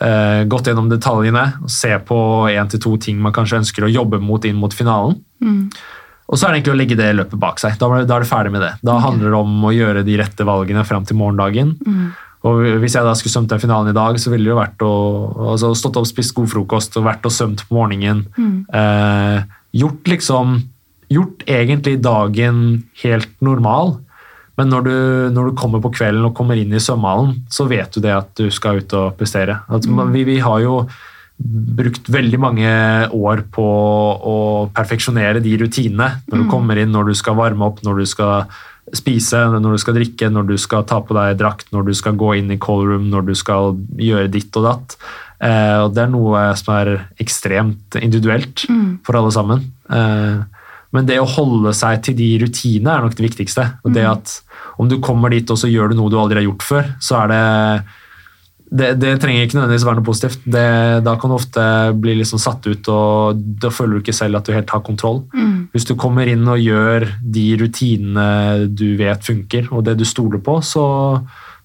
eh, 0.00 0.42
gått 0.50 0.68
gjennom 0.68 0.90
detaljene. 0.92 1.46
og 1.62 1.72
Se 1.72 1.94
på 2.04 2.18
én 2.52 2.72
til 2.72 2.82
to 2.82 2.96
ting 3.00 3.22
man 3.22 3.34
kanskje 3.36 3.62
ønsker 3.62 3.86
å 3.86 3.92
jobbe 3.92 4.20
mot 4.20 4.44
inn 4.44 4.58
mot 4.60 4.74
finalen. 4.74 5.20
Og 6.26 6.34
så 6.34 6.48
er 6.48 6.52
det 6.52 6.58
egentlig 6.58 6.74
å 6.74 6.80
legge 6.80 6.98
det 6.98 7.08
løpet 7.14 7.38
bak 7.38 7.60
seg. 7.62 7.78
Da, 7.78 7.88
er 8.02 8.04
det 8.10 8.28
ferdig 8.28 8.52
med 8.52 8.64
det. 8.66 8.72
Da 8.82 8.98
handler 8.98 9.30
det 9.30 9.38
om 9.38 9.66
å 9.68 9.72
gjøre 9.72 10.02
de 10.04 10.16
rette 10.18 10.46
valgene 10.46 10.82
fram 10.84 11.06
til 11.06 11.16
morgendagen. 11.20 11.76
Og 12.46 12.62
Hvis 12.82 12.94
jeg 12.94 13.06
da 13.06 13.14
skulle 13.18 13.34
svømt 13.34 13.50
den 13.50 13.62
finalen 13.62 13.90
i 13.90 13.96
dag, 13.96 14.18
så 14.22 14.30
ville 14.30 14.46
det 14.46 14.52
jo 14.54 14.60
vært 14.60 14.86
å 14.86 14.94
altså 15.52 15.72
stått 15.78 15.98
opp, 15.98 16.08
spist 16.08 16.34
god 16.36 16.50
frokost 16.52 16.96
og 17.00 17.08
vært 17.08 17.26
og 17.26 17.34
svømt 17.34 17.66
på 17.66 17.78
morgenen. 17.78 18.24
Eh, 18.70 19.44
gjort 19.82 20.14
liksom 20.14 20.58
Gjort 21.06 21.44
egentlig 21.46 22.00
dagen 22.02 22.56
helt 22.98 23.30
normal. 23.38 23.92
Men 24.58 24.72
når 24.72 24.86
du, 24.86 24.96
når 25.36 25.50
du 25.50 25.58
kommer 25.60 25.82
på 25.84 25.92
kvelden 25.94 26.24
og 26.26 26.34
kommer 26.34 26.58
inn 26.58 26.72
i 26.74 26.80
svømmehallen, 26.82 27.44
så 27.52 27.66
vet 27.70 27.92
du 27.94 28.00
det 28.02 28.14
at 28.14 28.32
du 28.40 28.48
skal 28.50 28.80
ut 28.80 28.96
og 28.96 29.12
prestere. 29.18 29.60
Altså, 29.68 29.92
mm. 29.92 30.10
vi, 30.16 30.24
vi 30.26 30.38
har 30.42 30.64
jo 30.64 30.80
brukt 31.76 32.08
veldig 32.08 32.40
mange 32.40 32.70
år 33.12 33.44
på 33.52 33.66
å 34.16 34.36
perfeksjonere 34.74 35.42
de 35.44 35.52
rutinene. 35.60 36.08
Når 36.26 36.42
du 36.42 36.48
kommer 36.50 36.80
inn, 36.80 36.94
når 36.94 37.12
du 37.12 37.18
skal 37.18 37.36
varme 37.38 37.68
opp, 37.68 37.84
når 37.84 38.00
du 38.00 38.08
skal 38.08 38.48
spise, 38.94 39.38
når 39.50 39.76
du 39.76 39.82
skal 39.82 39.96
drikke, 39.98 40.30
når 40.30 40.50
du 40.50 40.56
skal 40.60 40.84
ta 40.86 41.00
på 41.02 41.14
deg 41.16 41.38
drakt, 41.40 41.70
når 41.74 41.88
du 41.88 41.94
skal 41.98 42.18
gå 42.18 42.36
inn 42.38 42.52
i 42.54 42.58
callroom, 42.62 43.08
når 43.10 43.30
du 43.30 43.34
skal 43.38 43.74
gjøre 43.98 44.30
ditt 44.32 44.54
og 44.58 44.68
datt. 44.68 44.98
Eh, 45.42 45.78
og 45.82 45.94
det 45.96 46.04
er 46.04 46.12
noe 46.12 46.44
som 46.58 46.74
er 46.76 46.92
ekstremt 47.22 47.98
individuelt 48.00 48.66
for 49.06 49.18
alle 49.18 49.34
sammen. 49.34 49.66
Eh, 49.90 50.38
men 50.94 51.08
det 51.08 51.18
å 51.20 51.28
holde 51.28 51.74
seg 51.76 52.06
til 52.06 52.16
de 52.16 52.30
rutinene 52.44 52.94
er 52.94 53.04
nok 53.04 53.16
det 53.18 53.26
viktigste. 53.26 53.66
Og 53.84 53.92
det 53.96 54.06
at 54.06 54.38
om 54.80 54.88
du 54.88 55.00
kommer 55.02 55.32
dit 55.32 55.50
og 55.50 55.58
så 55.58 55.68
gjør 55.68 55.92
du 55.92 55.98
noe 55.98 56.12
du 56.12 56.18
aldri 56.20 56.40
har 56.40 56.48
gjort 56.48 56.66
før, 56.66 56.90
så 57.02 57.22
er 57.24 57.32
det 57.32 57.44
det, 58.66 58.88
det 58.98 59.12
trenger 59.22 59.44
ikke 59.46 59.60
nødvendigvis 59.60 59.84
være 59.86 59.98
noe 60.00 60.06
positivt. 60.06 60.40
Det, 60.42 60.68
da 61.06 61.12
kan 61.20 61.30
du 61.30 61.36
ofte 61.36 61.66
bli 62.02 62.16
liksom 62.18 62.40
satt 62.42 62.66
ut, 62.66 62.88
og 62.90 63.42
da 63.62 63.70
føler 63.70 63.96
du 63.96 64.02
ikke 64.02 64.16
selv 64.16 64.40
at 64.40 64.48
du 64.48 64.54
helt 64.56 64.72
har 64.74 64.82
kontroll. 64.86 65.20
Hvis 65.76 65.84
du 65.88 65.92
kommer 66.00 66.24
inn 66.32 66.46
og 66.48 66.56
gjør 66.62 67.04
de 67.20 67.46
rutinene 67.60 68.66
du 68.72 68.94
vet 68.96 69.20
funker, 69.26 69.68
og 69.76 69.84
det 69.84 69.98
du 70.00 70.06
stoler 70.08 70.40
på, 70.40 70.54
så, 70.64 70.84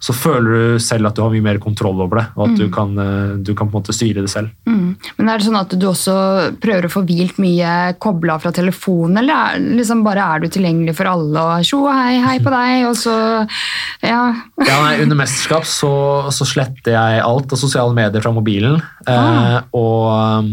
så 0.02 0.16
føler 0.18 0.52
du 0.76 0.80
selv 0.84 1.08
at 1.08 1.16
du 1.16 1.22
har 1.24 1.32
mye 1.32 1.46
mer 1.46 1.60
kontroll 1.64 2.02
over 2.04 2.20
det, 2.20 2.24
og 2.36 2.44
at 2.50 2.56
du, 2.60 2.66
kan, 2.74 2.92
eh, 3.00 3.34
du 3.40 3.54
kan 3.56 3.70
på 3.70 3.78
en 3.78 3.84
måte 3.84 3.96
styre 3.96 4.24
det 4.26 4.32
selv. 4.34 4.50
Mm. 4.68 4.96
Men 5.20 5.30
er 5.32 5.40
det 5.40 5.46
sånn 5.48 5.60
at 5.62 5.76
du 5.80 5.86
også 5.88 6.16
prøver 6.64 6.88
å 6.90 6.92
få 6.92 7.04
hvilt 7.08 7.38
mye 7.42 7.76
kobla 8.04 8.36
fra 8.44 8.52
telefonen, 8.56 9.22
eller 9.22 9.54
er, 9.56 9.62
liksom 9.80 10.02
bare 10.04 10.26
er 10.36 10.44
du 10.44 10.50
tilgjengelig 10.52 10.98
for 10.98 11.12
alle 11.12 11.46
og 11.56 11.68
tjo 11.70 11.84
hei, 11.88 12.18
hei 12.26 12.38
på 12.44 12.52
deg, 12.54 12.88
og 12.90 12.98
så 13.00 13.16
Ja. 14.04 14.24
Ja, 14.72 14.82
nei, 14.84 14.98
under 15.06 15.18
mesterskap 15.20 15.64
så, 15.70 15.94
så 16.36 16.46
sletter 16.50 16.98
jeg 16.98 17.24
alt 17.24 17.54
av 17.56 17.60
sosiale 17.62 17.96
medier 17.96 18.22
fra 18.26 18.34
mobilen. 18.36 18.82
Eh, 19.08 19.16
Ah. 19.22 19.64
og 19.78 20.52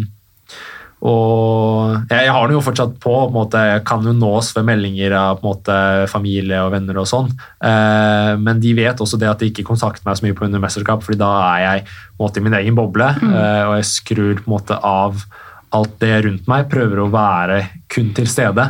og 0.99 2.11
jeg, 2.11 2.31
har 2.35 2.49
den 2.49 2.57
jo 2.57 2.63
fortsatt 2.65 2.97
på. 2.99 3.13
på 3.13 3.27
en 3.29 3.35
måte, 3.35 3.61
jeg 3.71 3.85
kan 3.87 4.03
jo 4.07 4.15
nås 4.17 4.51
ved 4.57 4.67
meldinger 4.67 5.15
av 5.15 5.43
måte, 5.47 5.75
familie 6.11 6.59
og 6.65 6.73
venner 6.75 6.99
og 6.99 7.07
sånn. 7.07 7.31
Eh, 7.63 8.33
men 8.43 8.63
de 8.63 8.75
vet 8.75 8.99
også 8.99 9.21
det 9.21 9.31
at 9.31 9.43
de 9.43 9.53
ikke 9.53 9.67
kontakter 9.69 10.03
meg 10.09 10.19
så 10.19 10.27
mye 10.27 10.37
på 10.39 10.49
under 10.49 10.63
mesterskap, 10.63 11.05
fordi 11.07 11.21
da 11.21 11.31
er 11.53 11.65
jeg 11.65 11.85
på 11.87 12.19
en 12.19 12.25
måte, 12.25 12.43
i 12.43 12.47
min 12.49 12.59
egen 12.59 12.79
boble, 12.79 13.13
eh, 13.15 13.63
og 13.69 13.77
jeg 13.79 13.91
skrur 13.93 14.41
på 14.41 14.49
en 14.49 14.57
måte 14.57 14.81
av 14.83 15.23
alt 15.79 15.99
det 16.03 16.15
rundt 16.25 16.51
meg. 16.51 16.67
Prøver 16.73 17.05
å 17.05 17.11
være 17.13 17.61
kun 17.93 18.11
til 18.17 18.27
stede. 18.31 18.67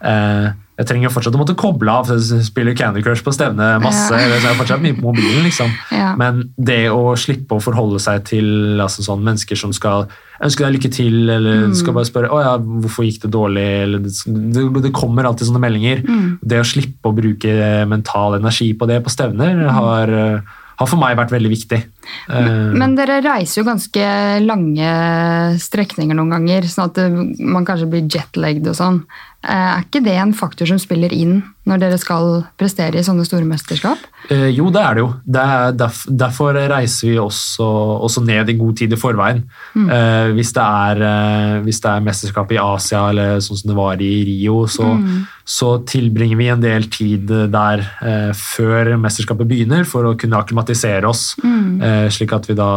Eh, 0.00 0.48
jeg 0.76 0.88
trenger 0.90 1.12
fortsatt 1.12 1.36
å 1.36 1.40
måtte 1.40 1.56
koble 1.56 1.88
av. 1.88 2.10
Jeg 2.12 2.44
spiller 2.44 2.76
Candy 2.76 3.00
Crush 3.04 3.24
på 3.24 3.32
stevne 3.32 3.76
masse. 3.80 4.10
Ja. 4.12 4.26
så 4.28 4.42
jeg 4.44 4.50
er 4.50 4.58
fortsatt 4.58 4.82
mye 4.84 4.96
på 4.98 5.06
mobilen, 5.06 5.40
liksom. 5.46 5.72
Ja. 5.94 6.10
Men 6.20 6.50
det 6.60 6.90
å 6.92 7.14
slippe 7.16 7.56
å 7.56 7.64
forholde 7.64 8.00
seg 8.02 8.26
til 8.28 8.76
altså, 8.84 9.04
sånn, 9.06 9.24
mennesker 9.24 9.56
som 9.56 9.72
skal 9.76 10.04
ønske 10.44 10.66
deg 10.66 10.76
lykke 10.76 10.90
til, 10.92 11.16
eller 11.32 11.72
skal 11.78 11.96
bare 11.96 12.08
spørre 12.08 12.28
å 12.28 12.42
ja, 12.44 12.52
hvorfor 12.60 13.06
gikk 13.06 13.22
det 13.24 13.32
dårlig, 13.32 13.64
eller 13.86 14.04
det, 14.04 14.66
det, 14.84 14.92
kommer 14.96 15.24
alltid 15.24 15.48
sånne 15.48 15.64
meldinger. 15.64 16.04
Det 16.44 16.60
å 16.60 16.68
slippe 16.68 17.08
å 17.08 17.16
bruke 17.16 17.56
mental 17.88 18.36
energi 18.36 18.68
på 18.76 18.88
det 18.90 19.00
på 19.04 19.12
stevner 19.12 19.62
har, 19.78 20.12
eh, 20.12 20.56
har 20.76 20.90
for 20.90 21.00
meg 21.00 21.16
vært 21.16 21.32
veldig 21.32 21.52
viktig. 21.54 21.78
Eh, 22.28 22.50
Men 22.76 22.98
dere 22.98 23.22
reiser 23.24 23.62
jo 23.62 23.70
ganske 23.70 24.10
lange 24.44 24.90
strekninger 25.62 26.20
noen 26.20 26.36
ganger, 26.36 26.68
sånn 26.68 26.92
at 26.92 27.40
man 27.40 27.64
kanskje 27.64 27.88
blir 27.94 28.04
jetlagged 28.04 28.68
og 28.68 28.76
sånn. 28.76 29.00
Eh, 29.46 29.66
Er 29.76 29.84
ikke 29.84 30.02
det 30.04 30.16
en 30.18 30.32
faktor 30.34 30.66
som 30.66 30.78
spiller 30.82 31.12
inn 31.14 31.38
når 31.66 31.80
dere 31.82 31.98
skal 31.98 32.44
prestere 32.58 32.98
i 32.98 33.04
sånne 33.06 33.24
store 33.26 33.46
mesterskap? 33.46 33.98
Eh, 34.30 34.48
jo, 34.54 34.68
det 34.74 34.82
er 34.82 34.94
det 34.98 35.02
jo. 35.02 35.08
Det 35.26 35.42
er 35.42 35.72
derf, 35.78 36.02
derfor 36.10 36.58
reiser 36.70 37.08
vi 37.10 37.16
også, 37.18 37.66
også 38.06 38.22
ned 38.26 38.50
i 38.50 38.56
god 38.58 38.76
tid 38.78 38.94
i 38.94 38.98
forveien. 39.00 39.44
Eh, 39.76 40.32
hvis, 40.36 40.52
det 40.56 40.62
er, 40.66 41.02
eh, 41.08 41.56
hvis 41.66 41.80
det 41.82 41.90
er 41.92 42.06
mesterskap 42.06 42.52
i 42.54 42.60
Asia 42.62 43.04
eller 43.10 43.40
sånn 43.42 43.60
som 43.62 43.72
det 43.72 43.78
var 43.78 44.02
i 44.02 44.12
Rio, 44.28 44.60
så, 44.70 44.92
så 45.46 45.72
tilbringer 45.86 46.38
vi 46.38 46.50
en 46.54 46.62
del 46.62 46.86
tid 46.90 47.30
der 47.54 47.86
før 48.34 48.94
mesterskapet 49.02 49.46
begynner 49.50 49.86
for 49.86 50.06
å 50.06 50.16
kunne 50.18 50.38
akklimatisere 50.38 51.06
oss, 51.06 51.34
mm. 51.42 52.10
slik 52.14 52.34
at 52.34 52.46
vi 52.50 52.58
da 52.58 52.70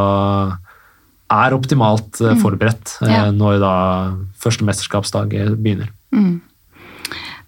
er 1.30 1.54
optimalt 1.54 2.20
eh, 2.26 2.36
forberedt 2.42 2.98
Ja. 3.06 3.30
når 3.32 3.60
da 3.62 3.74
første 4.42 4.66
mesterskapsdag 4.66 5.34
begynner. 5.62 5.92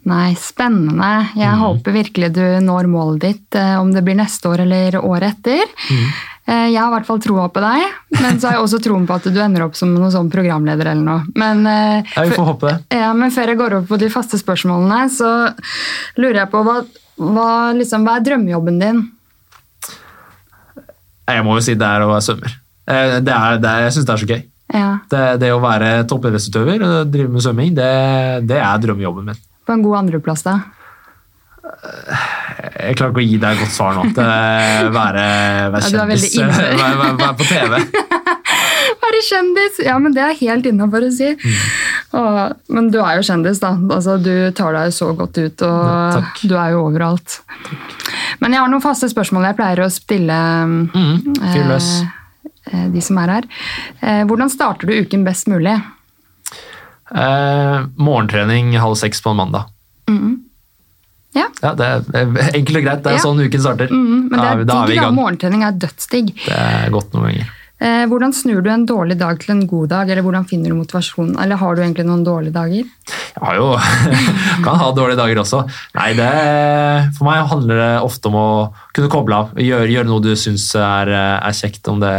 Nei, 0.10 0.32
spennende. 0.39 1.10
Jeg 1.38 1.58
håper 1.62 1.93
virkelig 1.93 2.32
du 2.34 2.41
når 2.66 2.88
målet 2.89 3.22
ditt, 3.22 3.56
eh, 3.56 3.76
om 3.80 3.91
det 3.93 4.02
blir 4.04 4.18
neste 4.18 4.49
år 4.49 4.64
eller 4.66 4.97
året 5.06 5.36
etter. 5.38 5.62
Mm. 5.91 6.12
Jeg 6.52 6.76
har 6.82 6.89
i 6.89 6.93
hvert 6.95 7.06
fall 7.08 7.20
troa 7.22 7.43
på 7.54 7.62
deg, 7.64 7.84
men 8.20 8.39
så 8.41 8.49
har 8.49 8.56
jeg 8.58 8.64
også 8.66 8.80
troen 8.84 9.06
på 9.08 9.14
at 9.16 9.28
du 9.32 9.38
ender 9.39 9.62
opp 9.64 9.76
som 9.78 9.91
noen 9.93 10.10
sånn 10.12 10.32
programleder 10.34 10.89
eller 10.91 11.06
noe. 11.06 11.22
Men, 11.38 11.62
eh, 11.70 12.02
Ja, 12.16 12.24
vi 12.26 12.34
får 12.34 12.47
håpe 12.49 12.68
det. 12.68 12.97
ja, 12.97 13.12
men 13.14 13.30
før 13.32 13.47
jeg 13.54 13.58
går 13.62 13.76
over 13.78 13.88
på 13.88 13.99
de 14.02 14.10
faste 14.10 14.39
spørsmålene, 14.41 15.06
så 15.14 15.30
lurer 16.18 16.41
jeg 16.41 16.49
på 16.52 16.64
hva, 16.66 16.80
hva, 17.22 17.47
liksom, 17.78 18.04
hva 18.04 18.18
er 18.18 18.26
drømmejobben 18.26 18.80
din? 18.82 19.04
Jeg 21.30 21.45
må 21.45 21.56
jo 21.56 21.64
si 21.64 21.76
det 21.80 21.88
er 21.88 22.04
å 22.04 22.10
være 22.12 22.26
svømmer. 22.26 22.58
Eh, 22.89 23.20
Det 23.22 23.32
er, 23.38 23.62
det 23.62 23.70
er, 23.70 23.86
jeg 23.86 23.93
syns 23.95 24.10
det 24.10 24.14
er 24.18 24.24
så 24.26 24.32
gøy. 24.34 24.41
Ja, 24.74 24.89
Det, 25.12 25.24
det 25.45 25.54
å 25.54 25.62
være 25.62 25.93
toppidrettsutøver 26.10 26.84
og 26.88 27.12
drive 27.12 27.30
med 27.32 27.43
svømming, 27.43 27.74
det, 27.76 28.47
det 28.49 28.58
er 28.60 28.78
drømmejobben 28.84 29.26
min. 29.30 29.39
På 29.66 29.76
en 29.76 29.84
god 29.86 29.97
andreplass, 30.03 30.43
da? 30.47 30.59
Jeg 31.62 32.95
klarer 32.97 33.12
ikke 33.14 33.22
å 33.22 33.26
gi 33.26 33.38
deg 33.41 33.53
et 33.55 33.62
godt 33.62 33.74
svar 33.76 33.93
nå. 33.97 34.03
Det 34.16 34.26
være, 34.95 35.26
være 35.74 35.84
Ja, 35.86 35.91
du 35.93 35.99
er 36.01 36.09
veldig 36.09 36.30
kjendis, 36.34 36.57
inne. 36.62 36.80
være, 36.82 36.97
være, 37.01 37.18
være 37.22 37.36
på 37.41 37.49
TV. 37.49 37.74
Være 39.01 39.20
kjendis! 39.26 39.78
Ja, 39.86 39.95
men 40.01 40.14
det 40.14 40.22
er 40.24 40.36
helt 40.38 40.66
innafor 40.70 41.03
å 41.05 41.09
si. 41.14 41.30
Åh, 42.18 42.39
men 42.74 42.89
du 42.93 42.97
er 43.01 43.18
jo 43.18 43.24
kjendis, 43.26 43.59
da. 43.62 43.72
Altså, 43.93 44.16
du 44.22 44.51
tar 44.57 44.76
deg 44.76 44.93
så 44.93 45.09
godt 45.18 45.38
ut, 45.41 45.64
og 45.66 45.80
Ja, 45.82 46.22
du 46.43 46.53
er 46.57 46.74
jo 46.76 46.84
overalt. 46.88 47.38
Takk. 47.66 47.95
Men 48.41 48.53
jeg 48.55 48.62
har 48.64 48.70
noen 48.72 48.84
faste 48.84 49.09
spørsmål 49.12 49.47
jeg 49.49 49.57
pleier 49.59 49.82
å 49.86 49.89
stille 49.93 50.38
Mm, 50.62 51.34
eh, 52.72 52.88
de 52.93 53.01
som 53.03 53.18
er 53.24 53.34
her. 53.38 53.49
Eh, 54.01 54.22
hvordan 54.30 54.51
starter 54.53 54.89
du 54.89 54.93
uken 55.01 55.26
best 55.28 55.49
mulig? 55.51 55.76
Eh, 57.14 57.86
morgentrening 57.97 58.74
halv 58.80 58.95
seks 58.95 59.22
på 59.22 59.30
en 59.34 59.36
mandag. 59.41 59.66
Ja. 61.34 61.45
Ja, 61.62 61.70
det 61.80 61.86
er 61.88 62.28
enkelt 62.57 62.78
og 62.78 62.84
greit. 62.84 63.03
Det 63.03 63.12
er 63.14 63.16
Ja. 63.16 63.24
sånn 63.24 63.39
uken 63.39 63.62
starter. 63.64 63.88
Mm, 63.88 64.30
men 64.30 64.39
det 64.39 64.47
er 64.47 64.64
da 64.68 64.86
vi 64.86 64.93
digg, 64.93 65.01
da. 65.01 65.12
Morgentrening 65.16 65.64
er 65.64 65.72
dødsdigg. 65.72 66.34
Det 66.45 66.57
er 66.57 66.89
godt 66.91 67.14
noen 67.14 67.30
ganger. 67.32 67.51
Eh, 67.82 68.04
hvordan 68.06 68.34
snur 68.36 68.62
du 68.62 68.70
en 68.70 68.84
dårlig 68.86 69.16
dag 69.18 69.40
til 69.42 69.56
en 69.56 69.64
god 69.66 69.88
dag, 69.90 70.10
eller 70.12 70.22
hvordan 70.22 70.46
finner 70.46 70.70
du 70.70 70.78
motivasjon? 70.78 71.32
Eller 71.42 71.58
har 71.58 71.76
du 71.76 71.82
egentlig 71.82 72.06
noen 72.06 72.22
dårlige 72.26 72.54
dager? 72.54 72.86
Jeg 73.32 73.42
har 73.42 73.58
jo 73.58 73.72
kan 74.66 74.78
ha 74.78 74.92
dårlige 74.94 75.18
dager 75.18 75.42
også. 75.42 75.64
Nei, 75.98 76.12
det, 76.20 76.28
For 77.18 77.26
meg 77.26 77.50
handler 77.50 77.82
det 77.82 77.90
ofte 78.06 78.30
om 78.30 78.38
å 78.38 78.48
kunne 78.94 79.10
koble 79.10 79.40
av. 79.40 79.58
Gjøre, 79.58 79.90
gjøre 79.90 80.10
noe 80.12 80.22
du 80.22 80.30
syns 80.38 80.68
er, 80.78 81.10
er 81.42 81.58
kjekt. 81.58 81.82
Om 81.90 82.04
det, 82.04 82.14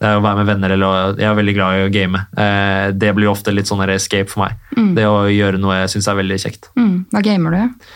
det 0.00 0.08
er 0.08 0.16
å 0.16 0.24
være 0.24 0.40
med 0.40 0.50
venner 0.54 0.72
eller 0.78 1.20
Jeg 1.20 1.28
er 1.28 1.38
veldig 1.42 1.56
glad 1.58 1.76
i 1.82 1.84
å 1.84 1.92
game. 1.92 2.24
Eh, 2.40 2.88
Det 2.96 3.12
blir 3.18 3.28
ofte 3.32 3.52
litt 3.52 3.68
sånn 3.68 3.84
escape 3.92 4.32
for 4.32 4.46
meg. 4.46 4.56
Det 4.96 5.04
å 5.04 5.26
gjøre 5.28 5.60
noe 5.60 5.82
jeg 5.82 5.96
syns 5.98 6.08
er 6.08 6.22
veldig 6.22 6.40
kjekt. 6.40 6.72
Mm, 6.80 7.04
hva 7.12 7.22
gamer 7.28 7.58
du? 7.58 7.88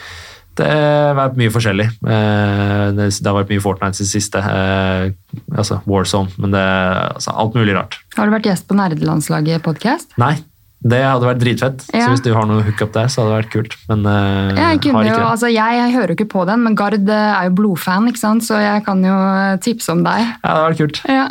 Det 0.59 0.67
har 0.67 1.15
vært 1.15 1.39
mye 1.39 1.53
forskjellig. 1.55 1.87
Eh, 2.03 2.85
Det 2.99 3.27
har 3.27 3.37
vært 3.39 3.53
mye 3.53 3.63
Fortnite 3.63 3.95
sin 4.01 4.11
siste. 4.11 4.39
eh, 4.43 5.11
Altså 5.55 5.81
Warzone. 5.87 6.31
Men 6.39 6.51
det, 6.57 6.67
altså, 7.15 7.33
alt 7.35 7.55
mulig 7.55 7.75
rart. 7.77 7.99
Har 8.17 8.27
du 8.27 8.35
vært 8.35 8.49
gjest 8.51 8.67
på 8.69 8.75
Nerdelandslaget 8.79 9.63
podcast? 9.63 10.11
Nei, 10.19 10.35
det 10.83 11.01
hadde 11.03 11.27
vært 11.27 11.41
dritfett. 11.43 11.85
Ja. 11.95 12.07
Så 12.07 12.11
hvis 12.17 12.23
du 12.23 12.33
har 12.35 12.47
noe 12.47 12.63
hookup 12.67 12.93
der, 12.95 13.07
så 13.11 13.23
hadde 13.23 13.31
det 13.33 13.39
vært 13.43 13.53
kult. 13.55 13.77
Men 13.91 14.07
uh, 14.07 14.55
Jeg, 14.55 14.81
jo, 14.91 15.27
altså 15.27 15.51
jeg, 15.51 15.79
jeg 15.79 15.95
hører 15.95 16.13
jo 16.13 16.19
ikke 16.19 16.29
på 16.35 16.45
den, 16.47 16.63
men 16.67 16.77
Gard 16.79 16.99
er 17.09 17.49
jo 17.49 17.55
blodfan, 17.59 18.07
ikke 18.11 18.23
sant? 18.23 18.47
så 18.47 18.61
jeg 18.63 18.85
kan 18.87 19.03
jo 19.07 19.17
tipse 19.65 19.91
om 19.95 20.03
deg. 20.07 20.27
Ja, 20.43 20.43
det 20.43 20.57
hadde 20.57 20.67
vært 20.71 20.83
kult. 20.83 21.03
Ja. 21.07 21.29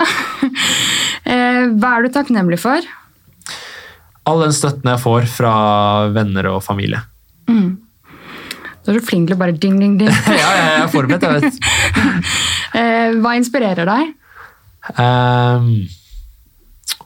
Hva 1.79 1.93
er 1.97 2.07
du 2.07 2.13
takknemlig 2.15 2.59
for? 2.63 2.87
All 4.27 4.43
den 4.43 4.55
støtten 4.55 4.91
jeg 4.91 4.99
får 5.03 5.27
fra 5.31 5.53
venner 6.15 6.51
og 6.51 6.63
familie. 6.63 7.03
Du 8.87 8.93
er 8.93 9.01
så 9.01 9.03
flink 9.03 9.27
til 9.27 9.35
å 9.35 9.39
bare 9.41 9.51
ding, 9.51 9.75
ding, 9.81 9.97
ding. 9.99 10.07
ja, 10.31 10.51
jeg 10.55 10.83
er 10.85 10.91
forberedt, 10.93 11.27
jeg 11.27 11.43
vet. 11.43 11.57
Eh, 12.77 13.13
Hva 13.23 13.31
inspirerer 13.39 13.87
deg? 13.87 14.09
Um, 14.99 15.69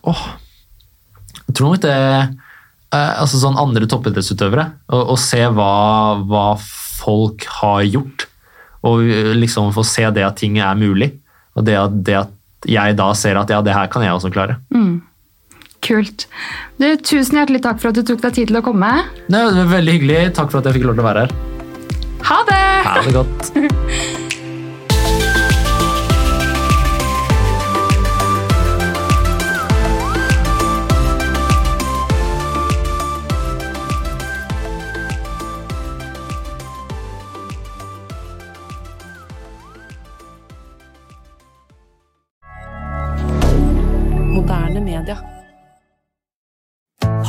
åh, 0.09 0.23
jeg 1.45 1.53
tror 1.55 1.69
nok 1.69 1.83
det 1.85 1.93
eh, 1.95 3.13
altså 3.21 3.39
sånn 3.39 3.59
andre 3.61 3.87
toppidrettsutøvere. 3.87 4.65
Å 4.91 5.15
se 5.21 5.45
hva, 5.53 5.69
hva 6.27 6.45
folk 6.59 7.45
har 7.61 7.85
gjort. 7.87 8.25
Og 8.89 9.05
eh, 9.05 9.31
liksom 9.37 9.71
få 9.77 9.85
se 9.87 10.03
det 10.11 10.25
at 10.27 10.41
ting 10.41 10.59
er 10.59 10.75
mulig. 10.75 11.13
Og 11.55 11.63
det 11.69 11.77
at, 11.79 11.95
det 12.09 12.17
at 12.25 12.67
jeg 12.67 12.97
da 12.99 13.07
ser 13.15 13.39
at 13.39 13.53
ja, 13.53 13.61
det 13.63 13.77
her 13.77 13.87
kan 13.93 14.03
jeg 14.03 14.17
også 14.17 14.33
klare. 14.33 14.57
Kult. 15.81 16.27
Du, 16.81 16.89
tusen 17.05 17.39
hjertelig 17.39 17.63
takk 17.63 17.79
for 17.81 17.93
at 17.93 18.01
du 18.01 18.03
tok 18.11 18.25
deg 18.27 18.35
tid 18.41 18.51
til 18.51 18.59
å 18.59 18.65
komme. 18.65 18.91
Det 19.29 19.45
var 19.47 19.71
veldig 19.77 19.97
hyggelig. 19.97 20.19
Takk 20.37 20.51
for 20.51 20.59
at 20.61 20.69
jeg 20.69 20.81
fikk 20.81 20.91
lov 20.91 20.99
til 20.99 21.05
å 21.05 21.09
være 21.13 21.25
her. 21.25 21.50
Ha 22.23 22.43
det! 22.47 22.87
Ha 22.87 23.01
det 23.01 23.13
godt. 23.13 23.51